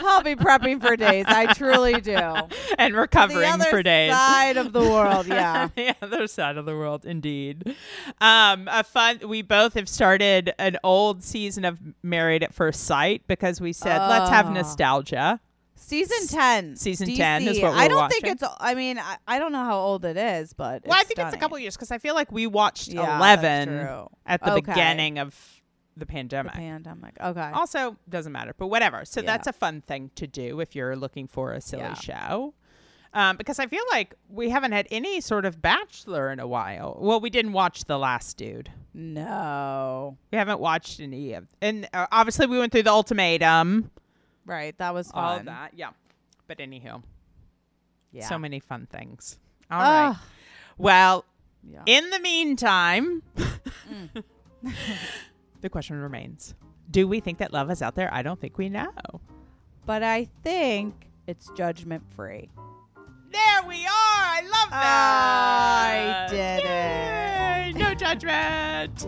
I'll 0.00 0.22
be 0.22 0.34
prepping 0.34 0.80
for 0.80 0.96
days. 0.96 1.24
I 1.28 1.52
truly 1.54 2.00
do. 2.00 2.14
and 2.78 2.94
recovering 2.94 3.58
for 3.70 3.82
days. 3.82 4.10
The 4.10 4.16
side 4.16 4.56
of 4.56 4.72
the 4.72 4.80
world, 4.80 5.26
yeah. 5.26 5.68
the 5.76 5.94
other 6.02 6.26
side 6.26 6.56
of 6.56 6.66
the 6.66 6.74
world, 6.76 7.04
indeed. 7.04 7.74
Um, 8.20 8.68
a 8.70 8.82
fun. 8.84 9.20
We 9.26 9.42
both 9.42 9.74
have 9.74 9.88
started 9.88 10.52
an 10.58 10.78
old 10.82 11.22
season 11.22 11.64
of 11.64 11.78
Married 12.02 12.42
at 12.42 12.52
First 12.54 12.84
Sight 12.84 13.22
because 13.26 13.60
we 13.60 13.72
said 13.72 13.98
let's 14.08 14.30
have 14.30 14.46
Oh. 14.48 14.52
nostalgia. 14.52 15.40
Season 15.74 16.28
10. 16.28 16.76
Season 16.76 17.08
DC. 17.08 17.16
10 17.16 17.42
is 17.48 17.60
what 17.60 17.68
I 17.72 17.74
we're. 17.74 17.78
I 17.80 17.88
don't 17.88 18.10
think 18.12 18.24
it's, 18.26 18.44
I 18.60 18.74
mean, 18.74 18.98
I, 18.98 19.16
I 19.26 19.38
don't 19.38 19.50
know 19.50 19.64
how 19.64 19.78
old 19.80 20.04
it 20.04 20.16
is, 20.16 20.52
but 20.52 20.84
well, 20.86 20.96
I 20.98 21.04
think 21.04 21.18
it's 21.18 21.34
a 21.34 21.38
couple 21.38 21.58
years 21.58 21.74
because 21.74 21.90
I 21.90 21.98
feel 21.98 22.14
like 22.14 22.30
we 22.30 22.46
watched 22.46 22.88
Yeah, 22.88 23.16
eleven 23.16 23.68
at 24.26 24.42
the 24.44 24.52
Okay. 24.52 24.60
beginning 24.60 25.18
of 25.18 25.59
the 26.00 26.06
The 26.06 26.12
pandemic. 26.12 26.52
pandemic. 26.54 27.16
Okay. 27.20 27.50
Also, 27.54 27.96
doesn't 28.08 28.32
matter, 28.32 28.54
but 28.58 28.66
whatever. 28.66 29.04
So 29.04 29.20
Yeah. 29.20 29.26
that's 29.26 29.46
a 29.46 29.52
fun 29.52 29.80
thing 29.82 30.10
to 30.16 30.26
do 30.26 30.60
if 30.60 30.74
you're 30.74 30.96
looking 30.96 31.28
for 31.28 31.52
a 31.52 31.60
silly 31.60 31.82
Yeah. 31.84 31.94
show. 31.94 32.54
Um, 33.12 33.36
because 33.36 33.58
I 33.58 33.66
feel 33.66 33.82
like 33.90 34.14
we 34.28 34.50
haven't 34.50 34.70
had 34.72 34.86
any 34.90 35.20
sort 35.20 35.44
of 35.44 35.60
Bachelor 35.60 36.30
in 36.30 36.38
a 36.38 36.46
while. 36.46 36.96
Well, 37.00 37.20
we 37.20 37.28
didn't 37.28 37.52
watch 37.52 37.84
the 37.86 37.98
last 37.98 38.36
dude. 38.36 38.70
No. 38.94 40.16
We 40.30 40.38
haven't 40.38 40.60
watched 40.60 41.00
any 41.00 41.32
of, 41.34 41.46
and 41.60 41.88
uh, 41.92 42.06
obviously 42.12 42.46
we 42.46 42.58
went 42.58 42.70
through 42.72 42.84
the 42.84 42.90
ultimatum, 42.90 43.90
Right. 44.46 44.76
That 44.78 44.94
was 44.94 45.10
fun. 45.10 45.24
all 45.24 45.36
of 45.38 45.44
that. 45.46 45.74
Yeah. 45.74 45.90
But 46.46 46.58
anywho, 46.58 47.02
Yeah. 48.12 48.28
so 48.28 48.38
many 48.38 48.58
fun 48.60 48.86
things. 48.86 49.38
All 49.70 49.78
right. 49.80 50.08
Ugh. 50.10 50.16
Well, 50.78 51.24
Yeah. 51.64 51.82
in 51.86 52.10
the 52.10 52.20
meantime, 52.20 53.22
the 55.60 55.68
question 55.70 55.96
remains: 56.00 56.54
Do 56.90 57.06
we 57.08 57.20
think 57.20 57.38
that 57.38 57.52
love 57.52 57.70
is 57.70 57.82
out 57.82 57.94
there? 57.94 58.12
I 58.12 58.22
don't 58.22 58.40
think 58.40 58.58
we 58.58 58.68
know. 58.68 58.90
but 59.86 60.02
I 60.02 60.28
think 60.42 61.10
it's 61.26 61.50
judgment 61.56 62.02
free. 62.14 62.50
There 63.32 63.62
we 63.68 63.84
are. 63.86 63.88
I 63.90 64.40
love 64.42 64.70
that. 64.70 66.26
I 66.30 67.72
did 67.72 67.76
it. 67.76 67.78
No 67.78 67.94
judgment. 67.94 69.06